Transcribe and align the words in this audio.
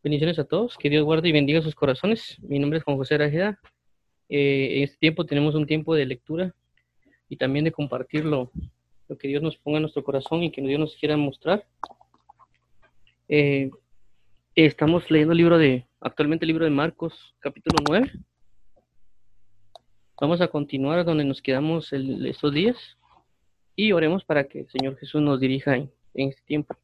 Bendiciones 0.00 0.38
a 0.38 0.44
todos, 0.44 0.76
que 0.78 0.90
Dios 0.90 1.04
guarde 1.04 1.28
y 1.28 1.32
bendiga 1.32 1.60
sus 1.60 1.74
corazones. 1.74 2.36
Mi 2.40 2.60
nombre 2.60 2.78
es 2.78 2.84
Juan 2.84 2.96
José 2.96 3.16
Arajeda. 3.16 3.58
Eh, 4.28 4.76
en 4.76 4.82
este 4.84 4.96
tiempo 4.98 5.26
tenemos 5.26 5.56
un 5.56 5.66
tiempo 5.66 5.92
de 5.92 6.06
lectura 6.06 6.54
y 7.28 7.36
también 7.36 7.64
de 7.64 7.72
compartir 7.72 8.24
lo, 8.24 8.52
que 9.18 9.26
Dios 9.26 9.42
nos 9.42 9.56
ponga 9.56 9.78
en 9.78 9.82
nuestro 9.82 10.04
corazón 10.04 10.44
y 10.44 10.52
que 10.52 10.62
Dios 10.62 10.78
nos 10.78 10.94
quiera 10.94 11.16
mostrar. 11.16 11.66
Eh, 13.28 13.70
estamos 14.54 15.10
leyendo 15.10 15.32
el 15.32 15.38
libro 15.38 15.58
de, 15.58 15.84
actualmente 16.00 16.44
el 16.44 16.50
libro 16.50 16.64
de 16.64 16.70
Marcos, 16.70 17.34
capítulo 17.40 17.78
9. 17.88 18.12
Vamos 20.20 20.40
a 20.40 20.46
continuar 20.46 21.04
donde 21.04 21.24
nos 21.24 21.42
quedamos 21.42 21.92
el, 21.92 22.24
estos 22.24 22.54
días 22.54 22.76
y 23.74 23.90
oremos 23.90 24.24
para 24.24 24.44
que 24.44 24.60
el 24.60 24.68
Señor 24.68 24.96
Jesús 24.96 25.20
nos 25.20 25.40
dirija 25.40 25.74
en 25.74 25.90
este 26.14 26.42
tiempo. 26.42 26.76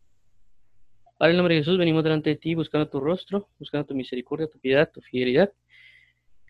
Padre, 1.17 1.31
el 1.31 1.37
nombre 1.37 1.55
de 1.55 1.61
Jesús, 1.61 1.79
venimos 1.79 2.03
delante 2.03 2.31
de 2.31 2.37
ti 2.37 2.57
buscando 2.57 2.89
tu 2.89 2.99
rostro, 2.99 3.49
buscando 3.61 3.87
tu 3.87 3.95
misericordia, 3.95 4.49
tu 4.49 4.59
piedad, 4.59 4.91
tu 4.93 5.01
fidelidad. 5.01 5.53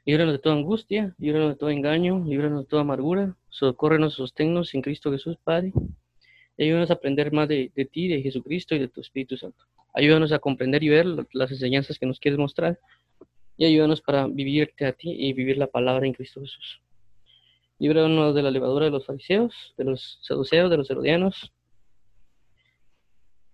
Líbranos 0.06 0.32
de 0.32 0.38
toda 0.38 0.54
angustia, 0.54 1.14
líbranos 1.18 1.50
de 1.50 1.56
todo 1.56 1.68
engaño, 1.68 2.24
líbranos 2.26 2.64
de 2.64 2.68
toda 2.68 2.80
amargura, 2.80 3.36
socórrenos, 3.50 4.14
sosténnos 4.14 4.74
en 4.74 4.80
Cristo 4.80 5.12
Jesús, 5.12 5.36
Padre. 5.44 5.72
Y 6.56 6.64
ayúdanos 6.64 6.90
a 6.90 6.94
aprender 6.94 7.30
más 7.30 7.46
de, 7.46 7.72
de, 7.74 7.84
ti, 7.84 8.08
de 8.08 8.22
Jesucristo 8.22 8.74
y 8.74 8.78
de 8.78 8.88
tu 8.88 9.02
Espíritu 9.02 9.36
Santo. 9.36 9.64
Ayúdanos 9.92 10.32
a 10.32 10.38
comprender 10.38 10.82
y 10.82 10.88
ver 10.88 11.06
las 11.32 11.50
enseñanzas 11.50 11.98
que 11.98 12.06
nos 12.06 12.18
quieres 12.18 12.38
mostrar. 12.38 12.78
Y 13.58 13.66
ayúdanos 13.66 14.00
para 14.00 14.26
vivirte 14.26 14.86
a 14.86 14.92
ti 14.92 15.10
y 15.10 15.34
vivir 15.34 15.58
la 15.58 15.66
palabra 15.66 16.06
en 16.06 16.14
Cristo 16.14 16.40
Jesús. 16.40 16.80
Líbranos 17.78 18.34
de 18.34 18.42
la 18.42 18.50
levadura 18.50 18.86
de 18.86 18.90
los 18.90 19.04
fariseos, 19.04 19.74
de 19.76 19.84
los 19.84 20.18
saduceos, 20.22 20.70
de 20.70 20.76
los 20.78 20.90
herodianos, 20.90 21.52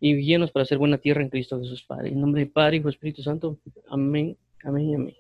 y 0.01 0.17
guíanos 0.17 0.51
para 0.51 0.63
hacer 0.63 0.79
buena 0.79 0.99
tierra 0.99 1.23
en 1.23 1.29
Cristo 1.29 1.61
Jesús, 1.61 1.85
Padre. 1.85 2.09
En 2.09 2.21
nombre 2.21 2.41
del 2.41 2.51
Padre, 2.51 2.79
Hijo 2.79 2.89
Espíritu 2.89 3.23
Santo. 3.23 3.59
Amén, 3.89 4.37
amén 4.65 4.89
y 4.89 4.95
amén. 4.95 5.15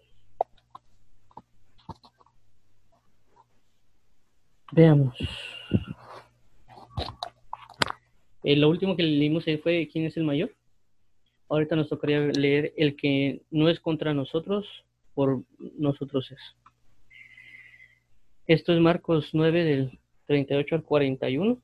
Veamos. 4.72 5.16
Eh, 8.42 8.56
lo 8.56 8.70
último 8.70 8.96
que 8.96 9.02
leímos 9.02 9.44
fue 9.62 9.88
¿Quién 9.92 10.06
es 10.06 10.16
el 10.16 10.24
mayor? 10.24 10.54
Ahorita 11.48 11.76
nos 11.76 11.88
tocaría 11.88 12.20
leer 12.20 12.72
el 12.76 12.96
que 12.96 13.42
no 13.50 13.68
es 13.68 13.80
contra 13.80 14.14
nosotros, 14.14 14.66
por 15.14 15.42
nosotros 15.76 16.30
es. 16.30 16.38
Esto 18.46 18.72
es 18.72 18.80
Marcos 18.80 19.30
9 19.32 19.64
del 19.64 19.98
38 20.26 20.76
al 20.76 20.84
41. 20.84 21.60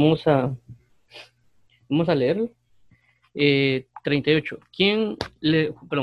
Vamos 0.00 0.24
a, 0.28 0.56
vamos 1.88 2.08
a 2.08 2.14
leerlo. 2.14 2.52
Eh, 3.34 3.88
38. 4.04 4.60
¿Quién 4.72 5.16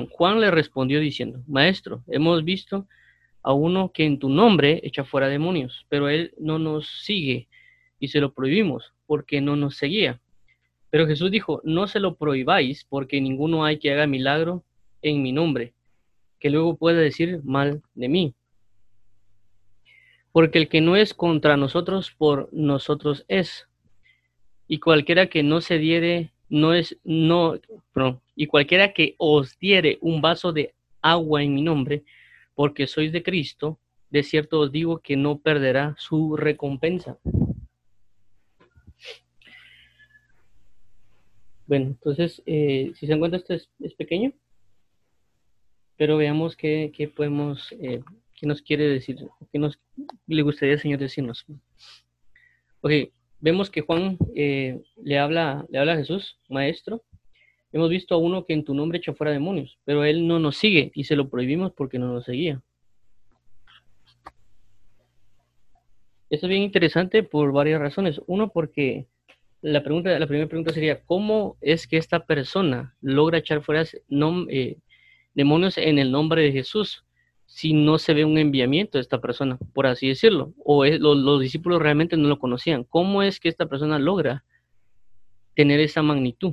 Juan 0.09 0.41
le 0.41 0.51
respondió 0.51 0.99
diciendo, 0.99 1.41
Maestro, 1.47 2.03
hemos 2.07 2.43
visto 2.43 2.89
a 3.41 3.53
uno 3.53 3.93
que 3.93 4.03
en 4.03 4.19
tu 4.19 4.27
nombre 4.27 4.81
echa 4.83 5.05
fuera 5.05 5.29
demonios, 5.29 5.85
pero 5.88 6.09
él 6.09 6.33
no 6.38 6.59
nos 6.59 6.89
sigue 7.05 7.47
y 7.97 8.09
se 8.09 8.19
lo 8.19 8.33
prohibimos 8.33 8.93
porque 9.05 9.39
no 9.39 9.55
nos 9.55 9.77
seguía. 9.77 10.19
Pero 10.89 11.07
Jesús 11.07 11.31
dijo, 11.31 11.61
no 11.63 11.88
se 11.88 12.01
lo 12.01 12.16
prohibáis 12.17 12.83
porque 12.83 13.21
ninguno 13.21 13.63
hay 13.63 13.79
que 13.79 13.93
haga 13.93 14.07
milagro 14.07 14.66
en 15.03 15.23
mi 15.23 15.31
nombre, 15.31 15.73
que 16.41 16.49
luego 16.49 16.75
pueda 16.75 16.99
decir 16.99 17.39
mal 17.45 17.81
de 17.93 18.09
mí. 18.09 18.35
Porque 20.33 20.59
el 20.59 20.67
que 20.67 20.81
no 20.81 20.97
es 20.97 21.13
contra 21.13 21.55
nosotros, 21.55 22.11
por 22.11 22.49
nosotros 22.51 23.23
es 23.29 23.69
y 24.67 24.80
cualquiera 24.80 25.27
que 25.27 25.44
no 25.44 25.61
se 25.61 25.77
diere, 25.77 26.31
no 26.49 26.73
es, 26.73 26.97
no, 27.03 27.59
y 28.35 28.47
cualquiera 28.47 28.94
que 28.94 29.16
os 29.17 29.57
diere 29.59 29.97
un 30.02 30.22
vaso 30.22 30.52
de 30.53 30.73
agua 31.02 31.44
en 31.44 31.53
mi 31.53 31.61
nombre, 31.61 32.03
porque 32.55 32.88
sois 32.88 33.11
de 33.11 33.23
Cristo, 33.23 33.79
de 34.09 34.23
cierto 34.23 34.59
os 34.59 34.72
digo 34.72 35.00
que 35.00 35.16
no 35.16 35.38
perderá 35.38 35.95
su 35.97 36.35
recompensa. 36.35 37.17
Bueno, 41.67 41.88
entonces, 41.88 42.44
eh, 42.45 42.91
si 42.95 43.07
se 43.07 43.13
encuentra, 43.13 43.40
esto 43.40 43.53
es, 43.53 43.94
pequeño, 43.95 44.34
pero 45.97 46.17
veamos 46.17 46.56
qué, 46.56 46.91
qué 46.95 47.07
podemos, 47.07 47.72
eh, 47.79 48.03
qué 48.35 48.45
nos 48.45 48.61
quiere 48.61 48.85
decir, 48.88 49.17
qué 49.51 49.59
nos 49.59 49.79
le 50.28 50.41
gustaría, 50.44 50.78
Señor, 50.78 51.00
decirnos. 51.00 51.45
Ok, 52.81 52.91
vemos 53.45 53.69
que 53.69 53.81
Juan 53.81 54.17
eh, 54.35 54.81
le, 55.03 55.19
habla, 55.19 55.67
le 55.69 55.78
habla 55.78 55.94
a 55.94 55.97
Jesús, 55.97 56.39
maestro. 56.50 57.03
Hemos 57.72 57.91
visto 57.91 58.16
a 58.16 58.17
uno 58.17 58.44
que 58.44 58.53
en 58.53 58.63
tu 58.63 58.73
nombre 58.73 58.97
echó 58.97 59.13
fuera 59.13 59.31
demonios, 59.31 59.78
pero 59.85 60.03
él 60.03 60.28
no 60.28 60.39
nos 60.39 60.57
sigue 60.57 60.91
y 60.95 61.03
se 61.03 61.16
lo 61.16 61.29
prohibimos 61.29 61.72
porque 61.72 62.00
no 62.00 62.11
nos 62.11 62.25
seguía. 62.25 62.63
Esto 66.31 66.47
es 66.47 66.50
bien 66.50 66.63
interesante 66.63 67.22
por 67.22 67.51
varias 67.51 67.79
razones. 67.79 68.19
Uno, 68.25 68.50
porque 68.50 69.05
la, 69.61 69.84
pregunta, 69.84 70.17
la 70.17 70.25
primera 70.25 70.50
pregunta 70.50 70.73
sería, 70.73 71.03
¿cómo 71.03 71.55
es 71.61 71.85
que 71.85 71.97
esta 71.97 72.25
persona 72.25 72.95
logra 73.00 73.38
echar 73.38 73.61
fuera 73.61 73.84
eh, 74.50 74.78
demonios 75.35 75.78
en 75.78 76.00
el 76.00 76.11
nombre 76.11 76.41
de 76.41 76.51
Jesús? 76.51 77.04
Si 77.55 77.71
no 77.71 77.97
se 77.99 78.13
ve 78.13 78.25
un 78.25 78.38
enviamiento 78.38 78.97
de 78.97 79.01
esta 79.01 79.21
persona, 79.21 79.57
por 79.73 79.88
así 79.88 80.09
decirlo, 80.09 80.53
o 80.61 80.83
los, 80.83 81.39
discípulos 81.39 81.81
realmente 81.81 82.17
no 82.17 82.27
lo 82.27 82.38
conocían. 82.38 82.83
¿Cómo 82.83 83.23
es 83.23 83.39
que 83.39 83.47
esta 83.47 83.66
persona 83.66 83.97
logra 83.97 84.43
tener 85.55 85.79
esa 85.79 86.01
magnitud? 86.01 86.51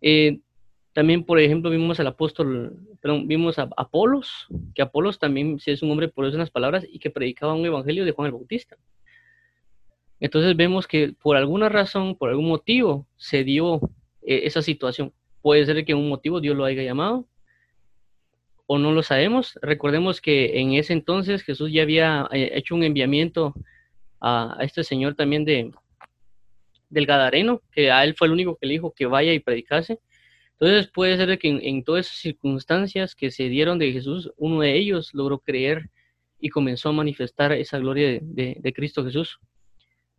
Eh, 0.00 0.38
también, 0.92 1.24
por 1.24 1.40
ejemplo, 1.40 1.70
vimos 1.70 1.98
al 1.98 2.06
apóstol, 2.06 2.78
perdón, 3.00 3.26
vimos 3.26 3.58
a 3.58 3.68
Apolos, 3.76 4.46
que 4.76 4.82
Apolos 4.82 5.18
también 5.18 5.58
es 5.66 5.82
un 5.82 5.90
hombre 5.90 6.06
por 6.06 6.24
eso 6.24 6.36
en 6.36 6.40
las 6.40 6.52
palabras 6.52 6.86
y 6.88 7.00
que 7.00 7.10
predicaba 7.10 7.54
un 7.54 7.66
evangelio 7.66 8.04
de 8.04 8.12
Juan 8.12 8.26
el 8.26 8.32
Bautista. 8.34 8.76
Entonces 10.20 10.54
vemos 10.54 10.86
que 10.86 11.16
por 11.20 11.36
alguna 11.36 11.68
razón, 11.68 12.14
por 12.14 12.28
algún 12.28 12.46
motivo, 12.46 13.08
se 13.16 13.42
dio 13.42 13.80
eh, 14.22 14.42
esa 14.44 14.62
situación. 14.62 15.12
Puede 15.40 15.66
ser 15.66 15.84
que 15.84 15.94
un 15.94 16.08
motivo 16.08 16.40
Dios 16.40 16.56
lo 16.56 16.64
haya 16.64 16.84
llamado, 16.84 17.26
o 18.66 18.78
no 18.78 18.92
lo 18.92 19.02
sabemos. 19.02 19.58
Recordemos 19.62 20.20
que 20.20 20.60
en 20.60 20.72
ese 20.74 20.92
entonces 20.92 21.42
Jesús 21.42 21.72
ya 21.72 21.82
había 21.82 22.28
eh, 22.32 22.52
hecho 22.54 22.74
un 22.74 22.84
enviamiento 22.84 23.54
a, 24.20 24.56
este 24.60 24.84
señor 24.84 25.14
también 25.14 25.44
de 25.44 25.72
del 26.88 27.06
Gadareno, 27.06 27.62
que 27.72 27.90
a 27.90 28.04
él 28.04 28.14
fue 28.14 28.26
el 28.26 28.34
único 28.34 28.56
que 28.56 28.66
le 28.66 28.74
dijo 28.74 28.92
que 28.92 29.06
vaya 29.06 29.32
y 29.32 29.40
predicase. 29.40 29.98
Entonces 30.52 30.90
puede 30.92 31.16
ser 31.16 31.38
que 31.38 31.48
en, 31.48 31.82
todas 31.84 32.06
esas 32.06 32.18
circunstancias 32.18 33.14
que 33.14 33.30
se 33.30 33.48
dieron 33.48 33.78
de 33.78 33.92
Jesús, 33.92 34.30
uno 34.36 34.60
de 34.60 34.76
ellos 34.76 35.10
logró 35.14 35.38
creer 35.38 35.88
y 36.38 36.50
comenzó 36.50 36.90
a 36.90 36.92
manifestar 36.92 37.52
esa 37.52 37.78
gloria 37.78 38.20
de, 38.20 38.56
de, 38.60 38.72
Cristo 38.74 39.04
Jesús. 39.04 39.40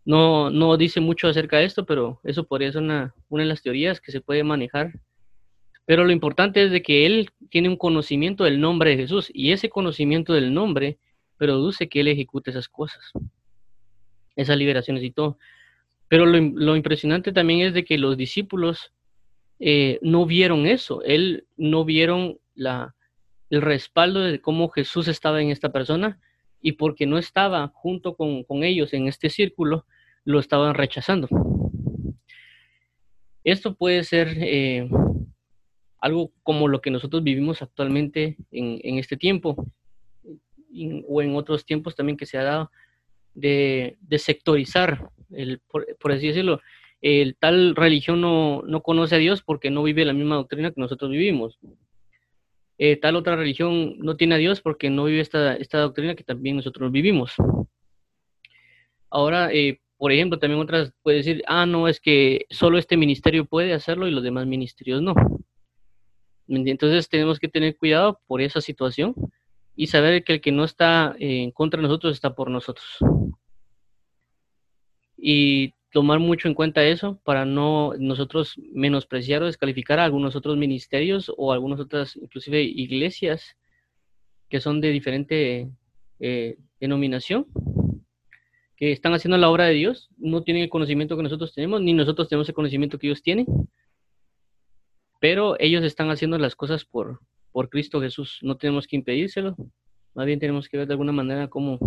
No, 0.04 0.50
no 0.50 0.76
dice 0.76 1.00
mucho 1.00 1.28
acerca 1.28 1.60
de 1.60 1.66
esto, 1.66 1.86
pero 1.86 2.20
eso 2.24 2.44
podría 2.44 2.72
ser 2.72 2.82
una, 2.82 3.14
una 3.30 3.44
de 3.44 3.50
las 3.50 3.62
teorías 3.62 4.02
que 4.02 4.12
se 4.12 4.20
puede 4.20 4.44
manejar 4.44 4.94
pero 5.86 6.06
lo 6.06 6.12
importante 6.12 6.64
es 6.64 6.72
de 6.72 6.82
que 6.82 7.06
él 7.06 7.30
tiene 7.50 7.70
un 7.70 7.78
conocimiento 7.78 8.44
del 8.44 8.60
nombre 8.60 8.92
de 8.92 8.98
Jesús 8.98 9.30
y 9.34 9.52
ese 9.52 9.70
conocimiento 9.70 10.34
del 10.34 10.54
nombre 10.54 10.98
produce 11.38 11.90
que 11.90 12.00
él 12.00 12.08
ejecute 12.08 12.52
esas 12.52 12.70
cosas, 12.70 13.12
esas 14.36 14.58
liberaciones 14.58 15.04
y 15.04 15.12
todo. 15.12 15.38
Pero 16.08 16.26
lo, 16.26 16.76
impresionante 16.76 17.32
también 17.32 17.62
es 17.62 17.74
de 17.74 17.84
que 17.84 17.98
los 17.98 18.18
discípulos 18.18 18.94
eh, 19.60 20.00
no 20.02 20.26
vieron 20.26 20.66
eso, 20.68 21.02
él 21.04 21.46
no 21.58 21.86
vieron 21.86 22.38
la, 22.56 22.96
el 23.50 23.62
respaldo 23.62 24.22
de 24.22 24.42
cómo 24.42 24.70
Jesús 24.70 25.08
estaba 25.08 25.42
en 25.42 25.50
esta 25.50 25.72
persona 25.72 26.20
y 26.62 26.74
porque 26.74 27.06
no 27.06 27.18
estaba 27.18 27.68
junto 27.68 28.16
con, 28.16 28.64
ellos 28.64 28.94
en 28.94 29.08
este 29.08 29.30
círculo, 29.30 29.86
lo 30.24 30.40
estaban 30.40 30.74
rechazando. 30.74 31.28
Esto 33.44 33.76
puede 33.76 34.04
ser 34.06 34.30
eh, 34.40 34.90
algo 36.04 36.34
como 36.44 36.68
lo 36.68 36.82
que 36.82 36.92
nosotros 36.92 37.24
vivimos 37.24 37.62
actualmente 37.62 38.36
en, 38.52 38.98
este 39.00 39.16
tiempo 39.16 39.56
o 41.08 41.22
en 41.22 41.36
otros 41.38 41.66
tiempos 41.66 41.96
también 41.96 42.18
que 42.18 42.26
se 42.26 42.38
ha 42.38 42.44
dado 42.44 42.72
de, 43.34 43.98
sectorizar, 44.18 45.08
el, 45.32 45.62
por, 45.62 46.12
así 46.12 46.28
decirlo, 46.28 46.60
el 47.00 47.38
tal 47.38 47.74
religión 47.78 48.20
no, 48.20 48.82
conoce 48.84 49.16
a 49.16 49.20
Dios 49.20 49.42
porque 49.44 49.72
no 49.72 49.82
vive 49.82 50.04
la 50.04 50.12
misma 50.12 50.36
doctrina 50.36 50.72
que 50.72 50.82
nosotros 50.82 51.10
vivimos. 51.10 51.58
Eh, 52.78 52.98
tal 52.98 53.16
otra 53.16 53.38
religión 53.38 53.98
no 54.00 54.18
tiene 54.18 54.36
a 54.36 54.40
Dios 54.40 54.60
porque 54.60 54.90
no 54.90 55.06
vive 55.06 55.22
esta, 55.22 55.56
esta 55.56 55.78
doctrina 55.78 56.16
que 56.16 56.26
también 56.26 56.58
nosotros 56.58 56.92
vivimos. 56.92 57.34
Ahora, 59.10 59.54
eh, 59.54 59.80
por 59.98 60.12
ejemplo, 60.12 60.38
también 60.38 60.60
otras 60.60 60.92
puede 61.02 61.20
decir, 61.20 61.44
ah, 61.48 61.66
no, 61.66 61.88
es 61.88 62.02
que 62.02 62.46
solo 62.50 62.78
este 62.78 62.98
ministerio 62.98 63.46
puede 63.46 63.72
hacerlo 63.72 64.06
y 64.06 64.12
los 64.12 64.22
demás 64.22 64.46
ministerios 64.46 65.02
no. 65.02 65.16
Entonces 66.48 67.10
tenemos 67.10 67.40
que 67.40 67.48
tener 67.48 67.78
cuidado 67.78 68.20
por 68.28 68.42
esa 68.42 68.62
situación 68.62 69.16
y 69.76 69.88
saber 69.88 70.24
que 70.24 70.34
el 70.34 70.42
que 70.42 70.52
no 70.52 70.64
está 70.64 71.16
en 71.20 71.52
contra 71.52 71.78
de 71.78 71.88
nosotros 71.88 72.14
está 72.14 72.36
por 72.36 72.50
nosotros. 72.50 72.86
Y 75.18 75.74
tomar 75.92 76.20
mucho 76.20 76.48
en 76.48 76.54
cuenta 76.54 76.84
eso 76.84 77.20
para 77.24 77.46
no 77.46 77.94
nosotros 77.98 78.56
menospreciar 78.74 79.44
o 79.44 79.46
descalificar 79.46 80.00
a 80.00 80.06
algunos 80.06 80.36
otros 80.36 80.58
ministerios 80.58 81.32
o 81.38 81.54
algunas 81.54 81.80
otras, 81.80 82.16
inclusive 82.16 82.62
iglesias 82.64 83.56
que 84.50 84.60
son 84.60 84.82
de 84.82 84.90
diferente 84.90 85.70
eh, 86.20 86.58
denominación, 86.80 87.48
que 88.76 88.92
están 88.92 89.14
haciendo 89.14 89.38
la 89.38 89.50
obra 89.50 89.66
de 89.66 89.74
Dios, 89.74 90.10
no 90.18 90.44
tienen 90.44 90.64
el 90.64 90.70
conocimiento 90.70 91.16
que 91.16 91.24
nosotros 91.24 91.54
tenemos, 91.54 91.82
ni 91.82 91.94
nosotros 91.94 92.28
tenemos 92.28 92.50
el 92.50 92.56
conocimiento 92.56 92.98
que 92.98 93.08
ellos 93.08 93.22
tienen, 93.22 93.46
pero 95.24 95.56
ellos 95.58 95.86
están 95.86 96.10
haciendo 96.10 96.38
las 96.38 96.54
cosas 96.54 96.84
por, 96.84 97.22
por 97.54 97.70
Cristo 97.70 98.02
Jesús, 98.02 98.40
no 98.42 98.58
tenemos 98.58 98.88
que 98.88 98.98
impedírselo, 98.98 99.56
más 100.14 100.26
bien 100.26 100.38
tenemos 100.38 100.68
que 100.68 100.76
ver 100.76 100.86
de 100.86 100.96
alguna 100.96 101.14
manera 101.14 101.48
cómo, 101.48 101.80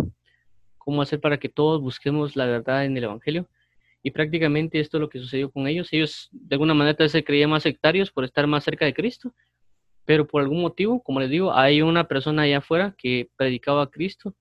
cómo 0.78 1.02
hacer 1.02 1.20
para 1.20 1.36
que 1.36 1.50
todos 1.50 1.82
busquemos 1.82 2.34
la 2.34 2.46
verdad 2.46 2.86
en 2.86 2.96
el 2.96 3.04
Evangelio 3.04 3.46
y 4.02 4.10
prácticamente 4.10 4.80
esto 4.80 4.96
es 4.96 5.02
lo 5.02 5.10
que 5.10 5.18
sucedió 5.18 5.50
con 5.50 5.66
ellos. 5.66 5.92
Ellos 5.92 6.30
de 6.32 6.54
alguna 6.54 6.72
manera 6.72 7.06
se 7.10 7.22
creían 7.24 7.50
más 7.50 7.64
sectarios 7.64 8.10
por 8.10 8.24
estar 8.24 8.46
más 8.46 8.64
cerca 8.64 8.86
de 8.86 8.94
Cristo, 8.94 9.34
pero 10.06 10.26
por 10.26 10.40
algún 10.40 10.62
motivo, 10.62 11.02
como 11.02 11.20
les 11.20 11.28
digo, 11.28 11.52
hay 11.52 11.82
una 11.82 12.08
persona 12.08 12.40
allá 12.40 12.58
afuera 12.58 12.94
que 12.96 13.28
predicaba 13.36 13.82
a 13.82 13.90
Cristo 13.90 14.34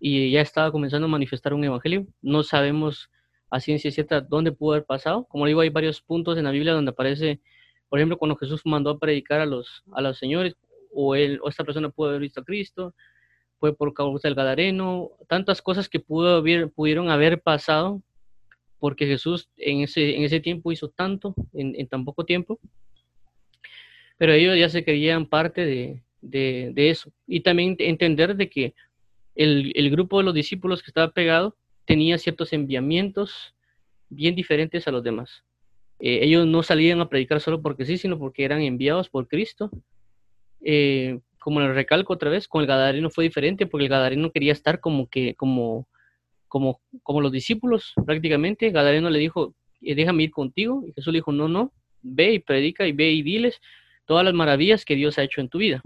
y 0.00 0.32
ya 0.32 0.40
estaba 0.40 0.72
comenzando 0.72 1.04
a 1.04 1.10
manifestar 1.10 1.54
un 1.54 1.62
evangelio. 1.62 2.08
No 2.20 2.42
sabemos 2.42 3.08
a 3.50 3.60
ciencia 3.60 3.92
cierta 3.92 4.20
dónde 4.20 4.50
pudo 4.50 4.72
haber 4.72 4.84
pasado. 4.84 5.28
Como 5.28 5.46
digo, 5.46 5.60
hay 5.60 5.68
varios 5.68 6.02
puntos 6.02 6.36
en 6.38 6.42
la 6.42 6.50
Biblia 6.50 6.72
donde 6.72 6.90
aparece, 6.90 7.40
por 7.92 7.98
ejemplo, 7.98 8.16
cuando 8.16 8.36
Jesús 8.36 8.62
mandó 8.64 8.88
a 8.88 8.98
predicar 8.98 9.42
a 9.42 9.44
los, 9.44 9.84
a 9.92 10.00
los 10.00 10.16
señores, 10.16 10.56
o, 10.94 11.14
él, 11.14 11.38
o 11.42 11.50
esta 11.50 11.62
persona 11.62 11.90
pudo 11.90 12.08
haber 12.08 12.22
visto 12.22 12.40
a 12.40 12.42
Cristo, 12.42 12.94
fue 13.60 13.76
por 13.76 13.92
causa 13.92 14.28
del 14.28 14.34
Gadareno, 14.34 15.10
tantas 15.28 15.60
cosas 15.60 15.90
que 15.90 16.00
pudo 16.00 16.36
haber, 16.36 16.70
pudieron 16.70 17.10
haber 17.10 17.42
pasado 17.42 18.00
porque 18.78 19.04
Jesús 19.06 19.50
en 19.58 19.82
ese, 19.82 20.16
en 20.16 20.22
ese 20.22 20.40
tiempo 20.40 20.72
hizo 20.72 20.88
tanto 20.88 21.34
en, 21.52 21.86
tan 21.86 22.06
poco 22.06 22.24
tiempo, 22.24 22.58
pero 24.16 24.32
ellos 24.32 24.56
ya 24.56 24.70
se 24.70 24.86
creían 24.86 25.26
parte 25.26 25.66
de, 25.66 26.02
de, 26.22 26.88
eso. 26.88 27.12
Y 27.26 27.40
también 27.40 27.76
entender 27.78 28.36
de 28.36 28.48
que 28.48 28.74
el, 29.34 29.70
el, 29.74 29.90
grupo 29.90 30.16
de 30.16 30.24
los 30.24 30.32
discípulos 30.32 30.82
que 30.82 30.88
estaba 30.88 31.12
pegado 31.12 31.58
tenía 31.84 32.16
ciertos 32.16 32.54
enviamientos 32.54 33.54
bien 34.08 34.34
diferentes 34.34 34.88
a 34.88 34.92
los 34.92 35.02
demás. 35.02 35.44
Eh, 36.04 36.24
ellos 36.24 36.48
no 36.48 36.64
salían 36.64 37.00
a 37.00 37.08
predicar 37.08 37.40
solo 37.40 37.62
porque 37.62 37.84
sí, 37.86 37.96
sino 37.96 38.18
porque 38.18 38.44
eran 38.44 38.60
enviados 38.60 39.08
por 39.08 39.28
Cristo. 39.28 39.70
Eh, 40.60 41.20
como 41.38 41.60
les 41.60 41.74
recalco 41.76 42.12
otra 42.12 42.28
vez, 42.28 42.48
con 42.48 42.60
el 42.60 42.66
Gadareno 42.66 43.08
fue 43.08 43.22
diferente, 43.22 43.66
porque 43.66 43.84
el 43.84 43.90
Gadareno 43.90 44.32
quería 44.32 44.52
estar 44.52 44.80
como 44.80 45.08
que, 45.08 45.36
como, 45.36 45.86
como, 46.48 46.80
como 47.04 47.20
los 47.20 47.30
discípulos 47.30 47.92
prácticamente. 48.04 48.70
Gadareno 48.70 49.10
le 49.10 49.20
dijo, 49.20 49.54
eh, 49.80 49.94
déjame 49.94 50.24
ir 50.24 50.32
contigo. 50.32 50.82
Y 50.88 50.92
Jesús 50.92 51.12
le 51.12 51.18
dijo, 51.18 51.30
no, 51.30 51.46
no, 51.46 51.72
ve 52.02 52.32
y 52.32 52.38
predica 52.40 52.84
y 52.84 52.90
ve 52.90 53.12
y 53.12 53.22
diles 53.22 53.60
todas 54.04 54.24
las 54.24 54.34
maravillas 54.34 54.84
que 54.84 54.96
Dios 54.96 55.20
ha 55.20 55.22
hecho 55.22 55.40
en 55.40 55.48
tu 55.48 55.58
vida. 55.58 55.82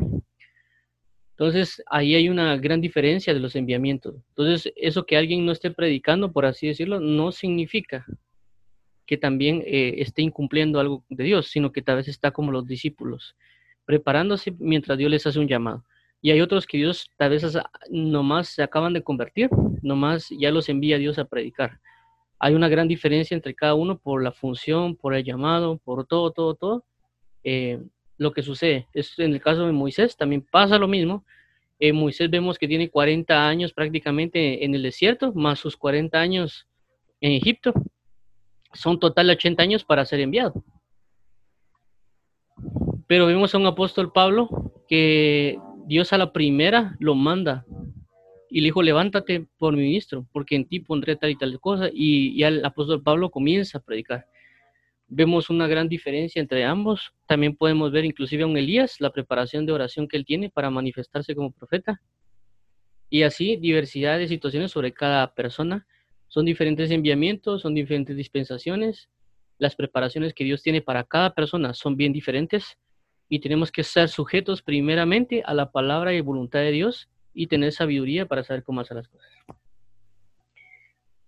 Entonces, 1.33 1.83
ahí 1.91 2.15
hay 2.15 2.31
una 2.31 2.57
gran 2.57 2.81
diferencia 2.81 3.35
de 3.35 3.41
los 3.41 3.55
enviamientos. 3.55 4.15
Entonces, 4.31 4.73
eso 4.77 5.05
que 5.05 5.19
alguien 5.19 5.45
no 5.45 5.53
esté 5.53 5.71
predicando, 5.71 6.33
por 6.33 6.47
así 6.47 6.69
decirlo, 6.69 7.01
no 7.01 7.33
significa 7.33 8.07
que 9.07 9.17
también 9.17 9.63
eh, 9.67 9.95
esté 9.99 10.23
incumpliendo 10.23 10.81
algo 10.81 11.05
de 11.09 11.25
Dios, 11.25 11.49
sino 11.49 11.73
que 11.73 11.83
tal 11.83 11.97
vez 11.97 12.09
está 12.09 12.31
como 12.33 12.53
los 12.53 12.67
discípulos, 12.67 13.37
preparándose 13.85 14.55
mientras 14.59 14.99
Dios 14.99 15.11
les 15.11 15.27
hace 15.27 15.39
un 15.39 15.49
llamado. 15.49 15.85
Y 16.21 16.31
hay 16.31 16.41
otros 16.41 16.67
que 16.67 16.79
Dios 16.79 17.11
tal 17.17 17.31
vez 17.31 17.45
nomás 17.89 18.49
se 18.49 18.63
acaban 18.63 18.93
de 18.93 19.03
convertir, 19.03 19.49
nomás 19.83 20.29
ya 20.31 20.51
los 20.51 20.69
envía 20.69 20.99
Dios 20.99 21.19
a 21.19 21.25
predicar. 21.25 21.81
Hay 22.39 22.55
una 22.55 22.69
gran 22.69 22.89
diferencia 22.89 23.35
entre 23.35 23.55
cada 23.55 23.75
uno 23.75 23.99
por 23.99 24.23
la 24.23 24.33
función, 24.33 24.97
por 24.97 25.15
el 25.15 25.25
llamado, 25.25 25.79
por 25.79 26.07
todo, 26.07 26.33
todo, 26.33 26.55
todo. 26.55 26.85
Eh, 27.45 27.81
lo 28.19 28.33
que 28.33 28.43
sucede 28.43 28.89
es 28.93 29.19
en 29.19 29.33
el 29.35 29.41
caso 29.41 29.67
de 29.67 29.73
Moisés 29.73 30.17
también 30.17 30.43
pasa 30.43 30.79
lo 30.79 30.89
mismo. 30.89 31.25
En 31.79 31.97
Moisés 31.97 32.31
vemos 32.31 32.59
que 32.59 32.69
tiene 32.69 32.91
40 32.91 33.47
años 33.47 33.73
prácticamente 33.73 34.65
en 34.65 34.75
el 34.75 34.83
desierto, 34.83 35.33
más 35.35 35.61
sus 35.61 35.77
40 35.77 36.19
años 36.19 36.67
en 37.21 37.33
Egipto. 37.33 37.73
Son 38.77 38.99
total 38.99 39.31
80 39.31 39.63
años 39.63 39.85
para 39.85 40.05
ser 40.05 40.21
enviado. 40.21 40.65
Pero 43.07 43.27
vemos 43.27 43.55
a 43.55 43.59
un 43.59 43.67
apóstol 43.67 44.13
Pablo 44.13 44.73
que 44.89 45.59
Dios 45.87 46.13
a 46.13 46.19
la 46.19 46.33
primera 46.33 46.97
lo 46.99 47.15
manda 47.15 47.65
y 48.49 48.61
le 48.61 48.67
dijo, 48.67 48.83
levántate 48.83 49.47
por 49.59 49.75
mi 49.77 49.83
ministro, 49.83 50.27
porque 50.33 50.57
en 50.57 50.67
ti 50.67 50.81
pondré 50.81 51.17
tal 51.17 51.31
y 51.31 51.37
tal 51.37 51.59
cosa. 51.61 51.91
Y 51.93 52.37
ya 52.39 52.49
el 52.49 52.65
apóstol 52.65 53.03
Pablo 53.03 53.31
comienza 53.31 53.79
a 53.79 53.81
predicar. 53.83 54.27
Vemos 55.09 55.51
una 55.51 55.67
gran 55.67 55.89
diferencia 55.89 56.41
entre 56.41 56.65
ambos. 56.65 57.13
También 57.27 57.57
podemos 57.57 57.93
ver 57.93 58.05
inclusive 58.05 58.45
a 58.45 58.47
un 58.47 58.57
Elías, 58.57 59.01
la 59.01 59.11
preparación 59.11 59.67
de 59.67 59.73
oración 59.73 60.09
que 60.09 60.17
él 60.17 60.25
tiene 60.25 60.51
para 60.51 60.71
manifestarse 60.71 61.35
como 61.35 61.53
profeta. 61.53 62.01
Y 63.09 63.23
así 63.23 63.57
diversidad 63.57 64.19
de 64.19 64.27
situaciones 64.27 64.73
sobre 64.73 64.93
cada 64.93 65.35
persona. 65.35 65.87
Son 66.37 66.45
diferentes 66.45 66.91
enviamientos, 66.91 67.63
son 67.63 67.73
diferentes 67.73 68.15
dispensaciones. 68.15 69.09
Las 69.57 69.75
preparaciones 69.75 70.35
que 70.35 70.45
Dios 70.45 70.63
tiene 70.63 70.83
para 70.83 71.03
cada 71.05 71.35
persona 71.35 71.73
son 71.73 71.97
bien 71.97 72.13
diferentes 72.13 72.77
y 73.27 73.39
tenemos 73.39 73.73
que 73.73 73.83
ser 73.83 74.11
sujetos 74.11 74.61
primeramente 74.61 75.43
a 75.47 75.55
la 75.55 75.73
palabra 75.73 76.13
y 76.13 76.21
voluntad 76.21 76.59
de 76.59 76.73
Dios 76.73 77.09
y 77.33 77.47
tener 77.47 77.73
sabiduría 77.73 78.27
para 78.27 78.45
saber 78.45 78.65
cómo 78.65 78.83
hacer 78.83 78.99
las 78.99 79.09
cosas. 79.09 79.31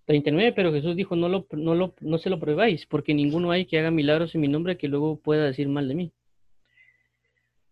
39, 0.04 0.52
pero 0.54 0.74
Jesús 0.74 0.94
dijo, 0.94 1.16
no, 1.16 1.30
lo, 1.30 1.46
no, 1.52 1.74
lo, 1.74 1.94
no 2.00 2.18
se 2.18 2.28
lo 2.28 2.38
probáis, 2.38 2.84
porque 2.84 3.14
ninguno 3.14 3.50
hay 3.50 3.64
que 3.64 3.78
haga 3.78 3.90
milagros 3.90 4.34
en 4.34 4.42
mi 4.42 4.48
nombre 4.48 4.76
que 4.76 4.88
luego 4.88 5.18
pueda 5.18 5.46
decir 5.46 5.68
mal 5.68 5.88
de 5.88 5.94
mí. 5.94 6.12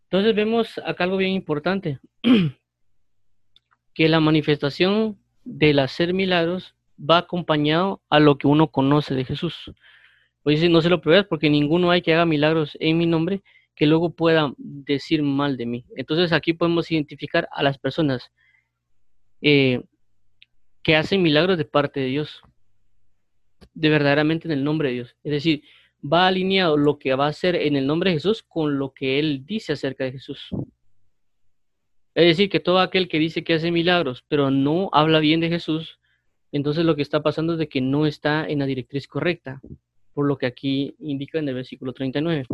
Entonces 0.04 0.34
vemos 0.34 0.78
acá 0.86 1.04
algo 1.04 1.18
bien 1.18 1.32
importante, 1.32 1.98
que 3.92 4.08
la 4.08 4.20
manifestación 4.20 5.18
del 5.44 5.80
hacer 5.80 6.14
milagros 6.14 6.72
va 6.98 7.18
acompañado 7.18 8.02
a 8.08 8.20
lo 8.20 8.38
que 8.38 8.46
uno 8.46 8.68
conoce 8.68 9.14
de 9.14 9.24
Jesús. 9.24 9.72
Pues 10.42 10.60
dice, 10.60 10.68
no 10.68 10.80
se 10.80 10.88
lo 10.88 11.00
pruebas 11.00 11.26
porque 11.26 11.50
ninguno 11.50 11.90
hay 11.90 12.02
que 12.02 12.14
haga 12.14 12.24
milagros 12.24 12.76
en 12.80 12.98
mi 12.98 13.06
nombre 13.06 13.42
que 13.74 13.86
luego 13.86 14.10
puedan 14.14 14.54
decir 14.56 15.22
mal 15.22 15.56
de 15.56 15.66
mí. 15.66 15.84
Entonces 15.96 16.32
aquí 16.32 16.54
podemos 16.54 16.90
identificar 16.90 17.48
a 17.52 17.62
las 17.62 17.78
personas 17.78 18.32
eh, 19.42 19.82
que 20.82 20.96
hacen 20.96 21.22
milagros 21.22 21.58
de 21.58 21.64
parte 21.66 22.00
de 22.00 22.06
Dios, 22.06 22.42
de 23.74 23.88
verdaderamente 23.90 24.48
en 24.48 24.52
el 24.52 24.64
nombre 24.64 24.88
de 24.88 24.94
Dios. 24.94 25.16
Es 25.24 25.32
decir, 25.32 25.62
va 26.02 26.26
alineado 26.26 26.76
lo 26.76 26.98
que 26.98 27.14
va 27.14 27.26
a 27.26 27.30
hacer 27.30 27.54
en 27.54 27.76
el 27.76 27.86
nombre 27.86 28.10
de 28.10 28.16
Jesús 28.16 28.42
con 28.42 28.78
lo 28.78 28.94
que 28.94 29.18
Él 29.18 29.44
dice 29.44 29.72
acerca 29.72 30.04
de 30.04 30.12
Jesús. 30.12 30.48
Es 32.14 32.24
decir, 32.24 32.48
que 32.48 32.60
todo 32.60 32.78
aquel 32.78 33.08
que 33.08 33.18
dice 33.18 33.44
que 33.44 33.54
hace 33.54 33.70
milagros, 33.70 34.24
pero 34.26 34.50
no 34.50 34.88
habla 34.92 35.18
bien 35.20 35.40
de 35.40 35.50
Jesús, 35.50 35.98
entonces 36.56 36.84
lo 36.84 36.96
que 36.96 37.02
está 37.02 37.22
pasando 37.22 37.52
es 37.52 37.58
de 37.58 37.68
que 37.68 37.80
no 37.80 38.06
está 38.06 38.46
en 38.46 38.60
la 38.60 38.66
directriz 38.66 39.06
correcta, 39.06 39.60
por 40.14 40.26
lo 40.26 40.38
que 40.38 40.46
aquí 40.46 40.96
indica 40.98 41.38
en 41.38 41.48
el 41.48 41.54
versículo 41.54 41.92
39. 41.92 42.46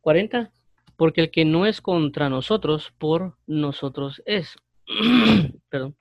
40. 0.00 0.52
Porque 0.96 1.20
el 1.20 1.30
que 1.30 1.44
no 1.44 1.66
es 1.66 1.80
contra 1.80 2.28
nosotros, 2.28 2.92
por 2.98 3.36
nosotros 3.46 4.20
es. 4.26 4.56
Perdón. 5.68 5.96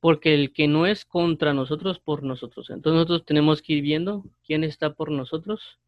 Porque 0.00 0.34
el 0.34 0.52
que 0.52 0.66
no 0.66 0.86
es 0.86 1.04
contra 1.04 1.54
nosotros, 1.54 2.00
por 2.00 2.24
nosotros. 2.24 2.70
Entonces 2.70 2.94
nosotros 2.94 3.24
tenemos 3.24 3.62
que 3.62 3.74
ir 3.74 3.82
viendo 3.82 4.24
quién 4.44 4.64
está 4.64 4.94
por 4.94 5.12
nosotros 5.12 5.78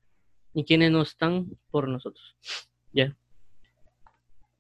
y 0.54 0.64
quiénes 0.64 0.92
no 0.92 1.02
están 1.02 1.48
por 1.70 1.88
nosotros. 1.88 2.36
Ya. 2.92 3.16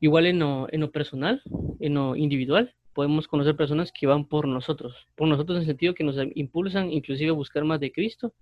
Igual 0.00 0.26
en 0.26 0.40
lo, 0.40 0.66
en 0.72 0.80
lo 0.80 0.90
personal, 0.90 1.42
en 1.78 1.94
lo 1.94 2.16
individual, 2.16 2.74
podemos 2.98 3.28
conocer 3.28 3.54
personas 3.54 3.92
que 3.92 4.08
van 4.08 4.24
por 4.24 4.48
nosotros. 4.48 5.06
Por 5.14 5.28
nosotros 5.28 5.58
en 5.58 5.60
el 5.60 5.66
sentido 5.68 5.94
que 5.94 6.02
nos 6.02 6.16
impulsan 6.34 6.90
inclusive 6.90 7.30
a 7.30 7.32
buscar 7.32 7.62
más 7.62 7.78
de 7.78 7.92
Cristo 7.92 8.34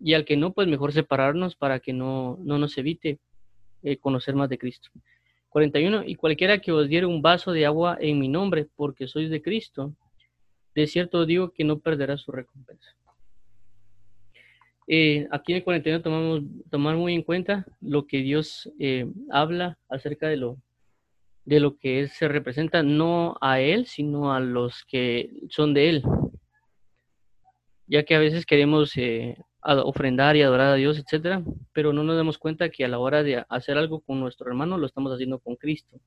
y 0.00 0.14
al 0.14 0.24
que 0.24 0.36
no, 0.36 0.52
pues 0.52 0.66
mejor 0.66 0.92
separarnos 0.92 1.54
para 1.54 1.78
que 1.78 1.92
no, 1.92 2.36
no 2.42 2.58
nos 2.58 2.76
evite 2.78 3.20
eh, 3.84 3.96
conocer 3.98 4.34
más 4.34 4.48
de 4.48 4.58
Cristo. 4.58 4.90
41. 5.50 6.02
Y 6.04 6.16
cualquiera 6.16 6.58
que 6.58 6.72
os 6.72 6.88
diere 6.88 7.06
un 7.06 7.22
vaso 7.22 7.52
de 7.52 7.64
agua 7.64 7.96
en 8.00 8.18
mi 8.18 8.26
nombre, 8.26 8.66
porque 8.74 9.06
sois 9.06 9.30
de 9.30 9.40
Cristo, 9.40 9.94
de 10.74 10.88
cierto 10.88 11.24
digo 11.24 11.52
que 11.52 11.62
no 11.62 11.78
perderá 11.78 12.18
su 12.18 12.32
recompensa. 12.32 12.90
Eh, 14.88 15.28
aquí 15.30 15.52
en 15.52 15.58
el 15.58 15.62
41 15.62 16.02
tomamos 16.02 16.42
tomar 16.72 16.96
muy 16.96 17.14
en 17.14 17.22
cuenta 17.22 17.64
lo 17.80 18.08
que 18.08 18.18
Dios 18.18 18.68
eh, 18.80 19.06
habla 19.30 19.78
acerca 19.88 20.26
de 20.26 20.38
lo, 20.38 20.58
de 21.46 21.60
lo 21.60 21.78
que 21.78 22.08
se 22.08 22.28
representa 22.28 22.82
no 22.82 23.38
a 23.40 23.60
Él, 23.60 23.86
sino 23.86 24.34
a 24.34 24.40
los 24.40 24.84
que 24.84 25.30
son 25.48 25.72
de 25.72 25.88
Él. 25.88 26.02
Ya 27.86 28.02
que 28.02 28.16
a 28.16 28.18
veces 28.18 28.44
queremos 28.44 28.92
ofrendar 29.62 30.36
y 30.36 30.42
adorar 30.42 30.72
a 30.72 30.74
Dios, 30.74 30.98
etcétera, 30.98 31.42
pero 31.72 31.92
no 31.92 32.02
nos 32.02 32.16
damos 32.16 32.36
cuenta 32.36 32.68
que 32.68 32.84
a 32.84 32.88
la 32.88 32.98
hora 32.98 33.22
de 33.22 33.44
hacer 33.48 33.78
algo 33.78 34.00
con 34.00 34.18
nuestro 34.18 34.48
hermano 34.48 34.76
lo 34.76 34.86
estamos 34.86 35.12
haciendo 35.12 35.38
con 35.38 35.54
Cristo. 35.54 36.00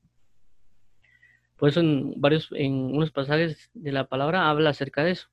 Por 1.56 1.70
eso 1.70 1.80
en 1.80 2.20
varios, 2.20 2.48
en 2.52 2.74
unos 2.74 3.10
pasajes 3.10 3.70
de 3.72 3.92
la 3.92 4.06
palabra 4.08 4.50
habla 4.50 4.70
acerca 4.70 5.04
de 5.04 5.12
eso. 5.12 5.28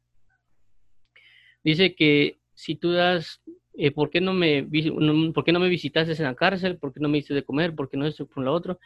dice 1.63 1.95
que 1.95 2.39
si 2.53 2.75
tú 2.75 2.93
das, 2.93 3.41
eh, 3.73 3.91
¿por, 3.91 4.09
qué 4.09 4.21
no 4.21 4.33
me, 4.33 4.65
¿por 5.33 5.43
qué 5.43 5.51
no 5.51 5.59
me 5.59 5.69
visitaste 5.69 6.13
en 6.13 6.23
la 6.23 6.35
cárcel? 6.35 6.77
¿Por 6.77 6.93
qué 6.93 7.01
no 7.01 7.09
me 7.09 7.17
diste 7.17 7.33
de 7.33 7.43
comer? 7.43 7.75
¿Por 7.75 7.89
qué 7.89 7.97
no 7.97 8.05
esto 8.05 8.25
por 8.25 8.43
lo 8.43 8.53
otro? 8.53 8.79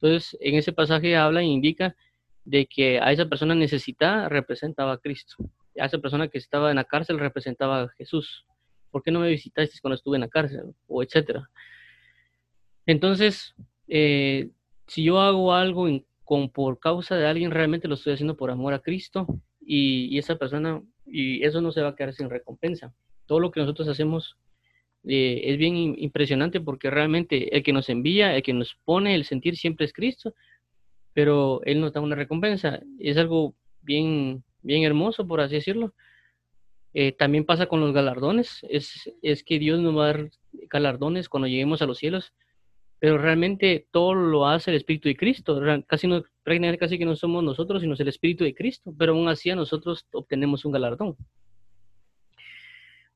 Entonces, 0.00 0.36
en 0.40 0.54
ese 0.54 0.72
pasaje 0.72 1.16
habla 1.16 1.40
e 1.40 1.44
indica 1.44 1.96
de 2.44 2.66
que 2.66 3.00
a 3.00 3.12
esa 3.12 3.26
persona 3.26 3.54
necesitada 3.54 4.28
representaba 4.28 4.92
a 4.92 4.98
Cristo. 4.98 5.36
A 5.78 5.86
esa 5.86 5.98
persona 5.98 6.28
que 6.28 6.38
estaba 6.38 6.70
en 6.70 6.76
la 6.76 6.84
cárcel 6.84 7.18
representaba 7.18 7.82
a 7.82 7.88
Jesús. 7.90 8.46
¿Por 8.90 9.02
qué 9.02 9.10
no 9.10 9.20
me 9.20 9.28
visitaste 9.28 9.78
cuando 9.80 9.96
estuve 9.96 10.16
en 10.16 10.22
la 10.22 10.28
cárcel? 10.28 10.74
O 10.86 11.02
etcétera. 11.02 11.50
Entonces, 12.86 13.54
eh, 13.86 14.50
si 14.86 15.04
yo 15.04 15.20
hago 15.20 15.52
algo 15.52 15.86
con, 16.24 16.48
por 16.48 16.78
causa 16.78 17.16
de 17.16 17.26
alguien, 17.26 17.50
realmente 17.50 17.88
lo 17.88 17.94
estoy 17.94 18.14
haciendo 18.14 18.36
por 18.36 18.50
amor 18.50 18.72
a 18.72 18.78
Cristo 18.78 19.26
y, 19.60 20.16
esa 20.16 20.36
persona, 20.36 20.82
y 21.04 21.44
eso 21.44 21.60
no 21.60 21.70
se 21.70 21.82
va 21.82 21.88
a 21.88 21.96
quedar 21.96 22.14
sin 22.14 22.30
recompensa. 22.30 22.94
Todo 23.26 23.40
lo 23.40 23.50
que 23.50 23.60
nosotros 23.60 23.88
hacemos 23.88 24.38
eh, 25.08 25.40
es 25.44 25.58
bien 25.58 25.96
impresionante 25.98 26.60
porque 26.60 26.90
realmente 26.90 27.56
el 27.56 27.62
que 27.62 27.72
nos 27.72 27.88
envía, 27.88 28.36
el 28.36 28.42
que 28.42 28.52
nos 28.52 28.76
pone 28.84 29.14
el 29.14 29.24
sentir 29.24 29.56
siempre 29.56 29.86
es 29.86 29.92
Cristo, 29.92 30.34
pero 31.14 31.60
Él 31.64 31.80
nos 31.80 31.92
da 31.92 32.00
una 32.00 32.14
recompensa. 32.14 32.80
Es 33.00 33.16
algo 33.16 33.54
bien, 33.82 34.44
bien 34.62 34.84
hermoso, 34.84 35.26
por 35.26 35.40
así 35.40 35.56
decirlo. 35.56 35.94
Eh, 36.94 37.12
también 37.12 37.44
pasa 37.44 37.66
con 37.66 37.80
los 37.80 37.92
galardones, 37.92 38.64
es, 38.70 39.12
es 39.22 39.42
que 39.42 39.58
Dios 39.58 39.80
nos 39.80 39.96
va 39.96 40.04
a 40.04 40.12
dar 40.12 40.30
galardones 40.70 41.28
cuando 41.28 41.48
lleguemos 41.48 41.82
a 41.82 41.86
los 41.86 41.98
cielos 41.98 42.32
pero 42.98 43.18
realmente 43.18 43.86
todo 43.90 44.14
lo 44.14 44.46
hace 44.46 44.70
el 44.70 44.76
Espíritu 44.76 45.08
de 45.08 45.16
Cristo. 45.16 45.60
Casi 45.86 46.06
no, 46.06 46.24
casi 46.78 46.98
que 46.98 47.04
no 47.04 47.14
somos 47.14 47.44
nosotros, 47.44 47.82
sino 47.82 47.94
el 47.96 48.08
Espíritu 48.08 48.44
de 48.44 48.54
Cristo, 48.54 48.92
pero 48.96 49.12
aún 49.12 49.28
así 49.28 49.50
nosotros 49.50 50.06
obtenemos 50.12 50.64
un 50.64 50.72
galardón. 50.72 51.16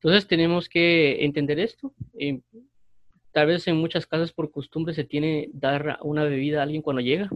Entonces 0.03 0.27
tenemos 0.27 0.67
que 0.67 1.23
entender 1.23 1.59
esto. 1.59 1.93
Eh, 2.19 2.41
tal 3.31 3.47
vez 3.47 3.65
en 3.69 3.77
muchas 3.77 4.05
casas 4.05 4.33
por 4.33 4.51
costumbre 4.51 4.93
se 4.93 5.05
tiene 5.05 5.49
dar 5.53 5.97
una 6.01 6.25
bebida 6.25 6.59
a 6.59 6.63
alguien 6.63 6.81
cuando 6.81 7.01
llega, 7.01 7.29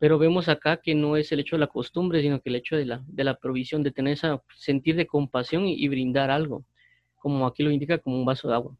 pero 0.00 0.18
vemos 0.18 0.48
acá 0.48 0.78
que 0.78 0.96
no 0.96 1.16
es 1.16 1.30
el 1.30 1.38
hecho 1.38 1.54
de 1.54 1.60
la 1.60 1.68
costumbre, 1.68 2.20
sino 2.20 2.40
que 2.40 2.48
el 2.48 2.56
hecho 2.56 2.74
de 2.74 2.86
la, 2.86 3.04
de 3.06 3.22
la 3.22 3.36
provisión, 3.36 3.84
de 3.84 3.92
tener 3.92 4.14
ese 4.14 4.36
sentir 4.56 4.96
de 4.96 5.06
compasión 5.06 5.68
y 5.68 5.86
brindar 5.86 6.32
algo, 6.32 6.64
como 7.20 7.46
aquí 7.46 7.62
lo 7.62 7.70
indica 7.70 7.98
como 7.98 8.18
un 8.18 8.24
vaso 8.24 8.48
de 8.48 8.54
agua. 8.54 8.76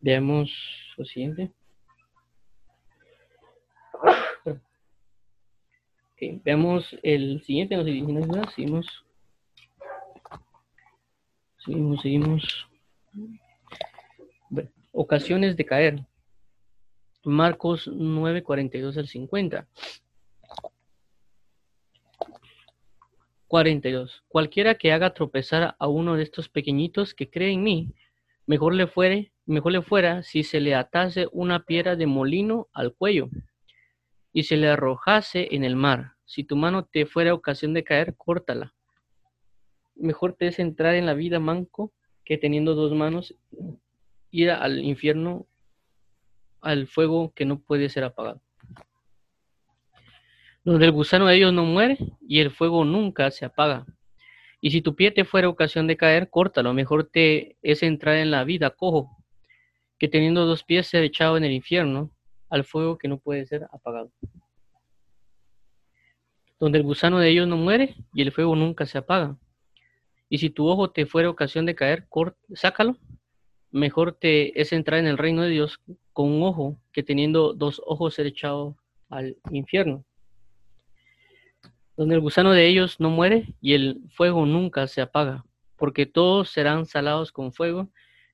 Veamos 0.00 0.50
lo 0.96 1.04
siguiente. 1.04 1.52
veamos 6.44 6.98
el 7.02 7.42
siguiente, 7.42 7.76
no 7.76 7.84
sé 7.84 8.54
seguimos. 8.56 9.04
Seguimos, 11.68 12.00
seguimos. 12.00 12.68
ocasiones 14.92 15.56
de 15.56 15.66
caer. 15.66 16.06
Marcos 17.24 17.88
9, 17.92 18.42
42 18.42 18.96
al 18.96 19.06
50. 19.06 19.68
42. 23.46 24.24
Cualquiera 24.28 24.76
que 24.76 24.92
haga 24.92 25.12
tropezar 25.12 25.76
a 25.78 25.86
uno 25.88 26.16
de 26.16 26.22
estos 26.22 26.48
pequeñitos 26.48 27.12
que 27.14 27.28
cree 27.28 27.52
en 27.52 27.62
mí, 27.62 27.92
mejor 28.46 28.74
le 28.74 28.86
fuere 28.86 29.32
Mejor 29.48 29.72
le 29.72 29.80
fuera 29.80 30.22
si 30.22 30.42
se 30.42 30.60
le 30.60 30.74
atase 30.74 31.26
una 31.32 31.64
piedra 31.64 31.96
de 31.96 32.04
molino 32.06 32.68
al 32.74 32.92
cuello 32.92 33.30
y 34.30 34.42
se 34.42 34.58
le 34.58 34.68
arrojase 34.68 35.48
en 35.52 35.64
el 35.64 35.74
mar. 35.74 36.16
Si 36.26 36.44
tu 36.44 36.54
mano 36.54 36.84
te 36.84 37.06
fuera 37.06 37.32
ocasión 37.32 37.72
de 37.72 37.82
caer, 37.82 38.14
córtala. 38.14 38.74
Mejor 39.98 40.34
te 40.34 40.46
es 40.46 40.58
entrar 40.58 40.94
en 40.94 41.06
la 41.06 41.14
vida 41.14 41.38
manco 41.40 41.92
que 42.24 42.38
teniendo 42.38 42.74
dos 42.74 42.92
manos 42.92 43.34
ir 44.30 44.50
al 44.50 44.84
infierno, 44.84 45.46
al 46.60 46.86
fuego 46.86 47.32
que 47.34 47.44
no 47.44 47.60
puede 47.60 47.88
ser 47.88 48.04
apagado. 48.04 48.40
Donde 50.64 50.86
el 50.86 50.92
gusano 50.92 51.26
de 51.26 51.36
ellos 51.36 51.52
no 51.52 51.64
muere 51.64 51.98
y 52.20 52.40
el 52.40 52.50
fuego 52.50 52.84
nunca 52.84 53.30
se 53.30 53.44
apaga. 53.44 53.86
Y 54.60 54.70
si 54.70 54.82
tu 54.82 54.94
pie 54.94 55.10
te 55.10 55.24
fuera 55.24 55.48
ocasión 55.48 55.86
de 55.86 55.96
caer, 55.96 56.30
córtalo. 56.30 56.74
Mejor 56.74 57.04
te 57.04 57.56
es 57.62 57.82
entrar 57.82 58.16
en 58.16 58.30
la 58.30 58.44
vida 58.44 58.70
cojo 58.70 59.16
que 59.98 60.08
teniendo 60.08 60.46
dos 60.46 60.64
pies 60.64 60.86
ser 60.86 61.02
echado 61.02 61.36
en 61.36 61.44
el 61.44 61.52
infierno, 61.52 62.10
al 62.48 62.64
fuego 62.64 62.98
que 62.98 63.08
no 63.08 63.18
puede 63.18 63.46
ser 63.46 63.66
apagado. 63.72 64.12
Donde 66.58 66.78
el 66.78 66.84
gusano 66.84 67.18
de 67.18 67.28
ellos 67.28 67.48
no 67.48 67.56
muere 67.56 67.94
y 68.14 68.22
el 68.22 68.32
fuego 68.32 68.56
nunca 68.56 68.86
se 68.86 68.98
apaga. 68.98 69.36
Y 70.28 70.38
si 70.38 70.50
tu 70.50 70.68
ojo 70.68 70.90
te 70.90 71.06
fuera 71.06 71.30
ocasión 71.30 71.66
de 71.66 71.74
caer, 71.74 72.06
sácalo. 72.54 72.96
Mejor 73.70 74.12
te 74.12 74.60
es 74.60 74.72
entrar 74.72 75.00
en 75.00 75.06
el 75.06 75.18
reino 75.18 75.42
de 75.42 75.50
Dios 75.50 75.80
con 76.12 76.30
un 76.30 76.42
ojo 76.42 76.78
que 76.92 77.02
teniendo 77.02 77.54
dos 77.54 77.82
ojos 77.86 78.14
ser 78.14 78.26
echado 78.26 78.76
al 79.08 79.36
infierno. 79.50 80.04
Donde 81.96 82.14
el 82.14 82.20
gusano 82.20 82.52
de 82.52 82.66
ellos 82.66 83.00
no 83.00 83.10
muere 83.10 83.54
y 83.60 83.74
el 83.74 84.00
fuego 84.10 84.46
nunca 84.46 84.86
se 84.86 85.00
apaga, 85.00 85.44
porque 85.76 86.06
todos 86.06 86.50
serán 86.50 86.86
salados 86.86 87.32
con 87.32 87.52
fuego 87.52 87.90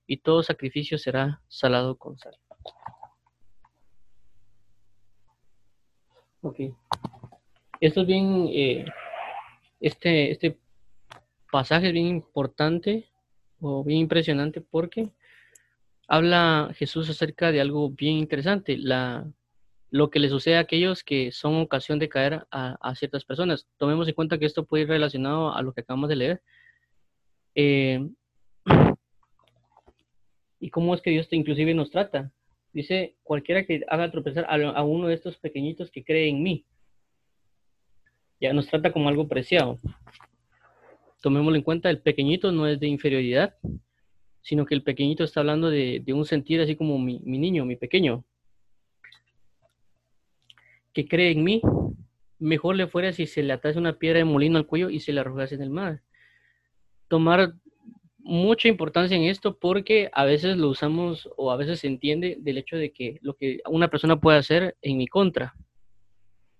y 0.06 0.18
todo 0.18 0.42
sacrificio 0.42 0.98
será 0.98 1.40
salado 1.48 1.96
con 1.96 2.18
sal. 2.18 2.36
Ok. 6.42 6.60
Esto 7.80 8.02
es 8.02 8.06
bien, 8.06 8.48
eh, 8.52 8.84
este, 9.80 10.30
este 10.30 10.58
pasaje 11.54 11.92
bien 11.92 12.06
importante 12.06 13.04
o 13.60 13.84
bien 13.84 14.00
impresionante 14.00 14.60
porque 14.60 15.10
habla 16.08 16.72
Jesús 16.74 17.08
acerca 17.08 17.52
de 17.52 17.60
algo 17.60 17.90
bien 17.90 18.16
interesante, 18.16 18.76
la, 18.76 19.24
lo 19.88 20.10
que 20.10 20.18
le 20.18 20.28
sucede 20.28 20.56
a 20.56 20.62
aquellos 20.62 21.04
que 21.04 21.30
son 21.30 21.54
ocasión 21.60 22.00
de 22.00 22.08
caer 22.08 22.44
a, 22.50 22.76
a, 22.80 22.96
ciertas 22.96 23.24
personas. 23.24 23.68
Tomemos 23.76 24.08
en 24.08 24.14
cuenta 24.14 24.36
que 24.36 24.46
esto 24.46 24.66
puede 24.66 24.82
ir 24.82 24.88
relacionado 24.88 25.54
a 25.54 25.62
lo 25.62 25.72
que 25.72 25.82
acabamos 25.82 26.08
de 26.08 26.16
leer. 26.16 26.42
Eh, 27.54 28.04
y 30.58 30.70
cómo 30.70 30.92
es 30.92 31.02
que 31.02 31.10
Dios 31.10 31.28
inclusive 31.30 31.72
nos 31.72 31.92
trata. 31.92 32.32
Dice, 32.72 33.14
cualquiera 33.22 33.64
que 33.64 33.84
haga 33.86 34.10
tropezar 34.10 34.44
a, 34.48 34.82
uno 34.82 35.06
de 35.06 35.14
estos 35.14 35.38
pequeñitos 35.38 35.92
que 35.92 36.02
cree 36.02 36.28
en 36.28 36.42
mí, 36.42 36.64
ya 38.40 38.52
nos 38.52 38.66
trata 38.66 38.92
como 38.92 39.08
algo 39.08 39.28
preciado. 39.28 39.78
Tomémoslo 41.24 41.56
en 41.56 41.62
cuenta, 41.62 41.88
el 41.88 42.02
pequeñito 42.02 42.52
no 42.52 42.66
es 42.66 42.78
de 42.78 42.86
inferioridad, 42.86 43.54
sino 44.42 44.66
que 44.66 44.74
el 44.74 44.82
pequeñito 44.82 45.24
está 45.24 45.40
hablando 45.40 45.70
de, 45.70 46.04
un 46.08 46.26
sentir 46.26 46.60
así 46.60 46.76
como 46.76 46.98
mi, 46.98 47.18
niño, 47.18 47.64
mi 47.64 47.76
pequeño, 47.76 48.26
que 50.92 51.08
cree 51.08 51.30
en 51.30 51.42
mí, 51.42 51.62
mejor 52.38 52.76
le 52.76 52.88
fuera 52.88 53.10
si 53.14 53.24
se 53.24 53.42
le 53.42 53.54
atase 53.54 53.78
una 53.78 53.94
piedra 53.94 54.18
de 54.18 54.26
molino 54.26 54.58
al 54.58 54.66
cuello 54.66 54.90
y 54.90 55.00
se 55.00 55.14
le 55.14 55.20
arrojase 55.20 55.54
en 55.54 55.62
el 55.62 55.70
mar. 55.70 56.02
Tomar 57.08 57.54
mucha 58.18 58.68
importancia 58.68 59.16
en 59.16 59.22
esto 59.22 59.58
porque 59.58 60.10
a 60.12 60.26
veces 60.26 60.58
lo 60.58 60.68
usamos 60.68 61.30
o 61.38 61.50
a 61.50 61.56
veces 61.56 61.80
se 61.80 61.86
entiende 61.86 62.36
del 62.38 62.58
hecho 62.58 62.76
de 62.76 62.92
que 62.92 63.18
lo 63.22 63.34
que 63.34 63.60
una 63.70 63.88
persona 63.88 64.20
puede 64.20 64.36
hacer 64.36 64.76
en 64.82 64.98
mi 64.98 65.06
contra, 65.06 65.54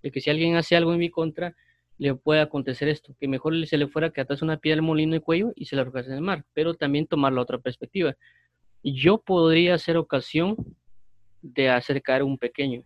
de 0.03 0.11
que 0.11 0.23
si 0.23 0.31
alguien 0.31 0.57
hace 0.57 0.75
algo 0.75 0.95
en 0.95 1.01
mi 1.01 1.11
contra, 1.11 1.55
le 1.99 2.15
puede 2.15 2.41
acontecer 2.41 2.89
esto, 2.89 3.15
que 3.19 3.29
mejor 3.29 3.67
se 3.67 3.79
le 3.79 3.87
fuera 3.87 4.11
que 4.11 4.21
atase 4.21 4.45
una 4.45 4.57
piedra 4.57 4.79
al 4.79 4.87
molino 4.87 5.15
de 5.15 5.21
cuello 5.21 5.53
y 5.55 5.67
se 5.67 5.77
la 5.77 5.83
arrojase 5.83 6.09
en 6.11 6.17
el 6.17 6.21
mar, 6.21 6.45
pero 6.53 6.75
también 6.75 7.07
tomar 7.07 7.33
la 7.33 7.43
otra 7.43 7.59
perspectiva. 7.59 8.17
Yo 8.83 9.19
podría 9.19 9.79
ser 9.79 9.97
ocasión 9.97 10.57
de 11.41 11.69
acercar 11.69 12.23
un 12.23 12.39
pequeño. 12.39 12.83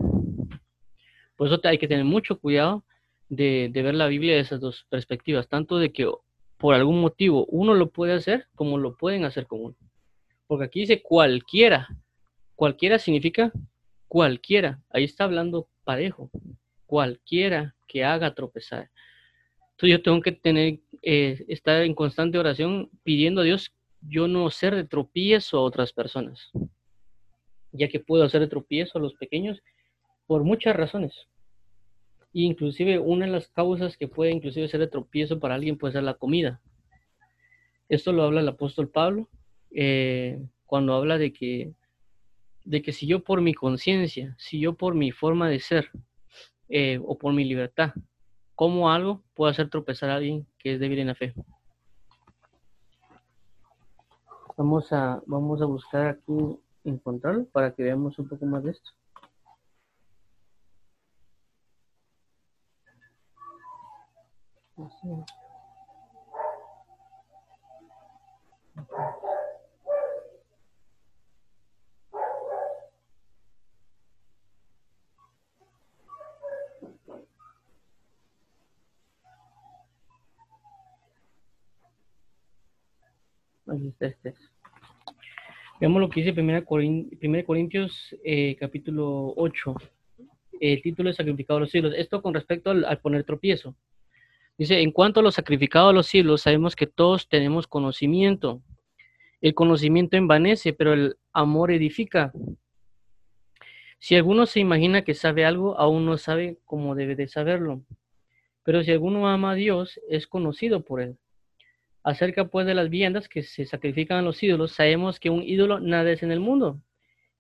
Por 1.37 1.47
eso 1.47 1.61
hay 1.65 1.79
que 1.79 1.88
tener 1.88 2.05
mucho 2.05 2.38
cuidado 2.38 2.85
de, 3.29 3.71
de 3.73 3.83
ver 3.83 3.95
la 3.95 4.09
Biblia 4.09 4.35
de 4.35 4.41
esas 4.41 4.61
dos 4.61 4.87
perspectivas, 4.88 5.49
tanto 5.49 5.79
de 5.79 5.93
que 5.93 6.11
por 6.59 6.75
algún 6.75 7.00
motivo 7.00 7.47
uno 7.47 7.75
lo 7.75 7.91
puede 7.91 8.12
hacer 8.12 8.47
como 8.55 8.79
lo 8.79 8.97
pueden 8.97 9.25
hacer 9.25 9.47
con 9.47 9.65
uno. 9.65 9.77
Porque 10.47 10.65
aquí 10.65 10.81
dice 10.81 11.03
cualquiera. 11.03 11.88
Cualquiera 12.57 12.99
significa 12.99 13.53
cualquiera. 14.09 14.81
Ahí 14.91 15.05
está 15.05 15.25
hablando 15.25 15.69
parejo. 15.85 16.31
Cualquiera 16.88 17.76
que 17.87 18.02
haga 18.02 18.35
tropezar. 18.35 18.90
Entonces 19.71 19.99
yo 19.99 20.02
tengo 20.02 20.21
que 20.21 20.33
tener, 20.33 20.80
eh, 21.02 21.45
estar 21.47 21.83
en 21.83 21.95
constante 21.95 22.37
oración 22.37 22.90
pidiendo 23.04 23.42
a 23.42 23.45
Dios 23.45 23.73
yo 24.00 24.26
no 24.26 24.50
ser 24.50 24.75
de 24.75 24.85
tropiezo 24.85 25.59
a 25.59 25.62
otras 25.62 25.92
personas. 25.92 26.50
Ya 27.71 27.88
que 27.88 28.00
puedo 28.00 28.25
hacer 28.25 28.40
de 28.40 28.49
tropiezo 28.49 28.99
a 28.99 29.00
los 29.00 29.14
pequeños 29.14 29.62
por 30.26 30.42
muchas 30.42 30.75
razones 30.75 31.28
inclusive 32.33 32.99
una 32.99 33.26
de 33.26 33.33
las 33.33 33.49
causas 33.49 33.97
que 33.97 34.09
puede 34.09 34.33
inclusive 34.33 34.68
ser 34.68 34.80
de 34.80 34.87
tropiezo 34.87 35.38
para 35.40 35.54
alguien 35.54 35.78
puede 35.78 35.95
ser 35.95 36.02
la 36.02 36.14
comida. 36.14 36.61
Esto 37.88 38.12
lo 38.12 38.23
habla 38.23 38.40
el 38.40 38.49
apóstol 38.49 38.90
Pablo 38.90 39.28
eh, 39.71 40.38
cuando 40.66 40.95
habla 40.95 41.18
de 41.18 41.33
que, 41.33 41.73
de 42.64 42.83
que 42.83 42.92
si 42.92 43.07
yo 43.07 43.21
por 43.25 43.40
mi 43.40 43.54
conciencia, 43.54 44.35
si 44.38 44.61
yo 44.61 44.75
por 44.75 44.95
mi 44.95 45.11
forma 45.11 45.49
de 45.49 45.61
ser 45.61 45.90
eh, 46.68 47.00
o 47.04 47.16
por 47.16 47.32
mi 47.32 47.44
libertad 47.44 47.92
como 48.54 48.90
algo, 48.90 49.22
puedo 49.34 49.50
hacer 49.50 49.70
tropezar 49.70 50.10
a 50.10 50.16
alguien 50.16 50.44
que 50.58 50.58
que 50.58 50.75
es 50.75 50.80
débil 50.80 50.98
en 50.98 51.06
la 51.06 51.14
fe. 51.14 51.32
Vamos 54.56 54.92
a, 54.92 55.22
vamos 55.26 55.62
a 55.62 55.66
buscar 55.66 56.08
aquí 56.08 56.58
encontrarlo 56.82 57.46
para 57.46 57.72
que 57.72 57.84
veamos 57.84 58.18
un 58.18 58.28
poco 58.28 58.44
más 58.46 58.64
de 58.64 58.72
esto. 58.72 58.90
Este 84.00 84.34
Veamos 85.78 86.00
lo 86.00 86.08
que 86.08 86.22
dice 86.22 86.40
1 86.40 86.64
Corintios 87.44 88.16
eh, 88.25 88.56
capítulo 88.58 89.34
8. 89.37 89.75
El 90.58 90.80
título 90.80 91.10
es 91.10 91.16
Sacrificado 91.16 91.58
a 91.58 91.60
los 91.60 91.70
siglos. 91.70 91.92
Esto 91.94 92.22
con 92.22 92.32
respecto 92.32 92.70
al, 92.70 92.87
al, 92.87 92.98
poner 92.98 93.25
tropiezo. 93.25 93.76
Dice, 94.56 94.80
en 94.80 94.90
cuanto 94.90 95.20
a 95.20 95.22
los 95.22 95.34
sacrificados 95.34 95.90
a 95.90 95.92
los 95.92 96.06
siglos, 96.06 96.40
sabemos 96.42 96.75
que 96.75 96.87
todos 96.87 97.28
tenemos 97.28 97.66
conocimiento. 97.66 98.62
El 99.42 99.54
conocimiento 99.54 100.16
envanece, 100.16 100.72
pero 100.72 100.94
el 100.94 101.16
amor 101.34 101.70
edifica. 101.70 102.32
Si 103.98 104.16
alguno 104.16 104.46
se 104.46 104.60
imagina 104.60 105.02
que 105.02 105.12
sabe 105.12 105.44
algo, 105.44 105.78
aún 105.78 106.06
no 106.06 106.16
sabe 106.16 106.56
cómo 106.64 106.94
debe 106.94 107.16
de 107.16 107.28
saberlo. 107.28 107.82
Pero 108.64 108.82
si 108.82 108.92
alguno 108.92 109.28
ama 109.28 109.52
a 109.52 109.56
Dios, 109.56 110.00
es 110.08 110.26
conocido 110.26 110.84
por 110.84 111.02
él. 111.02 111.18
Acerca 112.09 112.47
pues 112.47 112.67
de 112.67 112.73
las 112.73 112.88
viandas 112.88 113.29
que 113.29 113.43
se 113.43 113.67
sacrifican 113.67 114.17
a 114.17 114.23
los 114.23 114.43
ídolos, 114.43 114.73
sabemos 114.73 115.21
que 115.21 115.29
un 115.29 115.43
ídolo 115.43 115.79
nada 115.79 116.11
es 116.11 116.23
en 116.23 116.33
el 116.33 116.41
mundo 116.41 116.81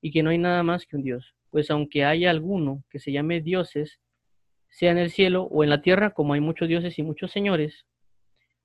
y 0.02 0.10
que 0.10 0.22
no 0.22 0.28
hay 0.28 0.36
nada 0.36 0.62
más 0.62 0.84
que 0.84 0.96
un 0.96 1.02
Dios. 1.02 1.34
Pues 1.48 1.70
aunque 1.70 2.04
haya 2.04 2.28
alguno 2.28 2.84
que 2.90 2.98
se 2.98 3.10
llame 3.10 3.40
dioses, 3.40 3.98
sea 4.68 4.90
en 4.90 4.98
el 4.98 5.10
cielo 5.10 5.44
o 5.44 5.64
en 5.64 5.70
la 5.70 5.80
tierra, 5.80 6.10
como 6.10 6.34
hay 6.34 6.40
muchos 6.40 6.68
dioses 6.68 6.98
y 6.98 7.02
muchos 7.02 7.30
señores, 7.30 7.86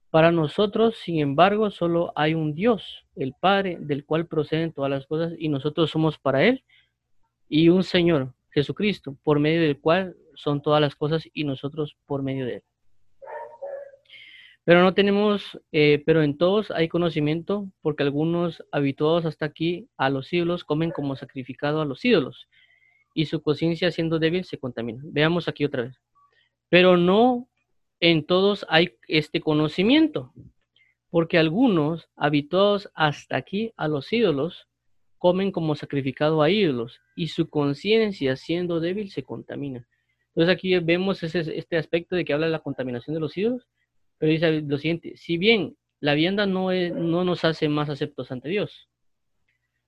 para 0.10 0.34
nosotros, 0.34 0.98
sin 0.98 1.20
embargo, 1.20 1.72
solo 1.72 2.12
hay 2.18 2.34
un 2.34 2.54
Dios, 2.54 3.06
el 3.16 3.34
Padre, 3.40 3.78
del 3.80 4.04
cual 4.04 4.28
proceden 4.28 4.74
todas 4.74 4.92
las 4.92 5.08
cosas 5.08 5.32
y 5.38 5.48
nosotros 5.48 5.90
somos 5.90 6.20
para 6.20 6.44
Él, 6.44 6.66
y 7.48 7.70
un 7.70 7.86
Señor, 7.86 8.34
Jesucristo, 8.50 9.16
por 9.24 9.40
medio 9.40 9.62
del 9.62 9.80
cual 9.80 10.18
son 10.36 10.62
todas 10.62 10.82
las 10.82 10.98
cosas 10.98 11.30
y 11.34 11.46
nosotros 11.46 11.96
por 12.06 12.24
medio 12.24 12.46
de 12.46 12.56
Él. 12.56 12.64
Pero 14.65 14.82
no 14.82 14.93
tenemos, 14.93 15.60
eh, 15.74 16.01
pero 16.05 16.24
en 16.24 16.38
todos 16.38 16.72
hay 16.72 16.88
conocimiento, 16.88 17.70
porque 17.82 18.03
algunos 18.03 18.63
habituados 18.72 19.25
hasta 19.25 19.46
aquí 19.46 19.89
a 19.98 20.10
los 20.10 20.32
ídolos 20.32 20.63
comen 20.63 20.91
como 20.91 21.17
sacrificado 21.17 21.82
a 21.82 21.86
los 21.86 22.05
ídolos, 22.05 22.48
y 23.13 23.25
su 23.25 23.41
conciencia 23.41 23.91
siendo 23.91 24.20
débil 24.20 24.46
se 24.46 24.58
contamina. 24.58 25.01
Veamos 25.05 25.48
aquí 25.48 25.65
otra 25.65 25.84
vez. 25.84 26.00
Pero 26.70 26.96
no 26.96 27.50
en 28.00 28.25
todos 28.25 28.65
hay 28.70 28.96
este 29.08 29.41
conocimiento, 29.41 30.34
porque 31.10 31.38
algunos 31.38 32.10
habituados 32.15 32.89
hasta 32.96 33.36
aquí 33.36 33.74
a 33.75 33.88
los 33.89 34.12
ídolos 34.13 34.67
comen 35.17 35.51
como 35.51 35.75
sacrificado 35.75 36.41
a 36.41 36.50
ídolos, 36.50 37.01
y 37.17 37.27
su 37.27 37.50
conciencia 37.50 38.38
siendo 38.38 38.79
débil 38.79 39.12
se 39.12 39.24
contamina. 39.24 39.88
Entonces 40.29 40.55
aquí 40.55 40.79
vemos 40.79 41.22
este 41.22 41.77
aspecto 41.77 42.15
de 42.15 42.24
que 42.24 42.34
habla 42.34 42.46
de 42.46 42.53
la 42.53 42.60
contaminación 42.60 43.13
de 43.13 43.20
los 43.20 43.38
ídolos 43.38 43.67
pero 44.24 44.32
dice 44.32 44.62
lo 44.62 44.77
siguiente, 44.77 45.18
si 45.18 45.38
bien 45.38 45.75
la 46.00 46.13
vianda 46.13 46.46
no, 46.46 46.72
es, 46.72 46.94
no 46.94 47.25
nos 47.25 47.44
hace 47.44 47.68
más 47.68 47.89
aceptos 47.89 48.32
ante 48.32 48.48
Dios, 48.48 48.88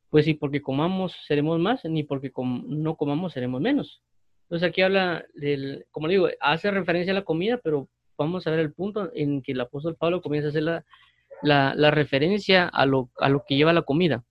pues 0.09 0.25
si 0.25 0.33
porque 0.33 0.61
comamos 0.61 1.15
seremos 1.25 1.57
más, 1.57 1.85
ni 1.85 2.03
porque 2.03 2.33
no 2.35 2.97
comamos 2.97 3.31
seremos 3.31 3.61
menos. 3.61 4.03
Entonces 4.41 4.67
aquí 4.67 4.81
habla 4.81 5.23
del, 5.35 5.85
como 5.89 6.09
digo, 6.09 6.27
hace 6.41 6.69
referencia 6.69 7.13
a 7.13 7.15
la 7.15 7.23
comida, 7.23 7.61
pero 7.63 7.87
vamos 8.17 8.45
a 8.45 8.51
ver 8.51 8.59
el 8.59 8.73
punto 8.73 9.09
en 9.13 9.41
que 9.41 9.53
el 9.53 9.61
apóstol 9.61 9.95
Pablo 9.95 10.21
comienza 10.21 10.47
a 10.47 10.49
hacer 10.49 10.63
la, 10.63 10.83
la, 11.41 11.91
referencia 11.91 12.67
a 12.67 12.85
lo, 12.85 13.11
a 13.19 13.29
lo 13.29 13.45
que 13.47 13.55
lleva 13.55 13.71
la 13.71 13.83
comida. 13.83 14.25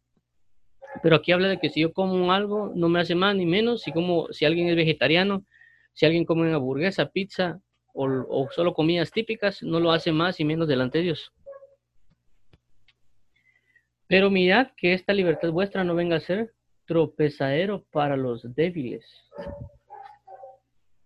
Pero 1.02 1.16
aquí 1.16 1.32
habla 1.32 1.48
de 1.48 1.58
que 1.58 1.70
si 1.70 1.80
yo 1.80 1.94
como 1.94 2.30
algo, 2.30 2.70
no 2.74 2.90
me 2.90 3.00
hace 3.00 3.14
más 3.14 3.34
ni 3.36 3.46
menos. 3.46 3.80
Si, 3.80 3.90
como, 3.90 4.30
si 4.32 4.44
alguien 4.44 4.68
es 4.68 4.76
vegetariano, 4.76 5.46
si 5.94 6.04
alguien 6.04 6.26
come 6.26 6.42
una 6.42 6.56
hamburguesa, 6.56 7.08
pizza, 7.08 7.62
o, 7.94 8.48
solo 8.50 8.74
comidas 8.74 9.12
típicas, 9.12 9.62
no 9.62 9.80
lo 9.80 9.92
hace 9.92 10.12
más 10.12 10.40
y 10.40 10.44
menos 10.44 10.68
delante 10.68 10.98
de 10.98 11.04
Dios. 11.04 11.32
Pero 14.06 14.30
mirad 14.30 14.72
que 14.76 14.92
esta 14.92 15.12
libertad 15.12 15.50
vuestra 15.50 15.84
no 15.84 15.94
venga 15.94 16.16
a 16.16 16.20
ser 16.20 16.52
tropezadero 16.86 17.84
para 17.90 18.16
los 18.16 18.54
débiles. 18.54 19.04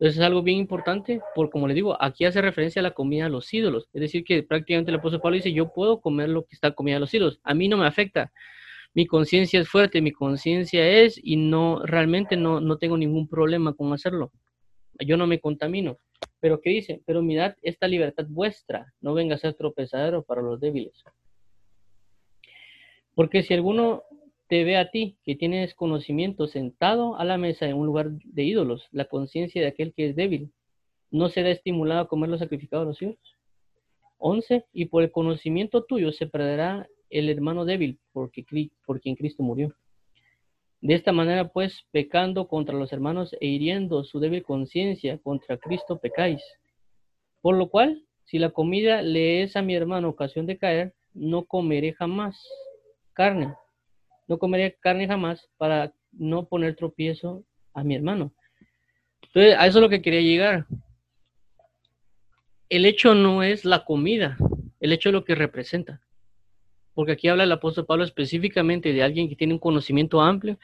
Eso 0.01 0.20
es 0.20 0.20
algo 0.20 0.42
bien 0.42 0.59
importante, 0.59 1.20
porque 1.35 1.53
como 1.53 1.68
le 1.68 1.74
digo, 1.74 2.01
aquí 2.01 2.24
hace 2.24 2.40
referencia 2.40 2.81
a 2.81 2.85
la 2.85 2.92
comida 2.92 3.24
de 3.24 3.31
los 3.31 3.53
ídolos. 3.53 3.88
Es 3.92 4.01
decir, 4.01 4.24
que 4.24 4.42
prácticamente 4.42 4.90
el 4.90 4.98
apóstol 4.98 5.20
Pablo 5.20 5.37
dice, 5.37 5.53
yo 5.53 5.72
puedo 5.72 6.01
comer 6.01 6.29
lo 6.29 6.44
que 6.44 6.55
está 6.55 6.70
comida 6.72 6.96
de 6.96 7.01
los 7.01 7.14
ídolos. 7.14 7.40
A 7.42 7.55
mí 7.55 7.68
no 7.68 7.77
me 7.77 7.87
afecta. 7.87 8.33
Mi 8.94 9.07
conciencia 9.07 9.61
es 9.61 9.68
fuerte, 9.68 10.01
mi 10.01 10.12
conciencia 10.12 10.87
es 10.87 11.20
y 11.22 11.37
no, 11.37 11.85
realmente 11.85 12.37
no, 12.37 12.61
no 12.61 12.79
tengo 12.79 12.96
ningún 12.96 13.29
problema 13.29 13.74
con 13.74 13.92
hacerlo. 13.92 14.33
Yo 15.01 15.16
no 15.16 15.27
me 15.27 15.40
contamino. 15.40 15.98
Pero 16.40 16.61
¿qué 16.61 16.70
dice? 16.70 17.03
Pero 17.05 17.22
mirad 17.22 17.57
esta 17.62 17.88
libertad 17.88 18.27
vuestra, 18.29 18.92
no 19.01 19.14
venga 19.14 19.35
a 19.35 19.38
ser 19.38 19.55
tropezadero 19.55 20.22
para 20.22 20.42
los 20.42 20.61
débiles. 20.61 21.03
Porque 23.14 23.42
si 23.42 23.55
alguno 23.55 24.05
te 24.48 24.64
ve 24.64 24.77
a 24.77 24.90
ti, 24.90 25.16
que 25.24 25.35
tienes 25.35 25.74
conocimiento, 25.74 26.46
sentado 26.46 27.16
a 27.16 27.24
la 27.24 27.37
mesa 27.37 27.66
en 27.66 27.77
un 27.77 27.87
lugar 27.87 28.11
de 28.11 28.44
ídolos, 28.44 28.87
la 28.92 29.07
conciencia 29.07 29.61
de 29.61 29.68
aquel 29.68 29.92
que 29.92 30.09
es 30.09 30.16
débil, 30.16 30.53
¿no 31.11 31.29
será 31.29 31.51
estimulado 31.51 32.01
a 32.03 32.09
comer 32.09 32.31
los 32.31 32.40
sacrificados 32.40 32.87
de 32.87 32.90
los 32.90 33.03
hijos? 33.03 33.37
11. 34.18 34.64
Y 34.72 34.87
por 34.87 35.03
el 35.03 35.11
conocimiento 35.11 35.85
tuyo 35.85 36.12
se 36.12 36.27
perderá 36.27 36.88
el 37.11 37.29
hermano 37.29 37.64
débil, 37.64 37.98
por 38.12 38.31
quien 38.31 39.16
Cristo 39.16 39.42
murió. 39.42 39.74
De 40.81 40.95
esta 40.95 41.12
manera, 41.12 41.49
pues, 41.49 41.87
pecando 41.91 42.47
contra 42.47 42.77
los 42.77 42.93
hermanos 42.93 43.35
e 43.41 43.47
hiriendo 43.47 44.05
su 44.05 44.21
débil 44.21 44.45
conciencia, 44.45 45.19
contra 45.19 45.59
Cristo 45.59 45.99
pecáis. 45.99 46.43
Por 47.41 47.57
lo 47.57 47.69
cual, 47.69 48.05
si 48.25 48.38
la 48.38 48.51
comida 48.51 49.03
le 49.03 49.43
es 49.43 49.57
a 49.57 49.62
mi 49.62 49.75
hermano 49.75 50.09
ocasión 50.09 50.47
de 50.47 50.57
caer, 50.57 50.95
no 51.14 51.45
comeré 51.47 51.95
jamás 51.95 52.41
carne. 53.12 53.55
No 54.29 54.38
comeré 54.38 54.77
carne 54.81 55.09
jamás 55.09 55.49
para 55.57 55.93
no 56.12 56.47
poner 56.47 56.77
tropiezo 56.77 57.45
a 57.75 57.83
mi 57.83 57.97
hermano. 57.97 58.33
Entonces, 59.23 59.57
a 59.59 59.67
eso 59.67 59.79
es 59.79 59.83
lo 59.83 59.88
que 59.88 60.03
quería 60.03 60.21
llegar. 60.21 60.67
El 62.69 62.87
hecho 62.87 63.14
no 63.14 63.43
es 63.43 63.64
la 63.64 63.85
comida, 63.85 64.37
el 64.79 64.93
hecho 64.93 65.09
es 65.09 65.14
lo 65.14 65.25
que 65.25 65.35
representa 65.35 66.01
porque 66.99 67.13
aquí 67.13 67.29
habla 67.29 67.45
el 67.45 67.53
apóstol 67.53 67.87
Pablo 67.87 68.03
específicamente 68.03 68.93
de 68.93 69.05
alguien 69.05 69.29
que 69.29 69.37
tiene 69.37 69.53
un 69.53 69.61
conocimiento 69.61 70.21
amplio 70.21 70.59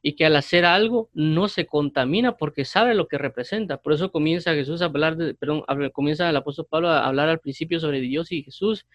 y 0.00 0.14
que 0.14 0.24
al 0.24 0.34
hacer 0.34 0.64
algo 0.64 1.10
no 1.12 1.46
se 1.46 1.66
contamina 1.66 2.38
porque 2.38 2.64
sabe 2.64 2.94
lo 2.94 3.06
que 3.06 3.18
representa. 3.18 3.76
Por 3.76 3.92
eso 3.92 4.10
comienza 4.10 4.54
Jesús 4.54 4.80
a 4.80 4.86
hablar, 4.86 5.18
perdón, 5.38 5.62
comienza 5.92 6.30
el 6.30 6.36
apóstol 6.36 6.66
Pablo 6.70 6.88
a 6.88 7.06
hablar 7.06 7.28
al 7.28 7.38
principio 7.38 7.80
sobre 7.80 8.00
Dios 8.00 8.32
y 8.32 8.42
Jesús 8.42 8.86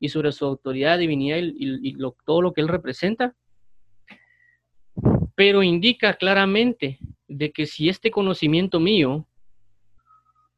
y 0.00 0.08
sobre 0.08 0.32
su 0.32 0.44
autoridad, 0.44 0.98
divinidad 0.98 1.38
y, 1.40 1.96
todo 2.26 2.42
lo 2.42 2.52
que 2.52 2.60
él 2.60 2.66
representa. 2.66 3.36
Pero 5.36 5.62
indica 5.62 6.14
claramente 6.14 6.98
de 7.28 7.52
que 7.52 7.66
si 7.66 7.88
este 7.88 8.10
conocimiento 8.10 8.80
mío 8.80 9.28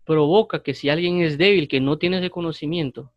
provoca 0.06 0.62
que 0.62 0.72
si 0.72 0.88
alguien 0.88 1.20
es 1.20 1.36
débil, 1.36 1.68
que 1.68 1.82
no 1.82 1.98
tiene 1.98 2.20
ese 2.20 2.30
conocimiento, 2.30 3.12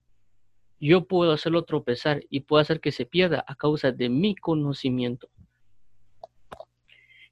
yo 0.79 1.05
puedo 1.05 1.31
hacerlo 1.31 1.63
tropezar 1.63 2.23
y 2.29 2.41
puedo 2.41 2.61
hacer 2.61 2.79
que 2.79 2.91
se 2.91 3.05
pierda 3.05 3.43
a 3.47 3.55
causa 3.55 3.91
de 3.91 4.09
mi 4.09 4.35
conocimiento. 4.35 5.27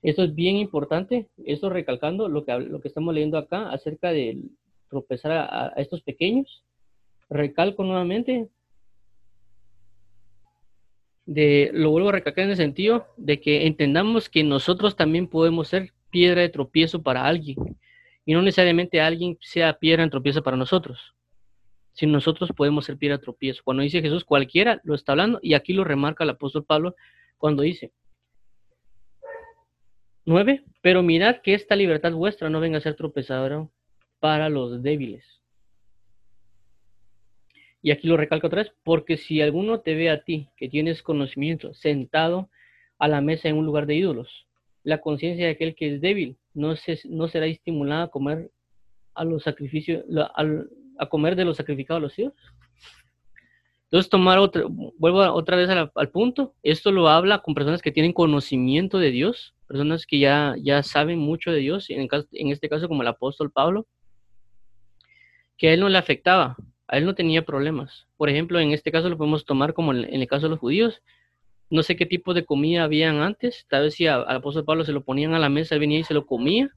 Esto 0.01 0.23
es 0.23 0.35
bien 0.35 0.57
importante, 0.57 1.27
esto 1.45 1.69
recalcando 1.69 2.29
lo 2.29 2.45
que, 2.45 2.57
lo 2.59 2.79
que 2.79 2.87
estamos 2.87 3.13
leyendo 3.13 3.37
acá 3.37 3.69
acerca 3.71 4.11
de 4.11 4.39
tropezar 4.89 5.31
a, 5.31 5.73
estos 5.77 6.01
pequeños. 6.01 6.63
Recalco 7.29 7.83
nuevamente, 7.83 8.47
de, 11.25 11.71
lo 11.73 11.89
vuelvo 11.89 12.09
a 12.09 12.13
recalcar 12.13 12.45
en 12.45 12.51
el 12.51 12.57
sentido 12.57 13.07
de 13.17 13.41
que 13.41 13.65
entendamos 13.65 14.29
que 14.29 14.43
nosotros 14.43 14.95
también 14.95 15.27
podemos 15.27 15.69
ser 15.69 15.91
piedra 16.11 16.41
de 16.41 16.49
tropiezo 16.49 17.01
para 17.01 17.25
alguien 17.25 17.57
y 18.25 18.33
no 18.33 18.43
necesariamente 18.43 19.01
alguien 19.01 19.37
sea 19.41 19.77
piedra 19.79 20.03
de 20.03 20.11
tropiezo 20.11 20.43
para 20.43 20.55
nosotros 20.55 21.15
si 21.95 22.05
nosotros 22.05 22.51
podemos 22.55 22.85
ser 22.85 22.97
piedra 22.97 23.17
tropiezo. 23.17 23.61
Cuando 23.63 23.81
dice 23.81 24.01
Jesús, 24.01 24.25
cualquiera 24.25 24.81
lo 24.83 24.95
está 24.95 25.13
hablando, 25.13 25.39
y 25.41 25.53
aquí 25.53 25.73
lo 25.73 25.83
remarca 25.83 26.23
el 26.23 26.29
apóstol 26.29 26.65
Pablo 26.65 26.95
cuando 27.37 27.63
dice, 27.63 27.91
9, 30.25 30.63
pero 30.81 31.03
mirad 31.03 31.37
que 31.41 31.53
esta 31.53 31.75
libertad 31.75 32.11
vuestra 32.11 32.49
no 32.49 32.59
venga 32.59 32.79
a 32.79 32.81
ser 32.81 32.95
tropezadora 32.95 33.67
para 34.19 34.49
los 34.49 34.83
débiles. 34.83 35.23
Y 37.81 37.91
aquí 37.91 38.07
lo 38.07 38.17
recalco 38.17 38.47
otra 38.47 38.63
vez, 38.63 38.73
porque 38.83 39.15
si 39.15 39.41
alguno 39.41 39.79
te 39.79 39.95
ve 39.95 40.09
a 40.09 40.23
ti, 40.23 40.49
que 40.57 40.67
tienes 40.67 41.01
conocimiento, 41.01 41.73
sentado 41.75 42.49
a 42.97 43.07
la 43.07 43.21
mesa 43.21 43.47
en 43.47 43.57
un 43.57 43.65
lugar 43.65 43.85
de 43.85 43.95
ídolos, 43.95 44.47
la 44.83 44.99
conciencia 44.99 45.45
de 45.45 45.51
aquel 45.51 45.75
que 45.75 45.95
es 45.95 46.01
débil 46.01 46.37
no, 46.53 46.75
se, 46.75 46.99
no 47.05 47.27
será 47.27 47.45
estimulada 47.45 48.03
a 48.03 48.07
comer 48.07 48.51
a 49.13 49.23
los 49.23 49.43
sacrificios, 49.43 50.03
a, 50.17 50.43
comer 51.09 51.35
de 51.35 51.45
los 51.45 51.57
sacrificados 51.57 51.99
a 51.99 52.03
los 52.03 52.19
ídolos. 52.19 52.37
Entonces, 53.85 54.09
tomar 54.09 54.39
otra, 54.39 54.63
vuelvo 54.67 55.21
otra 55.33 55.55
vez 55.55 55.69
al 55.69 56.09
punto, 56.09 56.53
esto 56.63 56.91
lo 56.91 57.07
habla 57.07 57.39
con 57.39 57.53
personas 57.53 57.81
que 57.81 57.91
tienen 57.91 58.13
conocimiento 58.13 58.97
de 58.97 59.11
Dios, 59.11 59.55
personas 59.67 60.05
que 60.05 60.19
ya, 60.19 60.55
ya 60.61 60.83
saben 60.83 61.19
mucho 61.19 61.51
de 61.51 61.59
Dios, 61.59 61.89
en, 61.89 62.07
en 62.31 62.49
este 62.49 62.67
caso 62.67 62.87
como 62.87 63.03
el 63.03 63.07
apóstol 63.07 63.51
Pablo, 63.51 63.87
que 65.57 65.69
a 65.69 65.73
él 65.73 65.79
no 65.79 65.89
le 65.89 65.97
afectaba, 65.97 66.57
a 66.87 66.97
él 66.97 67.05
no 67.05 67.15
tenía 67.15 67.45
problemas. 67.45 68.07
Por 68.17 68.29
ejemplo, 68.29 68.59
en 68.59 68.71
este 68.71 68.91
caso 68.91 69.09
lo 69.09 69.17
podemos 69.17 69.45
tomar 69.45 69.73
como 69.73 69.93
en, 69.93 70.03
el 70.03 70.27
caso 70.27 70.47
de 70.47 70.51
los 70.51 70.59
judíos. 70.59 71.01
No 71.69 71.81
sé 71.83 71.95
qué 71.95 72.05
tipo 72.05 72.33
de 72.33 72.45
comida 72.45 72.83
habían 72.83 73.21
antes, 73.21 73.65
tal 73.69 73.83
vez 73.83 73.95
si 73.95 74.07
al 74.07 74.25
apóstol 74.27 74.65
Pablo 74.65 74.83
se 74.83 74.91
lo 74.91 75.03
ponían 75.03 75.33
a 75.33 75.39
la 75.39 75.49
mesa, 75.49 75.75
él 75.75 75.81
venía 75.81 75.99
y 75.99 76.03
se 76.03 76.13
lo 76.13 76.25
comía, 76.25 76.69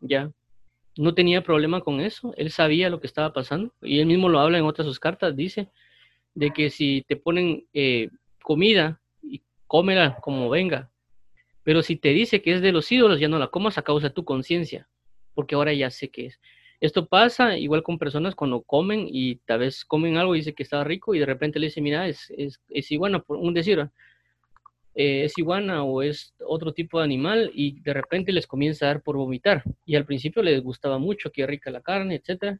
ya, 0.00 0.32
no 0.96 1.14
tenía 1.14 1.42
problema 1.42 1.80
con 1.80 2.00
eso, 2.00 2.34
él 2.36 2.50
sabía 2.50 2.90
lo 2.90 3.00
que 3.00 3.06
estaba 3.06 3.32
pasando 3.32 3.72
y 3.82 4.00
él 4.00 4.06
mismo 4.06 4.28
lo 4.28 4.40
habla 4.40 4.58
en 4.58 4.64
otras 4.64 4.86
sus 4.86 5.00
cartas, 5.00 5.36
dice 5.36 5.68
de 6.34 6.50
que 6.50 6.70
si 6.70 7.04
te 7.06 7.16
ponen 7.16 7.66
eh, 7.72 8.08
comida 8.42 9.00
y 9.22 9.42
cómela 9.66 10.16
como 10.20 10.48
venga, 10.48 10.90
pero 11.62 11.82
si 11.82 11.96
te 11.96 12.08
dice 12.10 12.42
que 12.42 12.54
es 12.54 12.62
de 12.62 12.72
los 12.72 12.90
ídolos, 12.90 13.20
ya 13.20 13.28
no 13.28 13.38
la 13.38 13.48
comas 13.48 13.78
a 13.78 13.82
causa 13.82 14.08
de 14.08 14.14
tu 14.14 14.24
conciencia, 14.24 14.88
porque 15.34 15.54
ahora 15.54 15.72
ya 15.72 15.90
sé 15.90 16.10
qué 16.10 16.26
es. 16.26 16.40
Esto 16.80 17.06
pasa 17.06 17.56
igual 17.58 17.84
con 17.84 17.98
personas 17.98 18.34
cuando 18.34 18.62
comen 18.62 19.06
y 19.08 19.36
tal 19.36 19.60
vez 19.60 19.84
comen 19.84 20.16
algo 20.16 20.34
y 20.34 20.38
dice 20.38 20.52
que 20.52 20.64
está 20.64 20.82
rico 20.82 21.14
y 21.14 21.20
de 21.20 21.26
repente 21.26 21.60
le 21.60 21.66
dice, 21.66 21.80
mira, 21.80 22.08
es, 22.08 22.32
es, 22.36 22.60
es 22.68 22.90
iguana, 22.90 23.22
un 23.28 23.54
decir, 23.54 23.88
eh, 24.94 25.24
es 25.24 25.38
iguana 25.38 25.84
o 25.84 26.02
es 26.02 26.34
otro 26.46 26.72
tipo 26.72 26.98
de 26.98 27.04
animal 27.04 27.50
y 27.54 27.80
de 27.80 27.94
repente 27.94 28.32
les 28.32 28.46
comienza 28.46 28.84
a 28.84 28.88
dar 28.88 29.02
por 29.02 29.16
vomitar. 29.16 29.62
Y 29.86 29.96
al 29.96 30.04
principio 30.04 30.42
les 30.42 30.62
gustaba 30.62 30.98
mucho, 30.98 31.30
qué 31.30 31.46
rica 31.46 31.70
la 31.70 31.80
carne, 31.80 32.20
etc. 32.22 32.58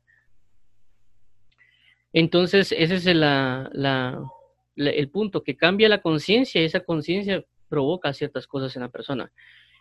Entonces, 2.12 2.72
ese 2.72 2.96
es 2.96 3.06
el 3.06 5.10
punto, 5.10 5.42
que 5.42 5.56
cambia 5.56 5.88
la 5.88 6.00
conciencia 6.00 6.60
y 6.60 6.64
esa 6.64 6.80
conciencia 6.80 7.44
provoca 7.68 8.12
ciertas 8.12 8.46
cosas 8.46 8.74
en 8.76 8.82
la 8.82 8.88
persona. 8.88 9.32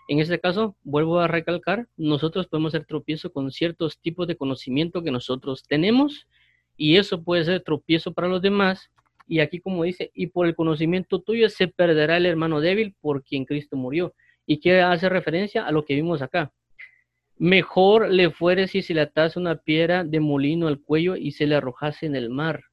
En 0.07 0.19
este 0.19 0.39
caso, 0.39 0.75
vuelvo 0.83 1.19
a 1.19 1.27
recalcar, 1.27 1.87
nosotros 1.95 2.47
podemos 2.47 2.73
ser 2.73 2.85
tropiezo 2.85 3.31
con 3.31 3.51
ciertos 3.51 3.99
tipos 3.99 4.27
de 4.27 4.35
conocimiento 4.35 5.03
que 5.03 5.11
nosotros 5.11 5.63
tenemos 5.63 6.27
y 6.75 6.97
eso 6.97 7.23
puede 7.23 7.45
ser 7.45 7.61
tropiezo 7.61 8.13
para 8.13 8.27
los 8.27 8.41
demás 8.41 8.89
y 9.31 9.39
aquí 9.39 9.61
como 9.61 9.85
dice, 9.85 10.11
y 10.13 10.27
por 10.27 10.45
el 10.45 10.55
conocimiento 10.55 11.21
tuyo 11.21 11.47
se 11.47 11.69
perderá 11.69 12.17
el 12.17 12.25
hermano 12.25 12.59
débil 12.59 12.95
por 12.99 13.23
quien 13.23 13.45
Cristo 13.45 13.77
murió. 13.77 14.13
Y 14.45 14.59
que 14.59 14.81
hace 14.81 15.07
referencia 15.07 15.65
a 15.65 15.71
lo 15.71 15.85
que 15.85 15.95
vimos 15.95 16.21
acá. 16.21 16.51
Mejor 17.37 18.09
le 18.09 18.29
fuere 18.31 18.67
si 18.67 18.81
se 18.81 18.93
le 18.93 18.99
atase 18.99 19.39
una 19.39 19.55
piedra 19.55 20.03
de 20.03 20.19
molino 20.19 20.67
al 20.67 20.81
cuello 20.81 21.15
y 21.15 21.31
se 21.31 21.47
le 21.47 21.55
arrojase 21.55 22.07
en 22.07 22.17
el 22.17 22.29
mar. 22.29 22.65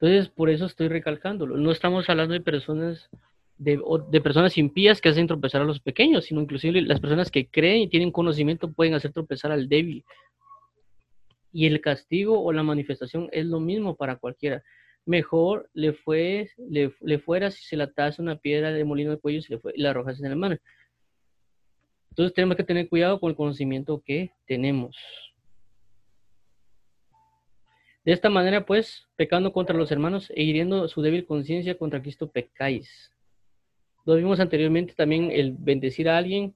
Entonces, 0.00 0.30
por 0.30 0.50
eso 0.50 0.66
estoy 0.66 0.88
recalcándolo. 0.88 1.56
No 1.56 1.70
estamos 1.70 2.10
hablando 2.10 2.34
de 2.34 2.40
personas 2.40 3.08
de, 3.56 3.80
de, 4.10 4.20
personas 4.20 4.58
impías 4.58 5.00
que 5.00 5.10
hacen 5.10 5.28
tropezar 5.28 5.62
a 5.62 5.64
los 5.64 5.78
pequeños, 5.78 6.24
sino 6.24 6.40
inclusive 6.40 6.82
las 6.82 6.98
personas 6.98 7.30
que 7.30 7.46
creen 7.46 7.82
y 7.82 7.88
tienen 7.88 8.10
conocimiento 8.10 8.72
pueden 8.72 8.94
hacer 8.94 9.12
tropezar 9.12 9.52
al 9.52 9.68
débil 9.68 10.04
y 11.52 11.66
el 11.66 11.80
castigo 11.80 12.42
o 12.42 12.52
la 12.52 12.62
manifestación 12.62 13.28
es 13.32 13.46
lo 13.46 13.60
mismo 13.60 13.96
para 13.96 14.16
cualquiera. 14.16 14.62
Mejor 15.06 15.70
le, 15.72 15.92
fue, 15.92 16.50
le, 16.58 17.18
fuera 17.18 17.50
si 17.50 17.64
se 17.64 17.76
le 17.76 17.84
atase 17.84 18.20
una 18.20 18.36
piedra 18.36 18.72
de 18.72 18.84
molino 18.84 19.10
de 19.10 19.18
cuello 19.18 19.40
y, 19.40 19.52
le 19.52 19.58
fue, 19.58 19.72
la 19.76 19.90
arrojase 19.90 20.22
en 20.22 20.30
la 20.30 20.36
mano. 20.36 20.56
Entonces 22.10 22.34
tenemos 22.34 22.56
que 22.56 22.64
tener 22.64 22.88
cuidado 22.88 23.20
con 23.20 23.30
el 23.30 23.36
conocimiento 23.36 24.02
que 24.04 24.32
tenemos. 24.46 24.96
De 28.04 28.12
esta 28.12 28.30
manera, 28.30 28.64
pues, 28.64 29.06
pecando 29.16 29.52
contra 29.52 29.76
los 29.76 29.92
hermanos 29.92 30.32
e 30.34 30.42
hiriendo 30.42 30.88
su 30.88 31.02
débil 31.02 31.26
conciencia 31.26 31.76
contra 31.76 32.00
Cristo, 32.00 32.30
pecáis. 32.30 33.12
Lo 34.04 34.16
vimos 34.16 34.40
anteriormente 34.40 34.94
también 34.94 35.30
el 35.30 35.52
bendecir 35.52 36.08
a 36.08 36.16
alguien, 36.16 36.54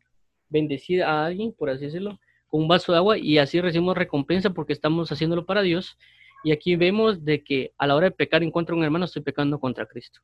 bendecir 0.48 1.02
a 1.02 1.26
alguien, 1.26 1.52
por 1.52 1.68
así 1.68 1.84
decirlo, 1.84 2.18
un 2.52 2.68
vaso 2.68 2.92
de 2.92 2.98
agua 2.98 3.18
y 3.18 3.38
así 3.38 3.60
recibimos 3.60 3.96
recompensa 3.96 4.50
porque 4.50 4.74
estamos 4.74 5.10
haciéndolo 5.10 5.44
para 5.44 5.62
Dios. 5.62 5.98
Y 6.44 6.52
aquí 6.52 6.76
vemos 6.76 7.24
de 7.24 7.42
que 7.42 7.72
a 7.78 7.86
la 7.86 7.96
hora 7.96 8.10
de 8.10 8.16
pecar 8.16 8.42
en 8.42 8.50
contra 8.50 8.74
de 8.74 8.78
un 8.78 8.84
hermano 8.84 9.06
estoy 9.06 9.22
pecando 9.22 9.58
contra 9.58 9.86
Cristo. 9.86 10.20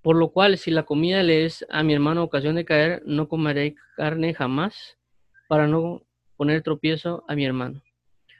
Por 0.00 0.16
lo 0.16 0.30
cual, 0.30 0.58
si 0.58 0.70
la 0.70 0.84
comida 0.84 1.22
le 1.22 1.44
es 1.44 1.66
a 1.70 1.82
mi 1.82 1.92
hermano 1.92 2.22
ocasión 2.22 2.54
de 2.54 2.64
caer, 2.64 3.02
no 3.04 3.28
comeré 3.28 3.74
carne 3.96 4.32
jamás 4.32 4.96
para 5.48 5.66
no 5.66 6.02
poner 6.36 6.62
tropiezo 6.62 7.24
a 7.28 7.34
mi 7.34 7.44
hermano. 7.44 7.82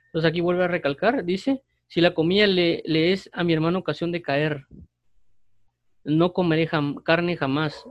Entonces 0.07 0.29
aquí 0.29 0.41
vuelve 0.41 0.65
a 0.65 0.69
recalcar, 0.69 1.25
dice, 1.25 1.63
si 1.89 2.01
la 2.01 2.15
comida 2.15 2.47
le, 2.47 2.83
le 2.85 3.13
es 3.13 3.29
a 3.33 3.45
mi 3.45 3.53
hermano 3.53 3.79
ocasión 3.79 4.13
de 4.13 4.23
caer, 4.23 4.67
no 6.05 6.33
comeré 6.33 6.69
carne 7.05 7.37
jamás. 7.37 7.85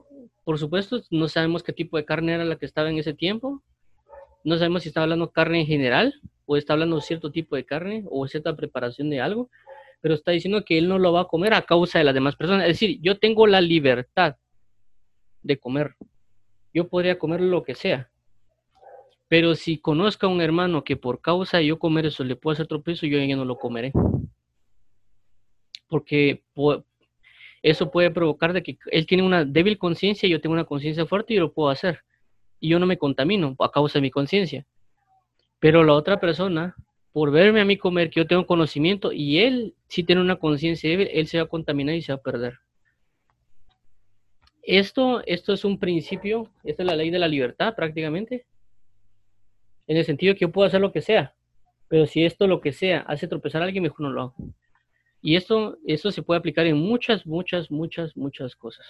Por 0.44 0.58
supuesto, 0.60 1.02
no 1.10 1.28
sabemos 1.28 1.64
qué 1.64 1.74
tipo 1.74 1.98
de 1.98 2.06
carne 2.06 2.34
era 2.34 2.46
la 2.46 2.58
que 2.58 2.66
estaba 2.66 2.90
en 2.90 2.98
ese 2.98 3.14
tiempo, 3.14 3.62
no 4.44 4.58
sabemos 4.58 4.84
si 4.84 4.90
está 4.90 5.04
hablando 5.04 5.32
carne 5.32 5.62
en 5.62 5.68
general 5.68 6.22
o 6.46 6.58
está 6.58 6.74
hablando 6.74 7.00
cierto 7.02 7.32
tipo 7.32 7.56
de 7.56 7.66
carne 7.66 8.04
o 8.10 8.28
cierta 8.28 8.56
preparación 8.56 9.10
de 9.10 9.22
algo, 9.22 9.50
pero 10.02 10.16
está 10.16 10.32
diciendo 10.32 10.66
que 10.66 10.78
él 10.78 10.88
no 10.88 10.98
lo 10.98 11.14
va 11.14 11.22
a 11.22 11.28
comer 11.28 11.54
a 11.54 11.62
causa 11.62 12.00
de 12.00 12.06
las 12.06 12.14
demás 12.14 12.36
personas. 12.36 12.64
Es 12.64 12.80
decir, 12.80 13.00
yo 13.02 13.20
tengo 13.20 13.48
la 13.48 13.62
libertad 13.62 14.36
de 15.44 15.58
comer. 15.58 15.96
Yo 16.74 16.88
podría 16.88 17.20
comer 17.20 17.42
lo 17.42 17.64
que 17.64 17.76
sea. 17.76 18.10
Pero 19.28 19.56
si 19.56 19.78
conozco 19.78 20.26
a 20.26 20.30
un 20.30 20.42
hermano 20.42 20.84
que 20.84 20.98
por 20.98 21.22
causa 21.22 21.58
de 21.58 21.68
yo 21.68 21.80
comer 21.80 22.08
eso 22.08 22.24
le 22.24 22.36
puedo 22.36 22.54
hacer 22.54 22.68
tropiezo, 22.68 23.06
yo 23.06 23.18
ya 23.20 23.36
no 23.36 23.46
lo 23.46 23.58
comeré. 23.58 23.94
Porque 25.88 26.44
eso 27.62 27.92
puede 27.92 28.12
provocar 28.12 28.54
de 28.54 28.64
que 28.64 28.78
él 28.88 29.06
tiene 29.06 29.24
una 29.24 29.46
débil 29.46 29.78
conciencia 29.78 30.28
y 30.28 30.32
yo 30.32 30.42
tengo 30.42 30.54
una 30.54 30.66
conciencia 30.66 31.06
fuerte 31.06 31.34
y 31.34 31.38
lo 31.38 31.54
puedo 31.54 31.70
hacer 31.70 32.04
y 32.62 32.70
yo 32.70 32.80
no 32.80 32.86
me 32.86 32.98
contamino 32.98 33.56
a 33.60 33.72
causa 33.72 33.96
de 33.96 34.04
mi 34.04 34.12
conciencia. 34.12 34.66
Pero 35.60 35.84
la 35.84 35.94
otra 35.94 36.20
persona, 36.20 36.76
por 37.12 37.32
verme 37.32 37.60
a 37.60 37.66
mí 37.66 37.76
comer, 37.76 38.10
que 38.10 38.22
yo 38.22 38.28
tengo 38.28 38.46
conocimiento 38.46 39.12
y 39.12 39.40
él 39.40 39.74
si 39.88 40.04
tiene 40.04 40.22
una 40.22 40.38
conciencia 40.38 40.90
débil, 40.90 41.10
él 41.12 41.28
se 41.28 41.40
va 41.40 41.44
a 41.44 41.50
contaminar 41.50 41.96
y 41.96 42.02
se 42.02 42.14
va 42.14 42.20
a 42.20 42.22
perder. 42.22 42.60
Esto, 44.62 45.24
esto 45.26 45.54
es 45.54 45.66
un 45.66 45.80
principio, 45.80 46.50
esta 46.64 46.84
es 46.84 46.88
la 46.88 46.96
ley 46.96 47.10
de 47.10 47.20
la 47.20 47.28
libertad 47.28 47.76
prácticamente, 47.76 48.46
en 49.88 49.98
el 49.98 50.06
sentido 50.06 50.36
que 50.36 50.42
yo 50.42 50.52
puedo 50.52 50.68
hacer 50.68 50.80
lo 50.80 50.92
que 50.92 51.02
sea, 51.02 51.34
pero 51.88 52.06
si 52.06 52.24
esto 52.24 52.48
lo 52.48 52.62
que 52.62 52.72
sea 52.72 53.00
hace 53.02 53.28
tropezar 53.28 53.64
a 53.64 53.66
alguien, 53.66 53.84
mejor 53.84 54.02
no 54.02 54.12
lo 54.12 54.22
hago. 54.22 54.36
Y 55.24 55.36
esto, 55.36 55.78
esto 55.86 56.12
se 56.12 56.22
puede 56.22 56.38
aplicar 56.38 56.68
en 56.68 56.78
muchas, 56.78 57.26
muchas, 57.26 57.72
muchas, 57.72 58.16
muchas 58.16 58.56
cosas 58.56 58.86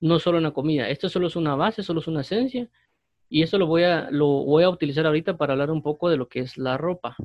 no 0.00 0.18
solo 0.18 0.38
en 0.38 0.44
la 0.44 0.52
comida. 0.52 0.88
Esto 0.88 1.08
solo 1.08 1.26
es 1.26 1.36
una 1.36 1.54
base, 1.54 1.82
solo 1.82 2.00
es 2.00 2.06
una 2.06 2.20
esencia. 2.20 2.68
Y 3.28 3.42
eso 3.42 3.58
lo 3.58 3.66
voy 3.66 3.82
a, 3.82 4.10
lo 4.10 4.26
voy 4.26 4.64
a 4.64 4.70
utilizar 4.70 5.06
ahorita 5.06 5.36
para 5.36 5.52
hablar 5.52 5.70
un 5.70 5.82
poco 5.82 6.08
de 6.08 6.16
lo 6.16 6.28
que 6.28 6.40
es 6.40 6.56
la 6.56 6.76
ropa. 6.78 7.16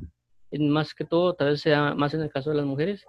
Más 0.52 0.94
que 0.94 1.04
todo, 1.04 1.34
tal 1.34 1.50
vez 1.50 1.60
sea 1.60 1.94
más 1.94 2.14
en 2.14 2.20
el 2.20 2.30
caso 2.30 2.50
de 2.50 2.56
las 2.56 2.66
mujeres, 2.66 3.04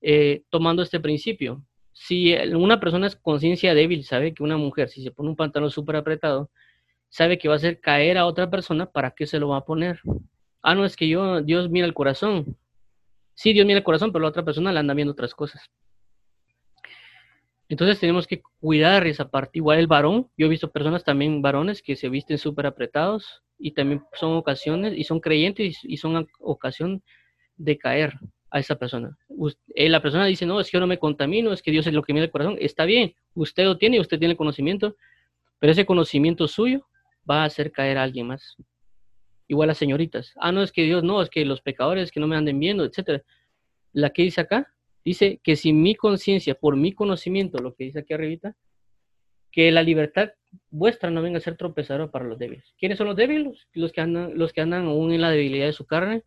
eh, 0.00 0.42
tomando 0.50 0.82
este 0.82 1.00
principio. 1.00 1.64
Si 1.92 2.34
una 2.54 2.80
persona 2.80 3.06
es 3.06 3.16
conciencia 3.16 3.74
débil, 3.74 4.04
sabe 4.04 4.34
que 4.34 4.42
una 4.42 4.56
mujer, 4.56 4.88
si 4.88 5.02
se 5.02 5.10
pone 5.10 5.28
un 5.28 5.36
pantalón 5.36 5.70
súper 5.70 5.96
apretado, 5.96 6.50
sabe 7.10 7.38
que 7.38 7.48
va 7.48 7.54
a 7.54 7.56
hacer 7.58 7.80
caer 7.80 8.16
a 8.16 8.26
otra 8.26 8.50
persona, 8.50 8.86
¿para 8.86 9.10
qué 9.10 9.26
se 9.26 9.38
lo 9.38 9.48
va 9.48 9.58
a 9.58 9.64
poner? 9.64 10.00
Ah, 10.62 10.74
no, 10.74 10.84
es 10.84 10.96
que 10.96 11.06
yo, 11.08 11.42
Dios 11.42 11.68
mira 11.68 11.86
el 11.86 11.94
corazón. 11.94 12.56
Sí, 13.34 13.52
Dios 13.52 13.66
mira 13.66 13.78
el 13.78 13.84
corazón, 13.84 14.12
pero 14.12 14.22
la 14.22 14.30
otra 14.30 14.44
persona 14.44 14.72
le 14.72 14.78
anda 14.78 14.94
viendo 14.94 15.12
otras 15.12 15.34
cosas. 15.34 15.70
Entonces 17.72 17.98
tenemos 17.98 18.26
que 18.26 18.42
cuidar 18.60 19.06
esa 19.06 19.30
parte. 19.30 19.52
Igual 19.58 19.78
el 19.78 19.86
varón, 19.86 20.28
yo 20.36 20.44
he 20.44 20.50
visto 20.50 20.70
personas 20.70 21.04
también 21.04 21.40
varones 21.40 21.80
que 21.80 21.96
se 21.96 22.10
visten 22.10 22.36
súper 22.36 22.66
apretados 22.66 23.42
y 23.58 23.70
también 23.70 24.02
son 24.12 24.36
ocasiones 24.36 24.92
y 24.94 25.04
son 25.04 25.20
creyentes 25.20 25.78
y 25.82 25.96
son 25.96 26.28
ocasión 26.38 27.02
de 27.56 27.78
caer 27.78 28.12
a 28.50 28.58
esa 28.58 28.74
persona. 28.76 29.16
Eh, 29.74 29.88
la 29.88 30.02
persona 30.02 30.26
dice, 30.26 30.44
no, 30.44 30.60
es 30.60 30.70
que 30.70 30.76
yo 30.76 30.80
no 30.80 30.86
me 30.86 30.98
contamino, 30.98 31.50
es 31.50 31.62
que 31.62 31.70
Dios 31.70 31.86
es 31.86 31.94
lo 31.94 32.02
que 32.02 32.12
mira 32.12 32.26
el 32.26 32.30
corazón. 32.30 32.58
Está 32.60 32.84
bien, 32.84 33.14
usted 33.32 33.64
lo 33.64 33.78
tiene, 33.78 34.00
usted 34.00 34.18
tiene 34.18 34.36
conocimiento, 34.36 34.94
pero 35.58 35.72
ese 35.72 35.86
conocimiento 35.86 36.48
suyo 36.48 36.86
va 37.28 37.40
a 37.40 37.46
hacer 37.46 37.72
caer 37.72 37.96
a 37.96 38.02
alguien 38.02 38.26
más. 38.26 38.54
Igual 39.48 39.68
las 39.68 39.78
señoritas. 39.78 40.34
Ah, 40.36 40.52
no, 40.52 40.62
es 40.62 40.72
que 40.72 40.82
Dios 40.82 41.04
no, 41.04 41.22
es 41.22 41.30
que 41.30 41.46
los 41.46 41.62
pecadores 41.62 42.12
que 42.12 42.20
no 42.20 42.26
me 42.26 42.36
anden 42.36 42.60
viendo, 42.60 42.84
etcétera. 42.84 43.22
La 43.94 44.10
que 44.10 44.24
dice 44.24 44.42
acá, 44.42 44.74
Dice 45.04 45.40
que 45.42 45.56
si 45.56 45.72
mi 45.72 45.94
conciencia, 45.94 46.54
por 46.54 46.76
mi 46.76 46.92
conocimiento, 46.92 47.58
lo 47.58 47.74
que 47.74 47.84
dice 47.84 48.00
aquí 48.00 48.14
arribita, 48.14 48.56
que 49.50 49.70
la 49.70 49.82
libertad 49.82 50.30
vuestra 50.70 51.10
no 51.10 51.22
venga 51.22 51.38
a 51.38 51.40
ser 51.40 51.56
tropezadora 51.56 52.10
para 52.10 52.24
los 52.24 52.38
débiles. 52.38 52.64
¿Quiénes 52.78 52.98
son 52.98 53.08
los 53.08 53.16
débiles? 53.16 53.68
Los 53.74 53.92
que 53.92 54.00
andan, 54.00 54.36
los 54.38 54.52
que 54.52 54.60
andan 54.60 54.86
aún 54.86 55.12
en 55.12 55.20
la 55.20 55.30
debilidad 55.30 55.66
de 55.66 55.72
su 55.72 55.86
carne. 55.86 56.22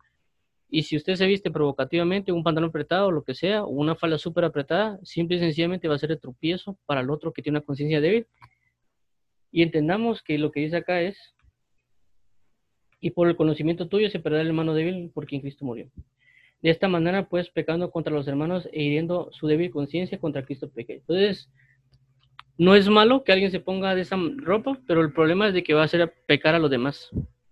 Y 0.68 0.82
si 0.82 0.96
usted 0.96 1.14
se 1.14 1.26
viste 1.26 1.50
provocativamente, 1.50 2.32
un 2.32 2.42
pantalón 2.42 2.70
apretado 2.70 3.10
lo 3.10 3.22
que 3.22 3.34
sea, 3.34 3.64
o 3.64 3.68
una 3.68 3.94
falda 3.94 4.18
súper 4.18 4.44
apretada, 4.44 4.98
simple 5.02 5.36
y 5.36 5.40
sencillamente 5.40 5.88
va 5.88 5.94
a 5.94 5.98
ser 5.98 6.12
el 6.12 6.20
tropiezo 6.20 6.78
para 6.86 7.00
el 7.00 7.10
otro 7.10 7.32
que 7.32 7.42
tiene 7.42 7.58
una 7.58 7.66
conciencia 7.66 8.00
débil. 8.00 8.26
Y 9.50 9.62
entendamos 9.62 10.22
que 10.22 10.38
lo 10.38 10.50
que 10.52 10.60
dice 10.60 10.76
acá 10.76 11.00
es, 11.00 11.34
y 13.00 13.10
por 13.10 13.28
el 13.28 13.36
conocimiento 13.36 13.88
tuyo 13.88 14.10
se 14.10 14.18
perderá 14.18 14.42
el 14.42 14.48
hermano 14.48 14.74
débil 14.74 15.10
por 15.14 15.26
quien 15.26 15.40
Cristo 15.40 15.64
murió. 15.64 15.90
De 16.66 16.72
esta 16.72 16.88
manera, 16.88 17.28
pues, 17.28 17.48
pecando 17.48 17.92
contra 17.92 18.12
los 18.12 18.26
hermanos 18.26 18.68
e 18.72 18.82
hiriendo 18.82 19.28
su 19.30 19.46
débil 19.46 19.70
conciencia 19.70 20.18
contra 20.18 20.44
Cristo 20.44 20.68
peque. 20.68 20.94
Entonces, 20.94 21.48
no 22.58 22.74
es 22.74 22.88
malo 22.88 23.22
que 23.22 23.30
alguien 23.30 23.52
se 23.52 23.60
ponga 23.60 23.94
de 23.94 24.00
esa 24.00 24.16
ropa, 24.38 24.76
pero 24.84 25.00
el 25.00 25.12
problema 25.12 25.46
es 25.46 25.54
de 25.54 25.62
que 25.62 25.74
va 25.74 25.82
a 25.82 25.84
hacer 25.84 26.12
pecar 26.26 26.56
a 26.56 26.58
los 26.58 26.68
demás. 26.68 27.10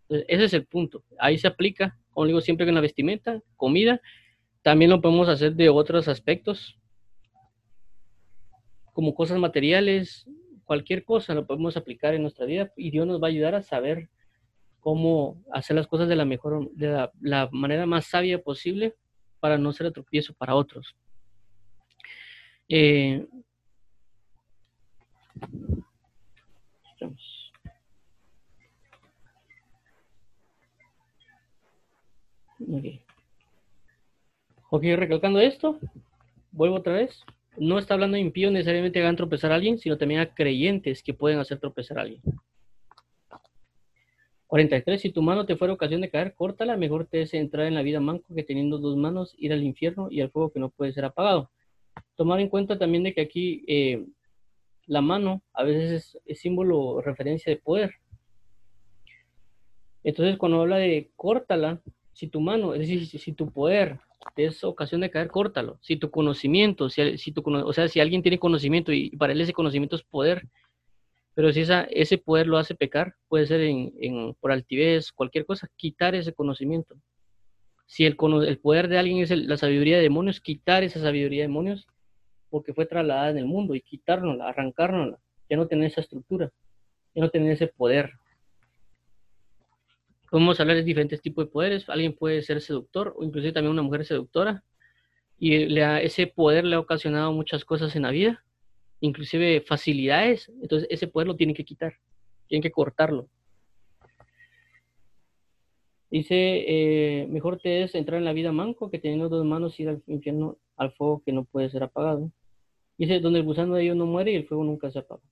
ese 0.09 0.45
es 0.47 0.53
el 0.53 0.67
punto. 0.67 1.05
Ahí 1.17 1.39
se 1.39 1.47
aplica, 1.47 1.97
como 2.11 2.27
digo, 2.27 2.41
siempre 2.41 2.67
con 2.67 2.75
la 2.75 2.81
vestimenta, 2.81 3.41
comida. 3.55 4.01
También 4.63 4.91
lo 4.91 5.01
podemos 5.01 5.29
hacer 5.29 5.55
de 5.55 5.69
otros 5.69 6.09
aspectos, 6.09 6.77
como 8.93 9.15
cosas 9.15 9.39
materiales, 9.39 10.29
cualquier 10.65 11.05
cosa 11.05 11.35
lo 11.35 11.47
podemos 11.47 11.77
aplicar 11.77 12.15
en 12.15 12.23
nuestra 12.23 12.47
vida 12.47 12.73
y 12.77 12.91
Dios 12.91 13.07
nos 13.07 13.23
va 13.23 13.29
a 13.29 13.31
ayudar 13.31 13.55
a 13.55 13.63
saber 13.63 14.09
cómo 14.81 15.41
hacer 15.53 15.77
las 15.77 15.87
cosas 15.87 16.09
de 16.09 16.17
la 16.17 16.25
mejor, 16.25 16.69
de 16.73 17.09
la, 17.21 17.49
manera 17.53 17.87
más 17.87 18.07
sabia 18.07 18.43
posible 18.43 18.97
para 19.45 19.59
no 19.59 19.75
ser 19.75 19.93
tropiezo 19.93 20.33
para 20.33 20.55
otros. 20.55 20.97
Eh, 22.67 23.27
ok, 34.71 34.83
recalcando 34.97 35.41
esto, 35.41 35.79
vuelvo 36.51 36.77
otra 36.77 36.95
vez. 36.95 37.23
No 37.59 37.79
está 37.79 37.93
hablando 37.93 38.15
de 38.15 38.23
impíos 38.23 38.51
necesariamente 38.51 38.99
hagan 39.01 39.17
tropezar 39.17 39.53
a 39.53 39.57
alguien, 39.57 39.77
sino 39.77 39.99
también 39.99 40.21
a 40.21 40.35
creyentes 40.35 41.03
que 41.03 41.13
pueden 41.13 41.39
hacer 41.39 41.59
tropezar 41.59 41.99
a 41.99 42.01
alguien. 42.01 42.23
43. 44.55 45.01
Si 45.01 45.11
tu 45.11 45.21
mano 45.21 45.47
te 45.47 45.57
fuera 45.57 45.75
ocasión 45.75 46.01
de 46.01 46.11
caer, 46.11 46.33
córtala. 46.33 46.77
Mejor 46.77 47.07
te 47.07 47.23
es 47.23 47.35
entrar 47.35 47.67
en 47.67 47.75
la 47.75 47.83
vida 47.83 47.99
manco 47.99 48.33
que 48.33 48.45
teniendo 48.45 48.79
dos 48.79 48.97
manos 48.97 49.35
ir 49.37 49.53
al 49.53 49.65
infierno 49.65 50.07
y 50.13 50.21
al 50.21 50.31
fuego 50.31 50.53
que 50.53 50.61
no 50.61 50.69
puede 50.69 50.93
ser 50.93 51.05
apagado. 51.05 51.51
Tomar 52.15 52.39
en 52.39 52.49
cuenta 52.49 52.79
también 52.79 53.03
de 53.03 53.15
que 53.15 53.21
aquí 53.21 53.65
eh, 53.67 54.07
la 54.87 55.01
mano 55.01 55.43
a 55.55 55.65
veces 55.65 56.17
es, 56.25 56.39
símbolo 56.39 56.79
o 56.79 57.01
referencia 57.01 57.51
de 57.53 57.61
poder. 57.61 57.95
Entonces, 60.05 60.39
cuando 60.39 60.61
habla 60.61 60.77
de 60.77 61.11
córtala, 61.17 61.81
si 62.13 62.29
tu 62.29 62.41
mano, 62.41 62.75
es 62.75 62.81
decir, 62.87 63.07
si, 63.09 63.33
tu 63.33 63.51
poder 63.51 63.99
es 64.37 64.63
ocasión 64.63 65.01
de 65.01 65.11
caer, 65.11 65.33
córtalo. 65.33 65.79
Si 65.81 65.97
tu 65.97 66.13
conocimiento, 66.13 66.91
si, 66.91 67.19
si 67.19 67.33
tu, 67.33 67.43
o 67.45 67.73
sea, 67.73 67.89
si 67.89 67.99
alguien 67.99 68.23
tiene 68.23 68.39
conocimiento 68.39 68.93
y 68.93 69.11
para 69.17 69.33
él 69.33 69.41
ese 69.41 69.53
conocimiento 69.53 69.97
es 69.97 70.05
poder, 70.05 70.47
pero 71.35 71.53
si 71.53 71.65
ese 71.91 72.19
poder 72.19 72.47
lo 72.47 72.59
hace 72.59 72.75
pecar, 72.75 73.15
puede 73.29 73.47
ser 73.47 73.61
en, 73.61 74.35
por 74.41 74.53
altivez, 74.53 75.11
cualquier 75.13 75.45
cosa, 75.45 75.69
quitar 75.77 76.15
ese 76.15 76.33
conocimiento. 76.33 76.95
Si 77.87 78.05
el, 78.05 78.17
poder 78.17 78.89
de 78.89 78.99
alguien 78.99 79.19
es 79.19 79.31
la 79.31 79.57
sabiduría 79.57 79.97
de 79.97 80.03
demonios, 80.05 80.41
quitar 80.41 80.85
esa 80.85 81.01
sabiduría 81.01 81.43
de 81.43 81.49
demonios 81.49 81.87
porque 82.51 82.73
fue 82.73 82.87
trasladada 82.87 83.31
en 83.31 83.39
el 83.39 83.47
mundo 83.47 83.75
y 83.75 83.81
quitárnosla, 83.81 84.49
arrancárnosla, 84.49 85.19
ya 85.51 85.57
no 85.57 85.67
tener 85.67 85.87
esa 85.87 86.01
estructura, 86.01 86.53
ya 87.15 87.23
no 87.23 87.29
tener 87.29 87.53
ese 87.53 87.67
poder. 87.67 88.13
Podemos 90.31 90.59
hablar 90.61 90.77
de 90.77 90.85
diferentes 90.85 91.21
tipos 91.21 91.45
de 91.45 91.51
poderes. 91.51 91.89
Alguien 91.89 92.15
puede 92.15 92.43
ser 92.43 92.61
seductor 92.61 93.15
o 93.17 93.25
inclusive 93.25 93.53
también 93.53 93.73
una 93.73 93.83
mujer 93.83 94.05
seductora 94.05 94.63
y 95.39 95.79
ese 95.81 96.29
poder 96.29 96.65
le 96.65 96.77
ha 96.77 96.81
ocasionado 96.81 97.33
muchas 97.33 97.65
cosas 97.65 97.95
en 97.97 98.03
la 98.03 98.11
vida, 98.11 98.45
inclusive 99.01 99.63
facilidades. 99.67 100.51
Entonces 100.63 100.89
ese 100.91 101.09
poder 101.09 101.29
lo 101.29 101.37
tienen 101.37 101.55
que 101.55 101.65
quitar, 101.65 101.95
tienen 102.49 102.63
que 102.63 102.71
cortarlo. 102.71 103.29
Dice, 106.11 106.35
eh, 106.37 107.27
mejor 107.29 107.59
te 107.59 107.83
es 107.83 107.95
entrar 107.95 108.19
en 108.19 108.25
la 108.25 108.33
vida 108.33 108.53
manco 108.53 108.91
que 108.91 109.01
teniendo 109.01 109.29
dos 109.29 109.45
manos 109.45 109.79
ir 109.81 109.89
al 109.89 110.03
infierno 110.07 110.59
al 110.77 110.93
fuego 110.93 111.23
que 111.25 111.33
no 111.33 111.45
puede 111.45 111.71
ser 111.71 111.83
apagado. 111.83 112.31
Dice, 112.97 113.19
donde 113.19 113.41
el 113.41 113.45
gusano 113.45 113.75
de 113.75 113.83
ellos 113.83 113.97
no 113.97 114.07
muere 114.07 114.33
y 114.33 114.37
el 114.37 114.47
fuego 114.47 114.63
nunca 114.63 114.91
se 114.91 115.01
apaga. 115.01 115.23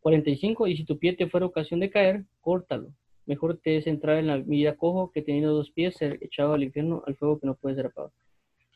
45. 0.00 0.66
Y 0.68 0.76
si 0.76 0.84
tu 0.84 0.98
pie 0.98 1.14
te 1.14 1.26
fuera 1.26 1.46
ocasión 1.46 1.80
de 1.80 1.90
caer, 1.90 2.24
córtalo. 2.40 2.94
Mejor 3.26 3.56
te 3.56 3.78
es 3.78 3.86
entrar 3.86 4.18
en 4.18 4.26
la 4.26 4.36
vida 4.36 4.76
cojo 4.76 5.10
que 5.10 5.22
teniendo 5.22 5.54
dos 5.54 5.70
pies 5.70 5.96
ser 5.96 6.18
echado 6.20 6.52
al 6.52 6.62
infierno, 6.62 7.02
al 7.06 7.16
fuego 7.16 7.40
que 7.40 7.46
no 7.46 7.54
puede 7.54 7.74
ser 7.74 7.86
apagado. 7.86 8.12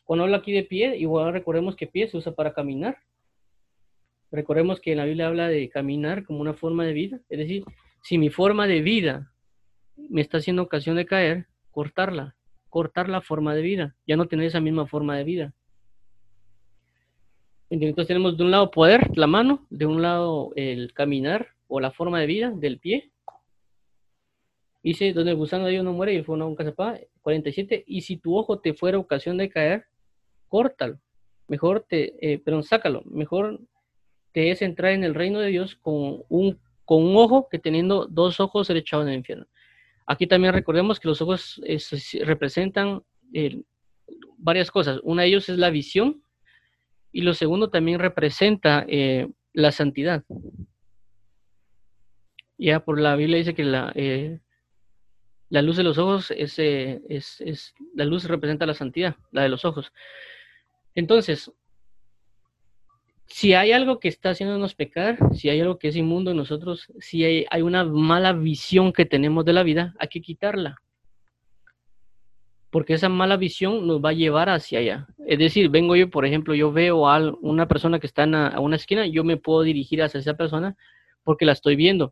Cuando 0.05 0.23
habla 0.23 0.37
aquí 0.37 0.51
de 0.51 0.63
pie, 0.63 0.97
igual 0.97 1.31
recordemos 1.31 1.75
que 1.75 1.85
pie 1.85 2.07
se 2.07 2.17
usa 2.17 2.33
para 2.33 2.53
caminar. 2.53 2.97
Recordemos 4.31 4.79
que 4.79 4.91
en 4.91 4.97
la 4.97 5.05
Biblia 5.05 5.27
habla 5.27 5.47
de 5.47 5.69
caminar 5.69 6.23
como 6.23 6.39
una 6.39 6.53
forma 6.53 6.85
de 6.85 6.93
vida. 6.93 7.19
Es 7.29 7.39
decir, 7.39 7.63
si 8.03 8.17
mi 8.17 8.29
forma 8.29 8.67
de 8.67 8.81
vida 8.81 9.31
me 9.97 10.21
está 10.21 10.37
haciendo 10.37 10.61
ocasión 10.61 10.95
de 10.95 11.05
caer, 11.05 11.47
cortarla. 11.71 12.35
Cortar 12.69 13.09
la 13.09 13.21
forma 13.21 13.55
de 13.55 13.61
vida. 13.61 13.95
Ya 14.07 14.15
no 14.15 14.27
tener 14.27 14.45
esa 14.45 14.59
misma 14.59 14.85
forma 14.85 15.17
de 15.17 15.23
vida. 15.23 15.53
Entonces 17.71 18.07
tenemos 18.07 18.37
de 18.37 18.43
un 18.43 18.51
lado 18.51 18.71
poder, 18.71 19.15
la 19.15 19.27
mano, 19.27 19.65
de 19.69 19.85
un 19.85 20.01
lado 20.01 20.51
el 20.55 20.93
caminar 20.93 21.49
o 21.67 21.79
la 21.79 21.91
forma 21.91 22.19
de 22.19 22.25
vida 22.25 22.51
del 22.51 22.79
pie. 22.79 23.11
Dice, 24.81 25.13
donde 25.13 25.31
el 25.31 25.37
gusano 25.37 25.65
de 25.65 25.71
Dios 25.71 25.83
no 25.83 25.93
muere 25.93 26.13
y 26.13 26.23
fuego 26.23 26.43
nunca 26.43 26.63
se 26.63 26.69
apaga. 26.69 26.99
47. 27.21 27.83
Y 27.85 28.01
si 28.01 28.17
tu 28.17 28.35
ojo 28.37 28.59
te 28.59 28.73
fuera 28.73 28.97
ocasión 28.97 29.37
de 29.37 29.49
caer, 29.49 29.85
córtalo. 30.47 30.99
Mejor 31.47 31.85
te, 31.87 32.33
eh, 32.33 32.39
perdón, 32.39 32.63
sácalo. 32.63 33.03
Mejor 33.05 33.59
te 34.31 34.51
es 34.51 34.61
entrar 34.61 34.91
en 34.91 35.03
el 35.03 35.15
reino 35.15 35.39
de 35.39 35.49
Dios 35.49 35.75
con 35.75 36.23
un, 36.29 36.59
con 36.85 37.03
un 37.03 37.15
ojo 37.17 37.47
que 37.49 37.59
teniendo 37.59 38.05
dos 38.05 38.39
ojos 38.39 38.67
ser 38.67 38.77
echado 38.77 39.03
en 39.03 39.09
el 39.09 39.15
infierno. 39.15 39.45
Aquí 40.05 40.27
también 40.27 40.53
recordemos 40.53 40.99
que 40.99 41.07
los 41.07 41.21
ojos 41.21 41.61
representan 42.21 43.03
eh, 43.33 43.61
varias 44.37 44.71
cosas. 44.71 44.99
Una 45.03 45.21
de 45.23 45.29
ellos 45.29 45.49
es 45.49 45.57
la 45.57 45.69
visión, 45.69 46.23
y 47.11 47.21
lo 47.21 47.33
segundo 47.33 47.69
también 47.69 47.99
representa 47.99 48.85
eh, 48.87 49.27
la 49.53 49.71
santidad. 49.71 50.23
Ya 52.57 52.81
por 52.81 52.99
la 52.99 53.15
Biblia 53.15 53.37
dice 53.37 53.55
que 53.55 53.63
la, 53.63 53.91
eh, 53.95 54.39
la 55.49 55.61
luz 55.61 55.77
de 55.77 55.83
los 55.83 55.97
ojos 55.97 56.31
eh, 56.31 57.01
es, 57.09 57.41
es, 57.41 57.73
la 57.95 58.05
luz 58.05 58.25
representa 58.25 58.65
la 58.65 58.73
santidad, 58.73 59.15
la 59.31 59.43
de 59.43 59.49
los 59.49 59.65
ojos. 59.65 59.91
Entonces, 60.93 61.51
si 63.29 63.53
hay 63.53 63.71
algo 63.71 63.99
que 63.99 64.07
está 64.07 64.31
haciéndonos 64.31 64.75
pecar, 64.75 65.17
si 65.33 65.49
hay 65.49 65.61
algo 65.61 65.77
que 65.77 65.89
es 65.89 65.95
inmundo 65.95 66.31
en 66.31 66.37
nosotros, 66.37 66.91
si 66.99 67.23
hay, 67.23 67.61
una 67.61 67.83
mala 67.83 68.33
visión 68.33 68.91
que 68.91 69.05
tenemos 69.05 69.45
de 69.45 69.53
la 69.53 69.63
vida, 69.63 69.93
hay 69.99 70.07
que 70.07 70.21
quitarla 70.21 70.77
porque 72.71 72.93
esa 72.93 73.09
mala 73.09 73.35
visión 73.35 73.87
nos 73.87 73.99
va 73.99 74.09
a 74.09 74.13
llevar 74.13 74.47
hacia 74.47 74.77
allá. 74.77 75.07
Es 75.25 75.39
decir, 75.39 75.69
vengo 75.69 75.95
yo, 75.95 76.11
por 76.11 76.23
ejemplo, 76.23 76.53
yo 76.53 76.71
veo 76.71 77.09
a 77.09 77.33
una 77.41 77.67
persona 77.67 77.99
que 77.99 78.05
está 78.05 78.23
en 78.23 78.35
a 78.35 78.59
una 78.59 78.75
esquina, 78.75 79.07
yo 79.07 79.23
me 79.23 79.37
puedo 79.37 79.63
dirigir 79.63 80.03
hacia 80.03 80.19
esa 80.19 80.35
persona 80.35 80.75
porque 81.23 81.45
la 81.45 81.53
estoy 81.53 81.75
viendo. 81.75 82.11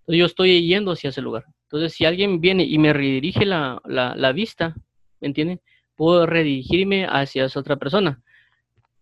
Entonces 0.00 0.18
yo 0.20 0.24
estoy 0.24 0.66
yendo 0.66 0.92
hacia 0.92 1.10
ese 1.10 1.20
lugar. 1.20 1.44
Entonces, 1.64 1.92
si 1.92 2.06
alguien 2.06 2.40
viene 2.40 2.64
y 2.64 2.78
me 2.78 2.94
redirige 2.94 3.44
la, 3.44 3.82
la 3.84 4.32
vista, 4.32 4.74
¿me 5.20 5.28
entienden? 5.28 5.60
Puedo 5.96 6.24
redirigirme 6.24 7.04
hacia 7.04 7.44
esa 7.44 7.60
otra 7.60 7.76
persona. 7.76 8.22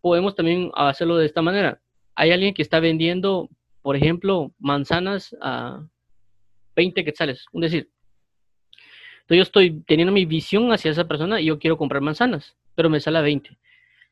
Podemos 0.08 0.34
también 0.34 0.70
hacerlo 0.74 1.18
de 1.18 1.26
esta 1.26 1.42
manera. 1.42 1.82
Hay 2.14 2.30
alguien 2.30 2.54
que 2.54 2.62
está 2.62 2.80
vendiendo, 2.80 3.50
por 3.82 3.94
ejemplo, 3.94 4.52
manzanas 4.58 5.36
a 5.42 5.86
20 6.74 7.04
quetzales. 7.04 7.44
Es 7.52 7.60
decir, 7.60 7.90
yo 9.28 9.42
estoy 9.42 9.82
teniendo 9.82 10.10
mi 10.10 10.24
visión 10.24 10.72
hacia 10.72 10.92
esa 10.92 11.06
persona 11.06 11.42
y 11.42 11.44
yo 11.44 11.58
quiero 11.58 11.76
comprar 11.76 12.00
manzanas, 12.00 12.56
pero 12.74 12.88
me 12.88 13.00
sale 13.00 13.18
a 13.18 13.20
20. 13.20 13.58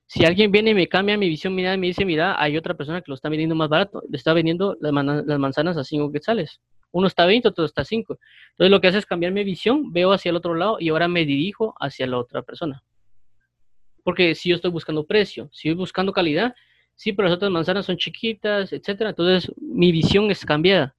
Si 0.05 0.27
alguien 0.27 0.53
viene 0.53 0.73
y 0.73 0.75
me 0.75 0.87
cambia 0.87 1.17
mi 1.17 1.31
visión, 1.31 1.55
mira, 1.55 1.75
me 1.79 1.87
dice, 1.87 2.05
mira, 2.05 2.37
hay 2.39 2.59
otra 2.59 2.75
persona 2.75 3.01
que 3.01 3.11
lo 3.11 3.15
está 3.15 3.31
vendiendo 3.31 3.55
más 3.55 3.71
barato, 3.71 4.03
le 4.07 4.19
está 4.19 4.35
vendiendo 4.35 4.77
las, 4.79 4.93
manzanas 4.93 5.79
a 5.79 5.85
5 5.85 6.13
quetzales. 6.13 6.61
Uno 6.93 7.07
está 7.07 7.23
a 7.23 7.27
20, 7.27 7.49
otro 7.49 7.65
está 7.65 7.81
a 7.81 7.85
5. 7.87 8.19
Entonces 8.51 8.71
lo 8.71 8.83
que 8.83 8.89
hace 8.89 8.99
es 8.99 9.07
cambiar 9.07 9.33
mi 9.33 9.45
visión, 9.45 9.95
veo 9.95 10.13
hacia 10.13 10.29
el 10.29 10.37
otro 10.37 10.55
lado 10.55 10.77
y 10.79 10.91
ahora 10.91 11.09
me 11.09 11.25
dirijo 11.25 11.75
hacia 11.81 12.07
la 12.07 12.19
otra 12.19 12.43
persona. 12.43 12.83
Porque 14.07 14.37
si 14.37 14.51
yo 14.51 14.55
estoy 14.55 14.71
buscando 14.71 15.05
precio, 15.05 15.51
si 15.53 15.67
estoy 15.67 15.81
buscando 15.81 16.13
calidad, 16.13 16.55
sí, 16.95 17.13
pero 17.13 17.27
las 17.27 17.39
otras 17.39 17.51
manzanas 17.51 17.87
son 17.87 17.97
chiquitas, 17.97 18.73
etcétera. 18.73 19.11
Entonces 19.11 19.53
mi 19.61 19.91
visión 19.91 20.31
es 20.31 20.47
cambiada. 20.47 20.95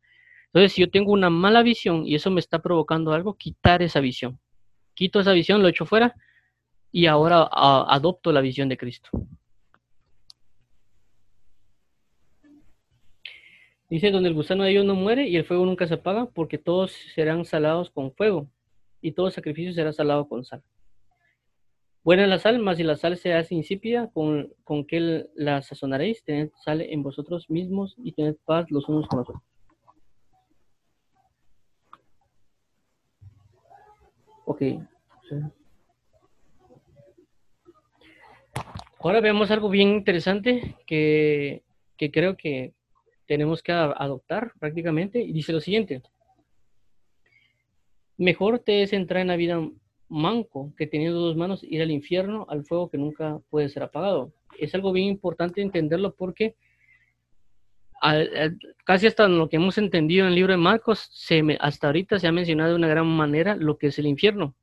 Entonces, 0.48 0.74
si 0.74 0.82
yo 0.82 0.90
tengo 0.90 1.14
una 1.14 1.30
mala 1.30 1.64
visión 1.64 2.06
y 2.06 2.16
eso 2.16 2.30
me 2.32 2.42
está 2.42 2.60
provocando 2.60 3.14
algo, 3.14 3.36
quitar 3.36 3.82
esa 3.82 4.02
visión. 4.02 4.38
Quito 4.94 5.22
esa 5.22 5.32
visión, 5.32 5.62
lo 5.62 5.70
echo 5.70 5.86
fuera 5.86 6.16
y 6.92 7.06
ahora 7.06 7.48
adopto 7.50 8.34
la 8.34 8.42
visión 8.42 8.68
de 8.68 8.76
Cristo. 8.76 9.10
Dice, 13.90 14.12
donde 14.12 14.28
el 14.28 14.36
gusano 14.36 14.66
de 14.66 14.72
ellos 14.72 14.84
no 14.84 14.96
muere 14.96 15.30
y 15.30 15.38
el 15.38 15.46
fuego 15.46 15.66
nunca 15.66 15.88
se 15.88 15.94
apaga, 15.94 16.26
porque 16.26 16.58
todos 16.58 16.92
serán 17.16 17.46
salados 17.46 17.90
con 17.90 18.12
fuego, 18.12 18.50
y 19.02 19.14
todo 19.14 19.32
sacrificio 19.32 19.72
será 19.72 19.94
salado 19.94 20.28
con 20.28 20.44
sal. 20.44 20.62
Buena 22.08 22.26
la 22.26 22.40
sal, 22.40 22.60
mas 22.60 22.78
si 22.78 22.84
la 22.84 22.96
sal 22.96 23.18
se 23.18 23.34
hace 23.34 23.54
insípida, 23.54 24.10
con, 24.14 24.54
con 24.64 24.86
que 24.86 25.26
la 25.36 25.62
sazonaréis, 25.62 26.24
tened 26.24 26.52
sal 26.64 26.80
en 26.80 27.04
vosotros 27.04 27.50
mismos 27.50 27.96
y 27.98 28.14
tened 28.14 28.38
paz 28.46 28.72
los 28.72 28.88
unos 28.88 29.10
con 29.10 29.20
los 29.20 29.28
otros. 29.28 29.44
Ok. 34.46 34.62
Ahora 39.00 39.20
vemos 39.20 39.52
algo 39.52 39.70
bien 39.70 39.90
interesante 39.90 40.78
que, 40.86 41.64
que 41.98 42.10
creo 42.10 42.38
que 42.38 42.74
tenemos 43.26 43.62
que 43.62 43.74
adoptar 43.74 44.54
prácticamente 44.62 45.20
y 45.20 45.34
dice 45.34 45.52
lo 45.52 45.60
siguiente. 45.60 46.02
Mejor 48.16 48.60
te 48.60 48.84
es 48.84 48.94
entrar 48.94 49.20
en 49.24 49.28
la 49.28 49.36
vida 49.36 49.60
manco 50.10 50.74
que 50.78 50.88
teniendo 50.88 51.20
dos 51.20 51.36
manos 51.36 51.64
ir 51.64 51.82
al 51.82 51.92
infierno, 51.92 52.46
al 52.50 52.66
fuego 52.66 52.90
que 52.90 52.98
nunca 52.98 53.40
puede 53.50 53.70
ser 53.70 53.84
apagado. 53.84 54.32
Es 54.60 54.74
algo 54.76 54.92
bien 54.92 55.08
importante 55.08 55.62
entenderlo 55.62 56.16
porque 56.16 56.56
casi 58.86 59.08
hasta 59.08 59.28
lo 59.28 59.50
que 59.50 59.56
hemos 59.58 59.78
entendido 59.78 60.24
en 60.24 60.30
el 60.30 60.36
libro 60.36 60.54
de 60.54 60.58
Marcos, 60.58 61.10
hasta 61.60 61.88
ahorita 61.88 62.20
se 62.20 62.28
ha 62.28 62.32
mencionado 62.32 62.72
de 62.72 62.76
una 62.76 62.88
gran 62.88 63.08
manera 63.08 63.56
lo 63.56 63.78
que 63.78 63.88
es 63.88 64.00
el 64.00 64.08
infierno. 64.08 64.56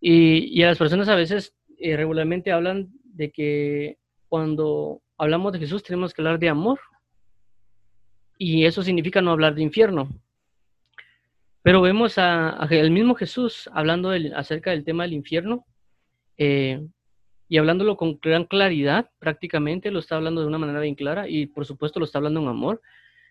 Y, 0.00 0.58
y 0.58 0.62
a 0.62 0.68
las 0.68 0.78
personas 0.78 1.08
a 1.08 1.14
veces 1.14 1.54
eh, 1.78 1.96
regularmente 1.96 2.52
hablan 2.52 2.90
de 3.04 3.30
que 3.30 3.98
cuando 4.28 5.02
hablamos 5.16 5.52
de 5.52 5.60
Jesús 5.60 5.82
tenemos 5.82 6.12
que 6.12 6.22
hablar 6.22 6.38
de 6.38 6.48
amor. 6.48 6.78
Y 8.38 8.64
eso 8.64 8.82
significa 8.82 9.20
no 9.20 9.30
hablar 9.30 9.54
de 9.54 9.62
infierno. 9.62 10.08
Pero 11.62 11.80
vemos 11.80 12.18
a, 12.18 12.66
el 12.70 12.90
mismo 12.90 13.14
Jesús 13.14 13.70
hablando 13.72 14.10
acerca 14.34 14.70
del 14.70 14.84
tema 14.84 15.04
del 15.04 15.12
infierno 15.12 15.64
eh, 16.36 16.84
y 17.48 17.58
hablándolo 17.58 17.96
con 17.96 18.18
gran 18.20 18.44
claridad, 18.44 19.10
prácticamente 19.18 19.90
lo 19.90 20.00
está 20.00 20.16
hablando 20.16 20.40
de 20.40 20.48
una 20.48 20.58
manera 20.58 20.80
bien 20.80 20.96
clara 20.96 21.28
y 21.28 21.46
por 21.46 21.64
supuesto 21.64 22.00
lo 22.00 22.06
está 22.06 22.18
hablando 22.18 22.40
en 22.40 22.48
amor. 22.48 22.80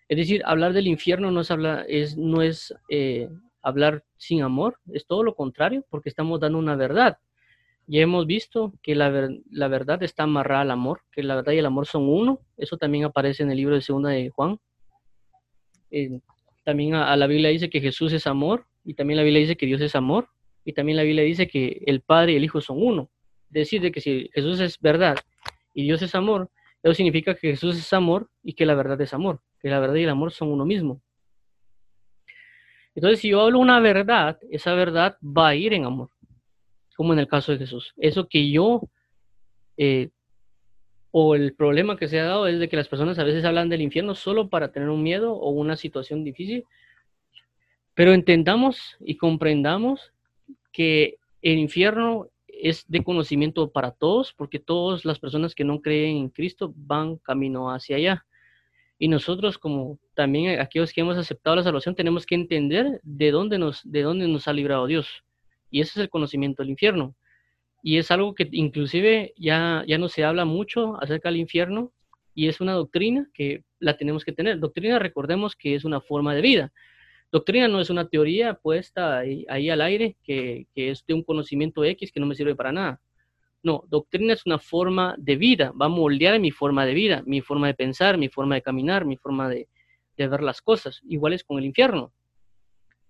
Es 0.08 0.16
decir, 0.16 0.42
hablar 0.46 0.72
del 0.72 0.86
infierno 0.86 1.30
no 1.30 1.40
es, 1.40 1.50
hablar, 1.50 1.84
es, 1.88 2.16
no 2.16 2.40
es 2.42 2.74
eh, 2.88 3.28
hablar 3.62 4.04
sin 4.16 4.42
amor, 4.42 4.78
es 4.92 5.06
todo 5.06 5.22
lo 5.22 5.34
contrario, 5.34 5.84
porque 5.90 6.08
estamos 6.08 6.40
dando 6.40 6.58
una 6.58 6.76
verdad. 6.76 7.18
Ya 7.86 8.00
hemos 8.00 8.26
visto 8.26 8.72
que 8.82 8.94
la, 8.94 9.28
la 9.50 9.68
verdad 9.68 10.02
está 10.02 10.22
amarrada 10.22 10.62
al 10.62 10.70
amor, 10.70 11.02
que 11.10 11.22
la 11.22 11.34
verdad 11.34 11.52
y 11.52 11.58
el 11.58 11.66
amor 11.66 11.86
son 11.86 12.08
uno. 12.08 12.40
Eso 12.56 12.76
también 12.76 13.04
aparece 13.04 13.42
en 13.42 13.50
el 13.50 13.56
libro 13.56 13.74
de 13.74 13.82
Segunda 13.82 14.10
de 14.10 14.30
Juan. 14.30 14.58
Eh, 15.90 16.20
también 16.64 16.94
a, 16.94 17.16
la 17.16 17.26
Biblia 17.26 17.50
dice 17.50 17.70
que 17.70 17.80
Jesús 17.80 18.12
es 18.12 18.26
amor 18.26 18.66
y 18.84 18.94
también 18.94 19.16
la 19.16 19.22
Biblia 19.22 19.40
dice 19.40 19.56
que 19.56 19.66
Dios 19.66 19.80
es 19.80 19.94
amor 19.94 20.28
y 20.64 20.72
también 20.72 20.96
la 20.96 21.02
Biblia 21.02 21.24
dice 21.24 21.48
que 21.48 21.82
el 21.86 22.00
Padre 22.00 22.32
y 22.32 22.36
el 22.36 22.44
Hijo 22.44 22.60
son 22.60 22.82
uno. 22.82 23.10
Decir 23.48 23.80
de 23.82 23.92
que 23.92 24.00
si 24.00 24.30
Jesús 24.32 24.60
es 24.60 24.78
verdad 24.80 25.16
y 25.74 25.82
Dios 25.84 26.02
es 26.02 26.14
amor, 26.14 26.50
eso 26.82 26.94
significa 26.94 27.34
que 27.34 27.50
Jesús 27.50 27.76
es 27.76 27.92
amor 27.92 28.30
y 28.42 28.54
que 28.54 28.66
la 28.66 28.74
verdad 28.74 29.00
es 29.00 29.12
amor, 29.14 29.40
que 29.60 29.68
la 29.68 29.78
verdad 29.78 29.96
y 29.96 30.04
el 30.04 30.10
amor 30.10 30.32
son 30.32 30.50
uno 30.50 30.64
mismo. 30.64 31.00
Entonces, 32.94 33.20
si 33.20 33.30
yo 33.30 33.40
hablo 33.40 33.58
una 33.58 33.80
verdad, 33.80 34.38
esa 34.50 34.74
verdad 34.74 35.16
va 35.22 35.48
a 35.48 35.54
ir 35.54 35.72
en 35.72 35.84
amor, 35.84 36.10
como 36.96 37.12
en 37.12 37.18
el 37.18 37.28
caso 37.28 37.52
de 37.52 37.58
Jesús. 37.58 37.92
Eso 37.96 38.28
que 38.28 38.50
yo 38.50 38.82
eh, 39.76 40.10
o 41.12 41.34
el 41.34 41.54
problema 41.54 41.96
que 41.96 42.08
se 42.08 42.18
ha 42.18 42.24
dado 42.24 42.46
es 42.46 42.58
de 42.58 42.68
que 42.70 42.76
las 42.76 42.88
personas 42.88 43.18
a 43.18 43.24
veces 43.24 43.44
hablan 43.44 43.68
del 43.68 43.82
infierno 43.82 44.14
solo 44.14 44.48
para 44.48 44.72
tener 44.72 44.88
un 44.88 45.02
miedo 45.02 45.34
o 45.34 45.50
una 45.50 45.76
situación 45.76 46.24
difícil. 46.24 46.64
Pero 47.94 48.14
entendamos 48.14 48.96
y 48.98 49.18
comprendamos 49.18 50.12
que 50.72 51.18
el 51.42 51.58
infierno 51.58 52.28
es 52.48 52.86
de 52.88 53.04
conocimiento 53.04 53.70
para 53.70 53.90
todos, 53.90 54.32
porque 54.32 54.58
todas 54.58 55.04
las 55.04 55.18
personas 55.18 55.54
que 55.54 55.64
no 55.64 55.82
creen 55.82 56.16
en 56.16 56.28
Cristo 56.30 56.72
van 56.74 57.18
camino 57.18 57.70
hacia 57.70 57.96
allá. 57.96 58.24
Y 58.98 59.08
nosotros, 59.08 59.58
como 59.58 59.98
también 60.14 60.60
aquellos 60.60 60.94
que 60.94 61.02
hemos 61.02 61.18
aceptado 61.18 61.56
la 61.56 61.62
salvación, 61.62 61.94
tenemos 61.94 62.24
que 62.24 62.36
entender 62.36 63.00
de 63.02 63.30
dónde 63.32 63.58
nos, 63.58 63.82
de 63.84 64.00
dónde 64.00 64.28
nos 64.28 64.48
ha 64.48 64.54
librado 64.54 64.86
Dios. 64.86 65.24
Y 65.70 65.82
ese 65.82 65.90
es 65.90 65.96
el 66.04 66.08
conocimiento 66.08 66.62
del 66.62 66.70
infierno 66.70 67.14
y 67.82 67.98
es 67.98 68.10
algo 68.10 68.34
que 68.34 68.48
inclusive 68.52 69.34
ya, 69.36 69.84
ya 69.86 69.98
no 69.98 70.08
se 70.08 70.24
habla 70.24 70.44
mucho 70.44 71.00
acerca 71.02 71.28
del 71.28 71.38
infierno 71.38 71.92
y 72.34 72.48
es 72.48 72.60
una 72.60 72.72
doctrina 72.72 73.28
que 73.34 73.64
la 73.80 73.96
tenemos 73.96 74.24
que 74.24 74.32
tener. 74.32 74.58
Doctrina, 74.60 74.98
recordemos 74.98 75.56
que 75.56 75.74
es 75.74 75.84
una 75.84 76.00
forma 76.00 76.34
de 76.34 76.40
vida. 76.40 76.72
Doctrina 77.32 77.66
no 77.66 77.80
es 77.80 77.90
una 77.90 78.08
teoría 78.08 78.54
puesta 78.54 79.18
ahí, 79.18 79.70
al 79.70 79.80
aire 79.80 80.16
que, 80.22 80.66
que, 80.74 80.90
es 80.90 81.04
de 81.06 81.14
un 81.14 81.24
conocimiento 81.24 81.84
X 81.84 82.12
que 82.12 82.20
no 82.20 82.26
me 82.26 82.34
sirve 82.34 82.54
para 82.54 82.72
nada. 82.72 83.00
No, 83.64 83.84
doctrina 83.88 84.32
es 84.32 84.44
una 84.44 84.58
forma 84.58 85.14
de 85.18 85.36
vida, 85.36 85.72
va 85.80 85.86
a 85.86 85.88
moldear 85.88 86.38
mi 86.40 86.50
forma 86.50 86.84
de 86.84 86.94
vida, 86.94 87.22
mi 87.26 87.40
forma 87.40 87.68
de 87.68 87.74
pensar, 87.74 88.18
mi 88.18 88.28
forma 88.28 88.56
de 88.56 88.62
caminar, 88.62 89.04
mi 89.04 89.16
forma 89.16 89.48
de, 89.48 89.68
de 90.16 90.28
ver 90.28 90.42
las 90.42 90.60
cosas. 90.60 91.00
Igual 91.08 91.32
es 91.32 91.44
con 91.44 91.58
el 91.58 91.64
infierno. 91.64 92.12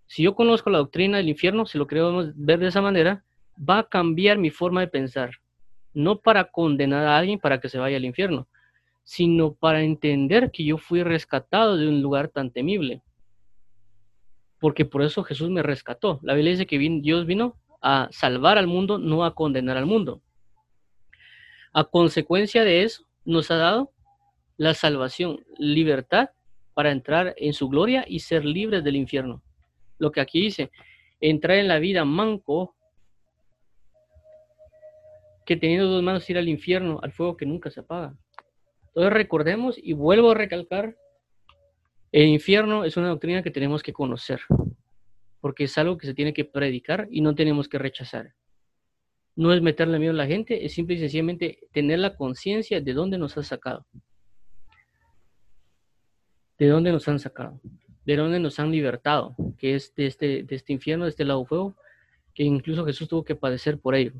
Si 0.06 0.22
yo 0.22 0.34
conozco 0.34 0.68
la 0.68 0.78
doctrina 0.78 1.16
del 1.16 1.28
infierno, 1.30 1.64
si 1.64 1.78
lo 1.78 1.86
queremos 1.86 2.32
ver 2.34 2.58
de 2.58 2.68
esa 2.68 2.82
manera, 2.82 3.24
va 3.58 3.78
a 3.78 3.88
cambiar 3.88 4.38
mi 4.38 4.50
forma 4.50 4.80
de 4.80 4.88
pensar, 4.88 5.30
no 5.94 6.20
para 6.20 6.44
condenar 6.44 7.06
a 7.06 7.18
alguien 7.18 7.38
para 7.38 7.60
que 7.60 7.68
se 7.68 7.78
vaya 7.78 7.96
al 7.96 8.04
infierno, 8.04 8.48
sino 9.04 9.54
para 9.54 9.82
entender 9.82 10.50
que 10.50 10.64
yo 10.64 10.78
fui 10.78 11.02
rescatado 11.02 11.76
de 11.76 11.88
un 11.88 12.02
lugar 12.02 12.28
tan 12.28 12.50
temible. 12.50 13.02
Porque 14.60 14.84
por 14.84 15.02
eso 15.02 15.24
Jesús 15.24 15.50
me 15.50 15.62
rescató. 15.62 16.20
La 16.22 16.34
Biblia 16.34 16.52
dice 16.52 16.66
que 16.66 16.78
Dios 16.78 17.26
vino 17.26 17.56
a 17.80 18.08
salvar 18.12 18.58
al 18.58 18.68
mundo, 18.68 18.98
no 18.98 19.24
a 19.24 19.34
condenar 19.34 19.76
al 19.76 19.86
mundo. 19.86 20.22
A 21.72 21.84
consecuencia 21.84 22.64
de 22.64 22.84
eso, 22.84 23.04
nos 23.24 23.50
ha 23.50 23.56
dado 23.56 23.92
la 24.56 24.74
salvación, 24.74 25.44
libertad 25.58 26.30
para 26.74 26.92
entrar 26.92 27.34
en 27.38 27.52
su 27.52 27.68
gloria 27.68 28.04
y 28.06 28.20
ser 28.20 28.44
libres 28.44 28.84
del 28.84 28.96
infierno. 28.96 29.42
Lo 29.98 30.12
que 30.12 30.20
aquí 30.20 30.40
dice, 30.40 30.70
entrar 31.20 31.58
en 31.58 31.68
la 31.68 31.78
vida 31.78 32.04
manco 32.04 32.74
que 35.44 35.56
teniendo 35.56 35.88
dos 35.88 36.02
manos 36.02 36.28
ir 36.30 36.38
al 36.38 36.48
infierno, 36.48 37.00
al 37.02 37.12
fuego 37.12 37.36
que 37.36 37.46
nunca 37.46 37.70
se 37.70 37.80
apaga. 37.80 38.14
Entonces 38.88 39.12
recordemos 39.12 39.76
y 39.78 39.94
vuelvo 39.94 40.32
a 40.32 40.34
recalcar, 40.34 40.96
el 42.12 42.28
infierno 42.28 42.84
es 42.84 42.96
una 42.98 43.08
doctrina 43.08 43.42
que 43.42 43.50
tenemos 43.50 43.82
que 43.82 43.94
conocer, 43.94 44.40
porque 45.40 45.64
es 45.64 45.78
algo 45.78 45.96
que 45.96 46.06
se 46.06 46.14
tiene 46.14 46.34
que 46.34 46.44
predicar 46.44 47.08
y 47.10 47.22
no 47.22 47.34
tenemos 47.34 47.68
que 47.68 47.78
rechazar. 47.78 48.34
No 49.34 49.54
es 49.54 49.62
meterle 49.62 49.98
miedo 49.98 50.12
a 50.12 50.16
la 50.16 50.26
gente, 50.26 50.66
es 50.66 50.74
simple 50.74 50.96
y 50.96 50.98
sencillamente 50.98 51.60
tener 51.72 52.00
la 52.00 52.16
conciencia 52.16 52.82
de 52.82 52.92
dónde 52.92 53.16
nos 53.16 53.38
ha 53.38 53.42
sacado. 53.42 53.86
De 56.58 56.68
dónde 56.68 56.92
nos 56.92 57.08
han 57.08 57.18
sacado, 57.18 57.58
de 58.04 58.16
dónde 58.16 58.38
nos 58.40 58.58
han 58.58 58.70
libertado, 58.70 59.34
que 59.56 59.74
es 59.74 59.94
de 59.94 60.06
este, 60.06 60.42
de 60.42 60.54
este 60.54 60.74
infierno, 60.74 61.06
de 61.06 61.10
este 61.10 61.24
lado 61.24 61.46
fuego, 61.46 61.76
que 62.34 62.42
incluso 62.42 62.84
Jesús 62.84 63.08
tuvo 63.08 63.24
que 63.24 63.34
padecer 63.34 63.80
por 63.80 63.94
ello. 63.94 64.12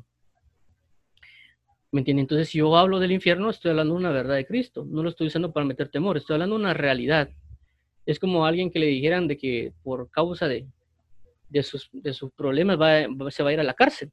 ¿Me 1.93 2.01
entiende? 2.01 2.21
Entonces, 2.21 2.49
si 2.49 2.57
yo 2.57 2.75
hablo 2.75 2.99
del 2.99 3.11
infierno, 3.11 3.51
estoy 3.51 3.69
hablando 3.69 3.93
de 3.93 3.99
una 3.99 4.09
verdad 4.09 4.33
de 4.33 4.47
Cristo. 4.47 4.83
No 4.83 5.03
lo 5.03 5.09
estoy 5.09 5.27
usando 5.27 5.53
para 5.53 5.63
meter 5.63 5.89
temor, 5.89 6.17
estoy 6.17 6.33
hablando 6.33 6.57
de 6.57 6.63
una 6.63 6.73
realidad. 6.73 7.29
Es 8.07 8.17
como 8.17 8.47
alguien 8.47 8.71
que 8.71 8.79
le 8.79 8.87
dijeran 8.87 9.27
de 9.27 9.37
que 9.37 9.73
por 9.83 10.09
causa 10.09 10.47
de, 10.47 10.65
de, 11.49 11.61
sus, 11.61 11.91
de 11.93 12.11
sus 12.13 12.31
problemas 12.31 12.79
se 13.29 13.43
va 13.43 13.49
a 13.51 13.53
ir 13.53 13.59
a 13.59 13.63
la 13.63 13.75
cárcel. 13.75 14.11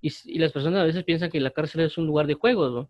Y, 0.00 0.10
y, 0.24 0.38
las 0.38 0.50
personas 0.50 0.80
a 0.80 0.84
veces 0.84 1.04
piensan 1.04 1.30
que 1.30 1.40
la 1.40 1.50
cárcel 1.50 1.82
es 1.82 1.98
un 1.98 2.06
lugar 2.06 2.26
de 2.26 2.34
juegos, 2.34 2.72
¿no? 2.72 2.88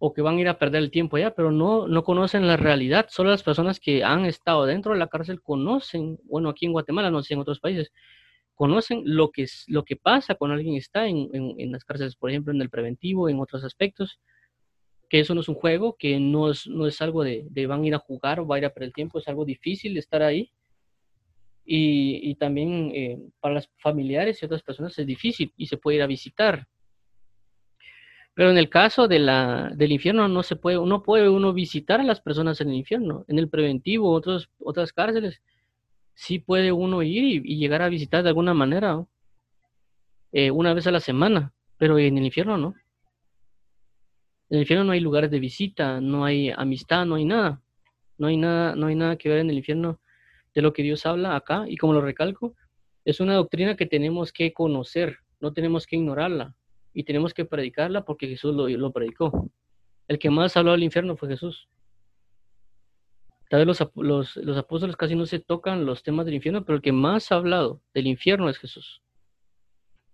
o 0.00 0.12
que 0.12 0.22
van 0.22 0.36
a 0.36 0.40
ir 0.40 0.48
a 0.48 0.58
perder 0.58 0.82
el 0.82 0.90
tiempo 0.90 1.16
allá, 1.16 1.34
pero 1.34 1.52
no, 1.52 1.86
no 1.86 2.02
conocen 2.02 2.46
la 2.48 2.56
realidad. 2.56 3.06
Solo 3.10 3.30
las 3.30 3.44
personas 3.44 3.78
que 3.80 4.02
han 4.02 4.24
estado 4.24 4.66
dentro 4.66 4.92
de 4.92 4.98
la 4.98 5.08
cárcel 5.08 5.40
conocen, 5.40 6.18
bueno, 6.24 6.48
aquí 6.48 6.66
en 6.66 6.72
Guatemala, 6.72 7.10
no 7.10 7.22
sé, 7.22 7.34
en 7.34 7.40
otros 7.40 7.60
países, 7.60 7.92
conocen 8.58 9.02
lo 9.04 9.30
que, 9.30 9.44
es, 9.44 9.64
lo 9.68 9.84
que 9.84 9.94
pasa 9.94 10.34
cuando 10.34 10.56
alguien 10.56 10.74
está 10.74 11.06
en, 11.06 11.30
en, 11.32 11.70
las 11.70 11.84
cárceles, 11.84 12.16
por 12.16 12.28
ejemplo, 12.28 12.52
en 12.52 12.60
el 12.60 12.70
preventivo, 12.70 13.28
en 13.28 13.38
otros 13.38 13.62
aspectos, 13.62 14.18
que 15.08 15.20
eso 15.20 15.32
no 15.32 15.42
es 15.42 15.48
un 15.48 15.54
juego, 15.54 15.94
que 15.96 16.18
no 16.18 16.50
es, 16.50 16.66
no 16.66 16.88
es 16.88 17.00
algo 17.00 17.22
de, 17.22 17.46
de 17.50 17.66
van 17.68 17.84
a 17.84 17.86
ir 17.86 17.94
a 17.94 18.00
jugar 18.00 18.40
o 18.40 18.46
va 18.48 18.56
a 18.56 18.58
ir 18.58 18.64
a 18.64 18.70
perder 18.70 18.88
el 18.88 18.94
tiempo, 18.94 19.20
es 19.20 19.28
algo 19.28 19.44
difícil 19.44 19.96
estar 19.96 20.22
ahí. 20.22 20.50
Y, 21.64 22.18
y 22.28 22.34
también 22.34 22.90
eh, 22.92 23.18
para 23.38 23.54
los 23.54 23.70
familiares 23.76 24.42
y 24.42 24.46
otras 24.46 24.62
personas 24.62 24.98
es 24.98 25.06
difícil 25.06 25.52
y 25.56 25.68
se 25.68 25.76
puede 25.76 25.98
ir 25.98 26.02
a 26.02 26.08
visitar. 26.08 26.66
Pero 28.34 28.50
en 28.50 28.58
el 28.58 28.68
caso 28.68 29.06
de 29.06 29.20
la, 29.20 29.70
del 29.72 29.92
infierno 29.92 30.26
no 30.26 30.42
se 30.42 30.56
puede, 30.56 30.84
no 30.84 31.04
puede 31.04 31.28
uno 31.28 31.52
visitar 31.52 32.00
a 32.00 32.04
las 32.04 32.20
personas 32.20 32.60
en 32.60 32.70
el 32.70 32.74
infierno. 32.74 33.24
En 33.28 33.38
el 33.38 33.48
preventivo, 33.48 34.10
otros, 34.10 34.50
otras 34.58 34.92
cárceles, 34.92 35.40
sí 36.18 36.40
puede 36.40 36.72
uno 36.72 37.04
ir 37.04 37.46
y, 37.46 37.56
llegar 37.58 37.80
a 37.80 37.88
visitar 37.88 38.24
de 38.24 38.30
alguna 38.30 38.52
manera, 38.52 39.06
eh, 40.32 40.50
una 40.50 40.74
vez 40.74 40.84
a 40.88 40.90
la 40.90 40.98
semana, 40.98 41.52
pero 41.76 41.96
en 41.96 42.18
el 42.18 42.24
infierno 42.24 42.58
no. 42.58 42.74
En 44.50 44.56
el 44.56 44.60
infierno 44.62 44.84
no 44.84 44.92
hay 44.92 45.00
lugares 45.00 45.30
de 45.30 45.38
visita, 45.38 46.00
no 46.00 46.24
hay 46.24 46.50
amistad, 46.50 47.06
no 47.06 47.14
hay 47.14 47.24
nada. 47.24 47.62
No 48.18 48.26
hay 48.26 48.36
nada, 48.36 48.74
no 48.74 48.88
hay 48.88 48.96
nada 48.96 49.14
que 49.14 49.28
ver 49.28 49.38
en 49.38 49.50
el 49.50 49.58
infierno 49.58 50.00
de 50.56 50.62
lo 50.62 50.72
que 50.72 50.82
Dios 50.82 51.06
habla 51.06 51.36
acá. 51.36 51.66
Y 51.68 51.76
como 51.76 51.92
lo 51.92 52.00
recalco, 52.00 52.56
es 53.04 53.20
una 53.20 53.34
doctrina 53.34 53.76
que 53.76 53.86
tenemos 53.86 54.32
que 54.32 54.52
conocer, 54.52 55.18
no 55.38 55.52
tenemos 55.52 55.86
que 55.86 55.94
ignorarla 55.96 56.56
y 56.92 57.04
tenemos 57.04 57.32
que 57.32 57.44
predicarla 57.44 58.04
porque 58.04 58.26
Jesús 58.26 58.56
lo, 58.56 58.68
lo 58.68 58.90
predicó. 58.90 59.48
El 60.08 60.18
que 60.18 60.30
más 60.30 60.56
habló 60.56 60.72
del 60.72 60.82
infierno 60.82 61.16
fue 61.16 61.28
Jesús. 61.28 61.68
Tal 63.48 63.64
vez 63.64 63.80
los, 63.94 64.36
los, 64.36 64.56
apóstoles 64.58 64.96
casi 64.96 65.14
no 65.14 65.24
se 65.24 65.38
tocan 65.38 65.86
los 65.86 66.02
temas 66.02 66.26
del 66.26 66.34
infierno, 66.34 66.64
pero 66.64 66.76
el 66.76 66.82
que 66.82 66.92
más 66.92 67.32
ha 67.32 67.36
hablado 67.36 67.80
del 67.94 68.06
infierno 68.06 68.50
es 68.50 68.58
Jesús. 68.58 69.02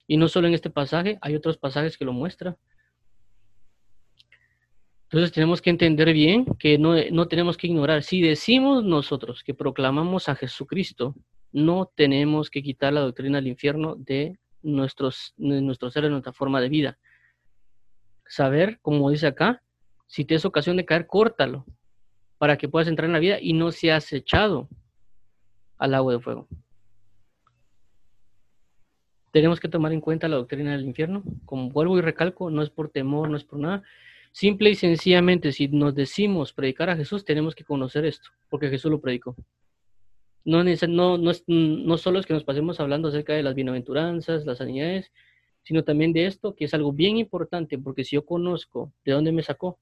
Y 0.06 0.16
no 0.16 0.28
solo 0.28 0.46
en 0.46 0.54
este 0.54 0.70
pasaje, 0.70 1.18
hay 1.20 1.34
otros 1.34 1.58
pasajes 1.58 1.98
que 1.98 2.04
lo 2.04 2.12
muestran. 2.12 2.56
Entonces 5.04 5.32
tenemos 5.32 5.60
que 5.60 5.70
entender 5.70 6.12
bien 6.12 6.44
que 6.58 6.78
no, 6.78 6.94
no 7.10 7.26
tenemos 7.26 7.56
que 7.56 7.66
ignorar. 7.66 8.04
Si 8.04 8.20
decimos 8.20 8.84
nosotros 8.84 9.42
que 9.42 9.54
proclamamos 9.54 10.28
a 10.28 10.36
Jesucristo, 10.36 11.14
no 11.50 11.90
tenemos 11.94 12.50
que 12.50 12.62
quitar 12.62 12.92
la 12.92 13.00
doctrina 13.00 13.38
del 13.38 13.48
infierno 13.48 13.96
de 13.96 14.38
nuestros, 14.62 15.34
de 15.36 15.60
nuestro 15.60 15.90
ser, 15.90 16.04
de 16.04 16.10
nuestra 16.10 16.32
forma 16.32 16.60
de 16.60 16.68
vida. 16.68 16.98
Saber, 18.26 18.78
como 18.80 19.10
dice 19.10 19.26
acá, 19.26 19.62
si 20.06 20.24
te 20.24 20.36
es 20.36 20.44
ocasión 20.44 20.76
de 20.76 20.84
caer, 20.84 21.06
córtalo 21.06 21.64
para 22.44 22.58
que 22.58 22.68
puedas 22.68 22.88
entrar 22.88 23.06
en 23.06 23.14
la 23.14 23.20
vida 23.20 23.38
y 23.40 23.54
no 23.54 23.72
seas 23.72 24.12
echado 24.12 24.68
al 25.78 25.94
agua 25.94 26.12
de 26.12 26.20
fuego. 26.20 26.46
Tenemos 29.32 29.60
que 29.60 29.68
tomar 29.70 29.94
en 29.94 30.02
cuenta 30.02 30.28
la 30.28 30.36
doctrina 30.36 30.72
del 30.72 30.84
infierno. 30.84 31.22
Como 31.46 31.70
vuelvo 31.70 31.96
y 31.96 32.02
recalco, 32.02 32.50
no 32.50 32.60
es 32.60 32.68
por 32.68 32.90
temor, 32.90 33.30
no 33.30 33.38
es 33.38 33.44
por 33.44 33.60
nada. 33.60 33.82
Simple 34.30 34.68
y 34.68 34.74
sencillamente, 34.74 35.52
si 35.52 35.68
nos 35.68 35.94
decimos 35.94 36.52
predicar 36.52 36.90
a 36.90 36.96
Jesús, 36.96 37.24
tenemos 37.24 37.54
que 37.54 37.64
conocer 37.64 38.04
esto, 38.04 38.28
porque 38.50 38.68
Jesús 38.68 38.90
lo 38.90 39.00
predicó. 39.00 39.34
No, 40.44 40.62
no, 40.62 41.16
no, 41.16 41.32
no 41.46 41.96
solo 41.96 42.18
es 42.18 42.26
que 42.26 42.34
nos 42.34 42.44
pasemos 42.44 42.78
hablando 42.78 43.08
acerca 43.08 43.32
de 43.32 43.42
las 43.42 43.54
bienaventuranzas, 43.54 44.44
las 44.44 44.58
sanidades, 44.58 45.10
sino 45.62 45.82
también 45.82 46.12
de 46.12 46.26
esto, 46.26 46.54
que 46.54 46.66
es 46.66 46.74
algo 46.74 46.92
bien 46.92 47.16
importante, 47.16 47.78
porque 47.78 48.04
si 48.04 48.16
yo 48.16 48.26
conozco 48.26 48.92
de 49.02 49.12
dónde 49.12 49.32
me 49.32 49.42
sacó, 49.42 49.78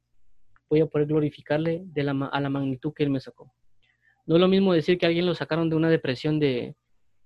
voy 0.72 0.80
a 0.80 0.86
poder 0.86 1.06
glorificarle 1.06 1.84
a 2.32 2.40
la 2.40 2.48
magnitud 2.48 2.94
que 2.94 3.02
Él 3.02 3.10
me 3.10 3.20
sacó. 3.20 3.52
No 4.24 4.36
es 4.36 4.40
lo 4.40 4.48
mismo 4.48 4.72
decir 4.72 4.96
que 4.96 5.04
alguien 5.04 5.26
lo 5.26 5.34
sacaron 5.34 5.68
de 5.68 5.76
una 5.76 5.90
depresión 5.90 6.40
de, 6.40 6.74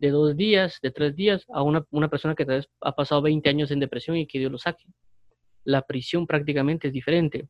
dos 0.01 0.37
días, 0.37 0.81
de 0.83 0.91
tres 0.91 1.15
días, 1.15 1.47
a 1.51 1.63
una, 1.63 2.09
persona 2.11 2.35
que 2.35 2.45
tal 2.45 2.57
vez 2.57 2.69
ha 2.81 2.97
pasado 2.97 3.23
20 3.23 3.49
años 3.49 3.71
en 3.71 3.79
depresión 3.79 4.17
y 4.17 4.27
que 4.27 4.41
Dios 4.41 4.51
lo 4.51 4.59
saque. 4.59 4.87
La 5.63 5.83
prisión 5.83 6.27
prácticamente 6.27 6.89
es 6.89 6.93
diferente. 6.93 7.47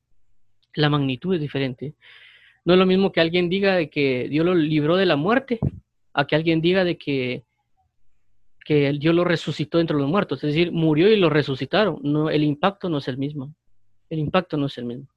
La 0.74 0.90
magnitud 0.90 1.34
es 1.34 1.40
diferente. 1.40 1.94
No 2.66 2.74
es 2.74 2.78
lo 2.78 2.84
mismo 2.84 3.10
que 3.10 3.22
alguien 3.22 3.48
diga 3.48 3.74
de 3.74 3.88
que 3.88 4.28
Dios 4.28 4.44
lo 4.44 4.54
libró 4.54 4.96
de 4.96 5.06
la 5.06 5.16
muerte, 5.16 5.60
a 6.12 6.26
que 6.26 6.36
alguien 6.36 6.60
diga 6.60 6.84
de 6.84 6.98
que, 6.98 7.42
Dios 8.68 9.14
lo 9.14 9.24
resucitó 9.24 9.80
entre 9.80 9.96
los 9.96 10.10
muertos. 10.10 10.44
Es 10.44 10.52
decir, 10.52 10.72
murió 10.72 11.08
y 11.08 11.16
lo 11.16 11.30
resucitaron. 11.30 12.02
El 12.30 12.44
impacto 12.44 12.90
no 12.90 12.98
es 12.98 13.08
el 13.08 13.16
mismo. 13.16 13.54
El 14.10 14.18
impacto 14.18 14.58
no 14.58 14.66
es 14.66 14.76
el 14.76 14.84
mismo. 14.84 15.15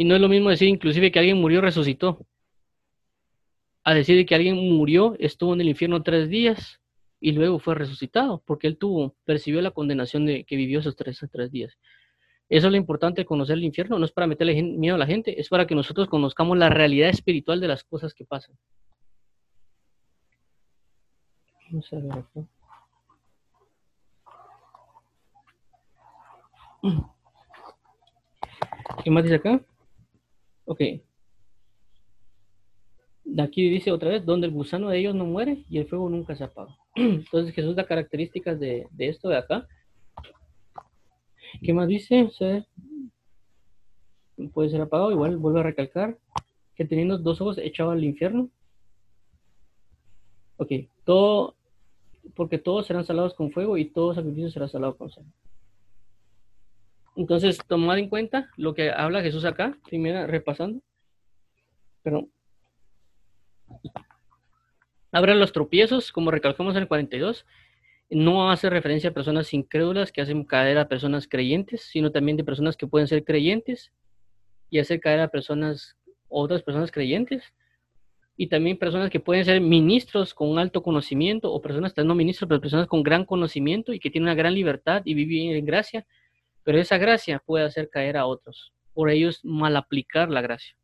Y 0.00 0.04
no 0.04 0.14
es 0.14 0.20
lo 0.22 0.30
mismo 0.30 0.48
decir 0.48 0.66
inclusive 0.66 1.12
que 1.12 1.18
alguien 1.18 1.36
murió, 1.36 1.60
resucitó. 1.60 2.26
A 3.84 3.92
decir 3.92 4.24
que 4.24 4.34
alguien 4.34 4.56
murió, 4.56 5.14
estuvo 5.18 5.52
en 5.52 5.60
el 5.60 5.68
infierno 5.68 6.02
tres 6.02 6.30
días 6.30 6.80
y 7.20 7.32
luego 7.32 7.58
fue 7.58 7.74
resucitado, 7.74 8.42
porque 8.46 8.66
él 8.66 8.78
tuvo, 8.78 9.14
percibió 9.26 9.60
la 9.60 9.72
condenación 9.72 10.24
de 10.24 10.44
que 10.44 10.56
vivió 10.56 10.80
esos 10.80 10.96
tres, 10.96 11.20
tres 11.30 11.50
días. 11.50 11.76
Eso 12.48 12.68
es 12.68 12.70
lo 12.70 12.78
importante 12.78 13.20
de 13.20 13.26
conocer 13.26 13.58
el 13.58 13.64
infierno, 13.64 13.98
no 13.98 14.06
es 14.06 14.10
para 14.10 14.26
meterle 14.26 14.62
miedo 14.62 14.94
a 14.94 14.98
la 14.98 15.04
gente, 15.04 15.38
es 15.38 15.50
para 15.50 15.66
que 15.66 15.74
nosotros 15.74 16.08
conozcamos 16.08 16.56
la 16.56 16.70
realidad 16.70 17.10
espiritual 17.10 17.60
de 17.60 17.68
las 17.68 17.84
cosas 17.84 18.14
que 18.14 18.24
pasan. 18.24 18.56
Vamos 21.70 21.92
a 21.92 21.96
ver 21.96 22.12
acá. 22.12 22.40
¿Qué 29.04 29.10
más 29.10 29.24
dice 29.24 29.36
acá? 29.36 29.60
Ok. 30.70 30.80
De 33.24 33.42
aquí 33.42 33.68
dice 33.68 33.90
otra 33.90 34.10
vez, 34.10 34.24
donde 34.24 34.46
el 34.46 34.52
gusano 34.52 34.88
de 34.88 34.98
ellos 34.98 35.16
no 35.16 35.24
muere 35.24 35.64
y 35.68 35.78
el 35.78 35.88
fuego 35.88 36.08
nunca 36.08 36.36
se 36.36 36.44
apaga. 36.44 36.78
Entonces 36.94 37.52
Jesús 37.52 37.74
da 37.74 37.84
características 37.84 38.60
de, 38.60 38.86
esto 38.98 39.28
de 39.28 39.38
acá. 39.38 39.66
¿Qué 41.60 41.72
más 41.72 41.88
dice? 41.88 42.30
puede 44.54 44.70
ser 44.70 44.80
apagado, 44.80 45.10
igual 45.10 45.38
vuelve 45.38 45.58
a 45.58 45.64
recalcar 45.64 46.16
que 46.76 46.84
teniendo 46.84 47.18
dos 47.18 47.40
ojos 47.40 47.58
echado 47.58 47.90
al 47.90 48.04
infierno. 48.04 48.48
Ok, 50.56 50.70
todo, 51.04 51.56
porque 52.36 52.58
todos 52.58 52.86
serán 52.86 53.04
salados 53.04 53.34
con 53.34 53.50
fuego 53.50 53.76
y 53.76 53.86
todo 53.86 54.14
sacrificio 54.14 54.50
será 54.50 54.68
salado 54.68 54.96
con 54.96 55.10
sal. 55.10 55.24
Entonces, 57.16 57.58
tomar 57.66 57.98
en 57.98 58.08
cuenta 58.08 58.50
lo 58.56 58.74
que 58.74 58.90
habla 58.90 59.22
Jesús 59.22 59.44
acá, 59.44 59.76
primero 59.88 60.26
repasando. 60.26 60.80
Pero 62.02 62.28
habrá 65.12 65.34
los 65.34 65.52
tropiezos, 65.52 66.12
como 66.12 66.30
recalcamos 66.30 66.74
en 66.76 66.82
el 66.82 66.88
42, 66.88 67.46
no 68.10 68.50
hace 68.50 68.70
referencia 68.70 69.10
a 69.10 69.14
personas 69.14 69.52
incrédulas 69.54 70.10
que 70.12 70.20
hacen 70.20 70.44
caer 70.44 70.78
a 70.78 70.88
personas 70.88 71.28
creyentes, 71.28 71.82
sino 71.82 72.10
también 72.10 72.36
de 72.36 72.44
personas 72.44 72.76
que 72.76 72.86
pueden 72.86 73.06
ser 73.06 73.24
creyentes 73.24 73.92
y 74.68 74.78
hacer 74.78 75.00
caer 75.00 75.20
a 75.20 75.28
personas, 75.28 75.96
otras 76.28 76.62
personas 76.62 76.90
creyentes, 76.90 77.52
y 78.36 78.46
también 78.46 78.78
personas 78.78 79.10
que 79.10 79.20
pueden 79.20 79.44
ser 79.44 79.60
ministros 79.60 80.32
con 80.32 80.58
alto 80.58 80.82
conocimiento, 80.82 81.52
o 81.52 81.60
personas, 81.60 81.94
no 81.98 82.14
ministros, 82.14 82.48
pero 82.48 82.60
personas 82.60 82.86
con 82.86 83.02
gran 83.02 83.26
conocimiento 83.26 83.92
y 83.92 84.00
que 84.00 84.10
tienen 84.10 84.28
una 84.28 84.34
gran 84.34 84.54
libertad 84.54 85.02
y 85.04 85.12
viven 85.12 85.54
en 85.54 85.66
gracia, 85.66 86.06
pero 86.64 86.78
esa 86.78 86.98
gracia 86.98 87.42
puede 87.44 87.64
hacer 87.64 87.88
caer 87.88 88.16
a 88.16 88.26
otros, 88.26 88.72
por 88.92 89.10
ellos 89.10 89.40
mal 89.44 89.76
aplicar 89.76 90.30
la 90.30 90.40
gracia. 90.40 90.76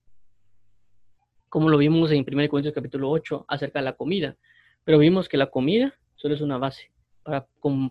Como 1.48 1.68
lo 1.68 1.78
vimos 1.78 2.10
en 2.10 2.24
1 2.26 2.48
Corintios 2.48 2.74
capítulo 2.74 3.10
8 3.10 3.44
acerca 3.48 3.78
de 3.78 3.84
la 3.84 3.94
comida, 3.94 4.36
pero 4.84 4.98
vimos 4.98 5.28
que 5.28 5.36
la 5.36 5.50
comida 5.50 5.94
solo 6.16 6.34
es 6.34 6.40
una 6.40 6.58
base 6.58 6.90
para, 7.22 7.46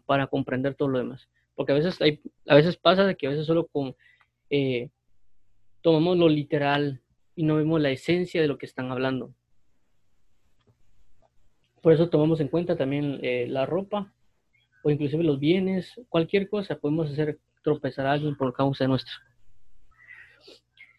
para 0.06 0.28
comprender 0.28 0.76
todo 0.76 0.90
lo 0.90 1.00
demás. 1.00 1.30
Porque 1.56 1.72
a 1.72 1.76
veces, 1.76 2.02
hay, 2.02 2.22
a 2.48 2.56
veces 2.56 2.78
pasa 2.78 3.14
que 3.14 3.28
a 3.28 3.30
veces 3.30 3.46
solo 3.46 3.70
eh, 4.50 4.90
tomamos 5.82 6.18
lo 6.18 6.28
literal 6.28 7.02
y 7.36 7.44
no 7.44 7.56
vemos 7.56 7.82
la 7.82 7.92
esencia 7.92 8.42
de 8.42 8.48
lo 8.48 8.58
que 8.58 8.66
están 8.66 8.92
hablando. 8.92 9.34
Por 11.82 11.94
eso 11.94 12.10
tomamos 12.10 12.40
en 12.40 12.48
cuenta 12.48 12.76
también 12.76 13.20
eh, 13.22 13.46
la 13.48 13.66
ropa 13.66 14.14
o 14.84 14.90
inclusive 14.90 15.24
los 15.24 15.40
bienes, 15.40 16.00
cualquier 16.10 16.50
cosa 16.50 16.78
podemos 16.78 17.12
hacer 17.12 17.40
tropezar 17.66 18.06
a 18.06 18.14
alguien 18.14 18.38
por 18.38 18.54
causa 18.54 18.88
nuestra. 18.88 19.14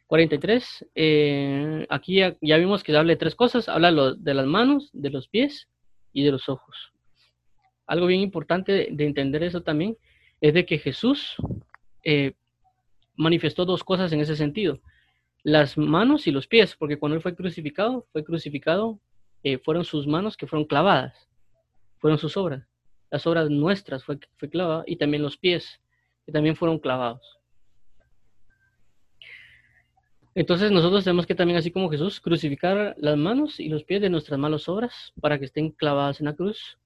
43. 0.09 0.87
Eh, 0.95 1.87
aquí 1.89 2.17
ya, 2.17 2.37
vimos 2.41 2.83
que 2.83 2.97
habla 2.97 3.13
de 3.13 3.17
tres 3.17 3.35
cosas. 3.35 3.69
Habla 3.69 4.15
de 4.17 4.35
las 4.35 4.47
manos, 4.47 4.91
de 4.93 5.11
los 5.11 5.29
pies 5.29 5.69
y 6.13 6.25
de 6.25 6.33
los 6.33 6.49
ojos. 6.49 6.93
Algo 7.87 8.07
bien 8.07 8.21
importante 8.21 8.89
de, 8.91 9.07
entender 9.07 9.43
eso 9.43 9.63
también 9.63 9.97
es 10.41 10.55
de 10.55 10.67
que 10.67 10.79
Jesús 10.79 11.37
eh, 12.05 12.35
manifestó 13.15 13.65
dos 13.65 13.85
cosas 13.85 14.13
en 14.13 14.21
ese 14.21 14.37
sentido. 14.37 14.81
Las 15.45 15.79
manos 15.79 16.27
y 16.27 16.33
los 16.33 16.49
pies, 16.49 16.75
porque 16.77 16.99
cuando 16.99 17.17
él 17.17 17.23
fue 17.23 17.37
crucificado, 17.37 18.07
fue 18.13 18.25
crucificado, 18.25 19.01
eh, 19.45 19.59
fueron 19.59 19.85
sus 19.85 20.07
manos 20.07 20.37
que 20.37 20.49
fueron 20.49 20.67
clavadas, 20.67 21.29
fueron 21.99 22.19
sus 22.19 22.37
obras. 22.37 22.67
Las 23.11 23.25
obras 23.27 23.49
nuestras 23.49 24.05
fue, 24.05 24.19
fue 24.37 24.51
clavada 24.51 24.83
y 24.87 24.97
también 24.97 25.23
los 25.23 25.37
pies 25.37 25.81
que 26.27 26.33
también 26.33 26.57
fueron 26.57 26.79
clavados. 26.79 27.39
Entonces 30.35 30.71
nosotros 30.71 31.03
tenemos 31.03 31.25
que 31.25 31.35
también, 31.35 31.57
así 31.59 31.71
como 31.71 31.89
Jesús, 31.89 32.21
crucificar 32.21 32.95
las 32.99 33.17
manos 33.17 33.59
y 33.59 33.71
los 33.71 33.85
pies 33.85 34.03
de 34.03 34.11
nuestras 34.11 34.39
malas 34.39 34.69
obras 34.69 35.15
para 35.19 35.39
que 35.39 35.47
estén 35.47 35.71
clavadas 35.71 36.21
en 36.21 36.27
la 36.27 36.35
cruz. 36.35 36.79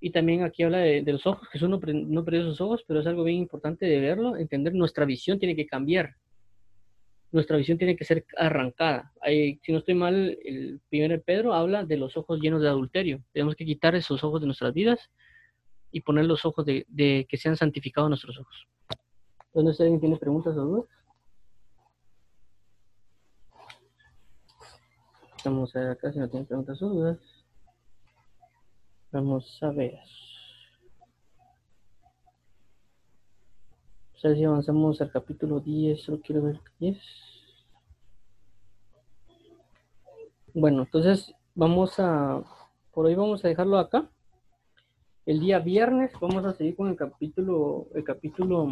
Y 0.00 0.10
también 0.10 0.42
aquí 0.42 0.64
habla 0.64 0.78
de, 0.78 1.02
los 1.06 1.24
ojos. 1.24 1.46
Jesús 1.50 1.68
no, 1.68 1.78
no 1.78 2.24
perdió 2.24 2.42
sus 2.42 2.60
ojos, 2.60 2.82
pero 2.86 3.00
es 3.00 3.06
algo 3.06 3.22
bien 3.22 3.38
importante 3.38 3.86
de 3.86 4.00
verlo, 4.00 4.36
entender. 4.36 4.74
Nuestra 4.74 5.04
visión 5.04 5.38
tiene 5.38 5.54
que 5.54 5.66
cambiar. 5.66 6.16
Nuestra 7.30 7.56
visión 7.56 7.78
tiene 7.78 7.96
que 7.96 8.04
ser 8.04 8.24
arrancada. 8.36 9.12
si 9.24 9.72
no 9.72 9.78
estoy 9.78 9.94
mal, 9.94 10.36
el 10.44 10.80
primer 10.88 11.22
Pedro 11.22 11.54
habla 11.54 11.84
de 11.84 11.96
los 11.96 12.16
ojos 12.16 12.40
llenos 12.40 12.60
de 12.60 12.68
adulterio. 12.68 13.22
Tenemos 13.32 13.54
que 13.54 13.64
quitar 13.64 13.94
esos 13.94 14.24
ojos 14.24 14.40
de 14.40 14.46
nuestras 14.46 14.74
vidas 14.74 15.10
y 15.94 16.00
poner 16.00 16.24
los 16.24 16.44
ojos 16.44 16.66
de, 16.66 17.26
que 17.28 17.36
sean 17.36 17.56
santificados 17.56 18.10
nuestros 18.10 18.36
ojos. 18.36 18.66
Entonces, 19.52 19.80
¿alguien 19.80 20.00
tiene 20.00 20.16
preguntas 20.16 20.56
o 20.56 20.64
dudas? 20.64 20.90
Vamos 25.44 25.76
a 25.76 25.78
ver 25.78 25.90
acá 25.90 26.12
si 26.12 26.18
no 26.18 26.28
tienen 26.28 26.46
preguntas 26.46 26.82
o 26.82 26.88
dudas. 26.88 27.18
Vamos 29.12 29.62
a 29.62 29.70
ver. 29.70 30.00
O 34.14 34.18
sea, 34.18 34.34
si 34.34 34.42
avanzamos 34.42 35.00
al 35.00 35.12
capítulo 35.12 35.60
10, 35.60 36.02
solo 36.02 36.20
quiero 36.20 36.42
ver 36.42 36.60
10. 36.80 36.98
Bueno, 40.54 40.82
entonces 40.82 41.32
vamos 41.54 42.00
a, 42.00 42.42
por 42.92 43.06
hoy 43.06 43.14
vamos 43.14 43.44
a 43.44 43.48
dejarlo 43.48 43.78
acá. 43.78 44.10
El 45.26 45.40
día 45.40 45.58
viernes 45.58 46.12
vamos 46.20 46.44
a 46.44 46.52
seguir 46.52 46.76
con 46.76 46.88
el 46.88 46.96
capítulo, 46.96 47.88
el 47.94 48.04
capítulo, 48.04 48.66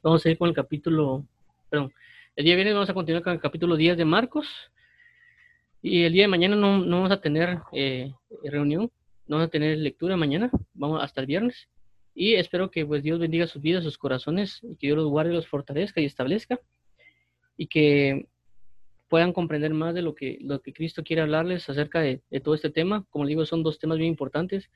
vamos 0.00 0.20
a 0.20 0.22
seguir 0.22 0.38
con 0.38 0.48
el 0.48 0.54
capítulo, 0.54 1.24
perdón, 1.68 1.92
el 2.36 2.44
día 2.44 2.54
viernes 2.54 2.74
vamos 2.74 2.90
a 2.90 2.94
continuar 2.94 3.24
con 3.24 3.32
el 3.32 3.40
capítulo 3.40 3.74
10 3.74 3.96
de 3.96 4.04
Marcos. 4.04 4.46
Y 5.82 6.04
el 6.04 6.12
día 6.12 6.22
de 6.22 6.28
mañana 6.28 6.54
no, 6.54 6.78
no 6.78 6.96
vamos 6.98 7.10
a 7.10 7.20
tener 7.20 7.58
eh, 7.72 8.12
reunión, 8.44 8.92
no 9.26 9.36
vamos 9.36 9.48
a 9.48 9.50
tener 9.50 9.78
lectura 9.78 10.16
mañana, 10.16 10.48
vamos 10.74 11.02
hasta 11.02 11.22
el 11.22 11.26
viernes. 11.26 11.68
Y 12.14 12.34
espero 12.36 12.70
que 12.70 12.86
pues 12.86 13.02
Dios 13.02 13.18
bendiga 13.18 13.48
sus 13.48 13.60
vidas, 13.60 13.82
sus 13.82 13.98
corazones, 13.98 14.60
y 14.62 14.76
que 14.76 14.86
Dios 14.86 14.96
los 14.96 15.08
guarde, 15.08 15.32
los 15.32 15.48
fortalezca 15.48 16.00
y 16.00 16.04
establezca. 16.04 16.60
Y 17.56 17.66
que 17.66 18.28
puedan 19.08 19.32
comprender 19.32 19.74
más 19.74 19.92
de 19.92 20.02
lo 20.02 20.14
que, 20.14 20.38
lo 20.40 20.60
que 20.60 20.72
Cristo 20.72 21.02
quiere 21.02 21.22
hablarles 21.22 21.68
acerca 21.68 22.00
de, 22.00 22.22
de 22.30 22.40
todo 22.40 22.54
este 22.54 22.70
tema. 22.70 23.04
Como 23.10 23.24
les 23.24 23.30
digo, 23.30 23.44
son 23.44 23.64
dos 23.64 23.80
temas 23.80 23.98
bien 23.98 24.10
importantes. 24.10 24.70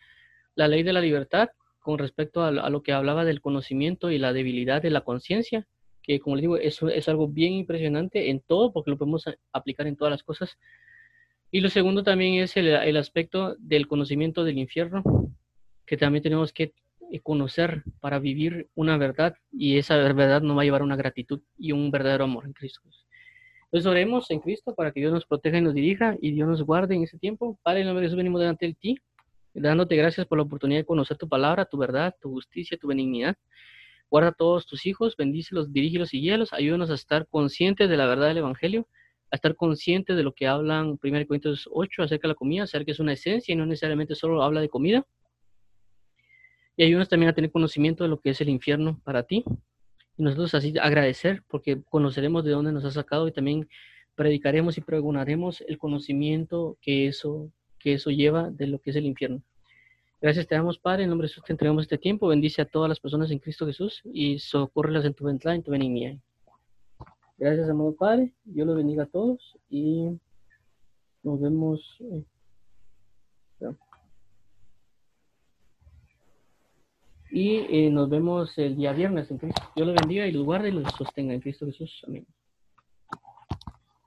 La 0.54 0.68
ley 0.68 0.82
de 0.82 0.92
la 0.92 1.00
libertad 1.00 1.50
con 1.80 1.98
respecto 1.98 2.44
a, 2.44 2.50
lo 2.50 2.82
que 2.82 2.92
hablaba 2.92 3.24
del 3.24 3.40
conocimiento 3.40 4.10
y 4.10 4.18
la 4.18 4.32
debilidad 4.32 4.82
de 4.82 4.90
la 4.90 5.00
conciencia, 5.00 5.66
que 6.02 6.20
como 6.20 6.36
les 6.36 6.42
digo, 6.42 6.56
eso 6.56 6.88
es 6.88 7.08
algo 7.08 7.28
bien 7.28 7.54
impresionante 7.54 8.30
en 8.30 8.40
todo, 8.40 8.72
porque 8.72 8.90
lo 8.90 8.98
podemos 8.98 9.24
aplicar 9.52 9.86
en 9.86 9.96
todas 9.96 10.10
las 10.10 10.22
cosas. 10.22 10.58
Y 11.50 11.60
lo 11.60 11.70
segundo 11.70 12.04
también 12.04 12.34
es 12.34 12.56
el, 12.56 12.68
el 12.68 12.96
aspecto 12.96 13.56
del 13.58 13.88
conocimiento 13.88 14.44
del 14.44 14.58
infierno, 14.58 15.02
que 15.86 15.96
también 15.96 16.22
tenemos 16.22 16.52
que 16.52 16.74
conocer 17.22 17.82
para 17.98 18.20
vivir 18.20 18.68
una 18.74 18.96
verdad 18.96 19.34
y 19.50 19.78
esa 19.78 19.96
verdad 19.96 20.42
nos 20.42 20.56
va 20.56 20.62
a 20.62 20.64
llevar 20.64 20.82
a 20.82 20.84
una 20.84 20.96
gratitud 20.96 21.40
y 21.58 21.72
un 21.72 21.90
verdadero 21.90 22.24
amor 22.24 22.44
en 22.44 22.52
Cristo. 22.52 22.82
Entonces 23.64 23.86
oremos 23.86 24.30
en 24.30 24.40
Cristo 24.40 24.74
para 24.74 24.92
que 24.92 25.00
Dios 25.00 25.12
nos 25.12 25.26
proteja 25.26 25.58
y 25.58 25.62
nos 25.62 25.74
dirija 25.74 26.16
y 26.20 26.32
Dios 26.32 26.48
nos 26.48 26.62
guarde 26.62 26.94
en 26.94 27.04
ese 27.04 27.18
tiempo. 27.18 27.58
Padre, 27.62 27.80
en 27.80 27.86
nombre 27.86 28.02
de 28.02 28.08
Jesús 28.08 28.16
venimos 28.16 28.40
delante 28.40 28.66
de 28.66 28.74
ti, 28.74 28.98
dándote 29.54 29.96
gracias 29.96 30.26
por 30.26 30.38
la 30.38 30.44
oportunidad 30.44 30.80
de 30.80 30.86
conocer 30.86 31.16
tu 31.16 31.28
palabra, 31.28 31.64
tu 31.64 31.76
verdad, 31.78 32.14
tu 32.20 32.30
justicia, 32.30 32.78
tu 32.78 32.88
benignidad. 32.88 33.36
Guarda 34.10 34.30
a 34.30 34.32
todos 34.32 34.66
tus 34.66 34.86
hijos, 34.86 35.16
bendícelos, 35.16 35.72
dirígelos 35.72 36.12
y 36.14 36.20
guíalos. 36.20 36.52
Ayúdanos 36.52 36.90
a 36.90 36.94
estar 36.94 37.26
conscientes 37.28 37.88
de 37.88 37.96
la 37.96 38.06
verdad 38.06 38.28
del 38.28 38.38
Evangelio, 38.38 38.88
a 39.30 39.36
estar 39.36 39.54
conscientes 39.54 40.16
de 40.16 40.22
lo 40.22 40.32
que 40.32 40.46
hablan 40.46 40.98
1 41.02 41.26
Corintios 41.26 41.68
8 41.70 42.02
acerca 42.02 42.26
de 42.26 42.32
la 42.32 42.34
comida, 42.34 42.64
acerca 42.64 42.86
que 42.86 42.92
es 42.92 43.00
una 43.00 43.12
esencia 43.12 43.52
y 43.52 43.56
no 43.56 43.66
necesariamente 43.66 44.14
solo 44.14 44.42
habla 44.42 44.60
de 44.60 44.68
comida. 44.68 45.06
Y 46.76 46.84
ayúdanos 46.84 47.08
también 47.08 47.30
a 47.30 47.34
tener 47.34 47.52
conocimiento 47.52 48.04
de 48.04 48.10
lo 48.10 48.20
que 48.20 48.30
es 48.30 48.40
el 48.40 48.48
infierno 48.48 49.00
para 49.04 49.22
ti, 49.24 49.44
y 50.16 50.22
nosotros 50.22 50.54
así 50.54 50.74
agradecer 50.80 51.42
porque 51.48 51.82
conoceremos 51.82 52.44
de 52.44 52.50
dónde 52.50 52.72
nos 52.72 52.84
ha 52.84 52.90
sacado 52.90 53.28
y 53.28 53.32
también 53.32 53.68
predicaremos 54.14 54.76
y 54.76 54.82
pregonaremos 54.82 55.62
el 55.62 55.78
conocimiento 55.78 56.76
que 56.82 57.06
eso, 57.06 57.50
que 57.80 57.94
eso 57.94 58.10
lleva 58.10 58.50
de 58.50 58.68
lo 58.68 58.78
que 58.78 58.90
es 58.90 58.96
el 58.96 59.06
infierno. 59.06 59.42
Gracias 60.20 60.46
te 60.46 60.54
damos, 60.54 60.78
Padre, 60.78 61.04
en 61.04 61.08
nombre 61.08 61.26
de 61.26 61.30
Jesús 61.30 61.44
te 61.44 61.52
entregamos 61.52 61.82
este 61.84 61.96
tiempo. 61.96 62.28
Bendice 62.28 62.60
a 62.60 62.66
todas 62.66 62.88
las 62.88 63.00
personas 63.00 63.30
en 63.30 63.38
Cristo 63.38 63.66
Jesús 63.66 64.02
y 64.04 64.38
socórrelas 64.38 65.04
en 65.06 65.14
tu 65.14 65.24
ventana, 65.24 65.56
en 65.56 65.62
tu 65.62 65.70
benignidad. 65.70 66.18
Gracias, 67.38 67.70
amado 67.70 67.94
Padre. 67.94 68.34
Dios 68.44 68.66
los 68.66 68.76
bendiga 68.76 69.04
a 69.04 69.06
todos 69.06 69.56
y 69.70 70.10
nos 71.22 71.40
vemos. 71.40 71.96
Eh, 72.00 72.24
y 77.30 77.56
eh, 77.70 77.90
nos 77.90 78.10
vemos 78.10 78.58
el 78.58 78.76
día 78.76 78.92
viernes 78.92 79.30
en 79.30 79.38
Cristo. 79.38 79.62
Dios 79.74 79.86
los 79.88 79.96
bendiga 79.96 80.26
y 80.26 80.32
los 80.32 80.44
guarde 80.44 80.68
y 80.68 80.72
los 80.72 80.92
sostenga 80.92 81.32
en 81.32 81.40
Cristo 81.40 81.64
Jesús. 81.64 82.02
Amén. 82.06 82.26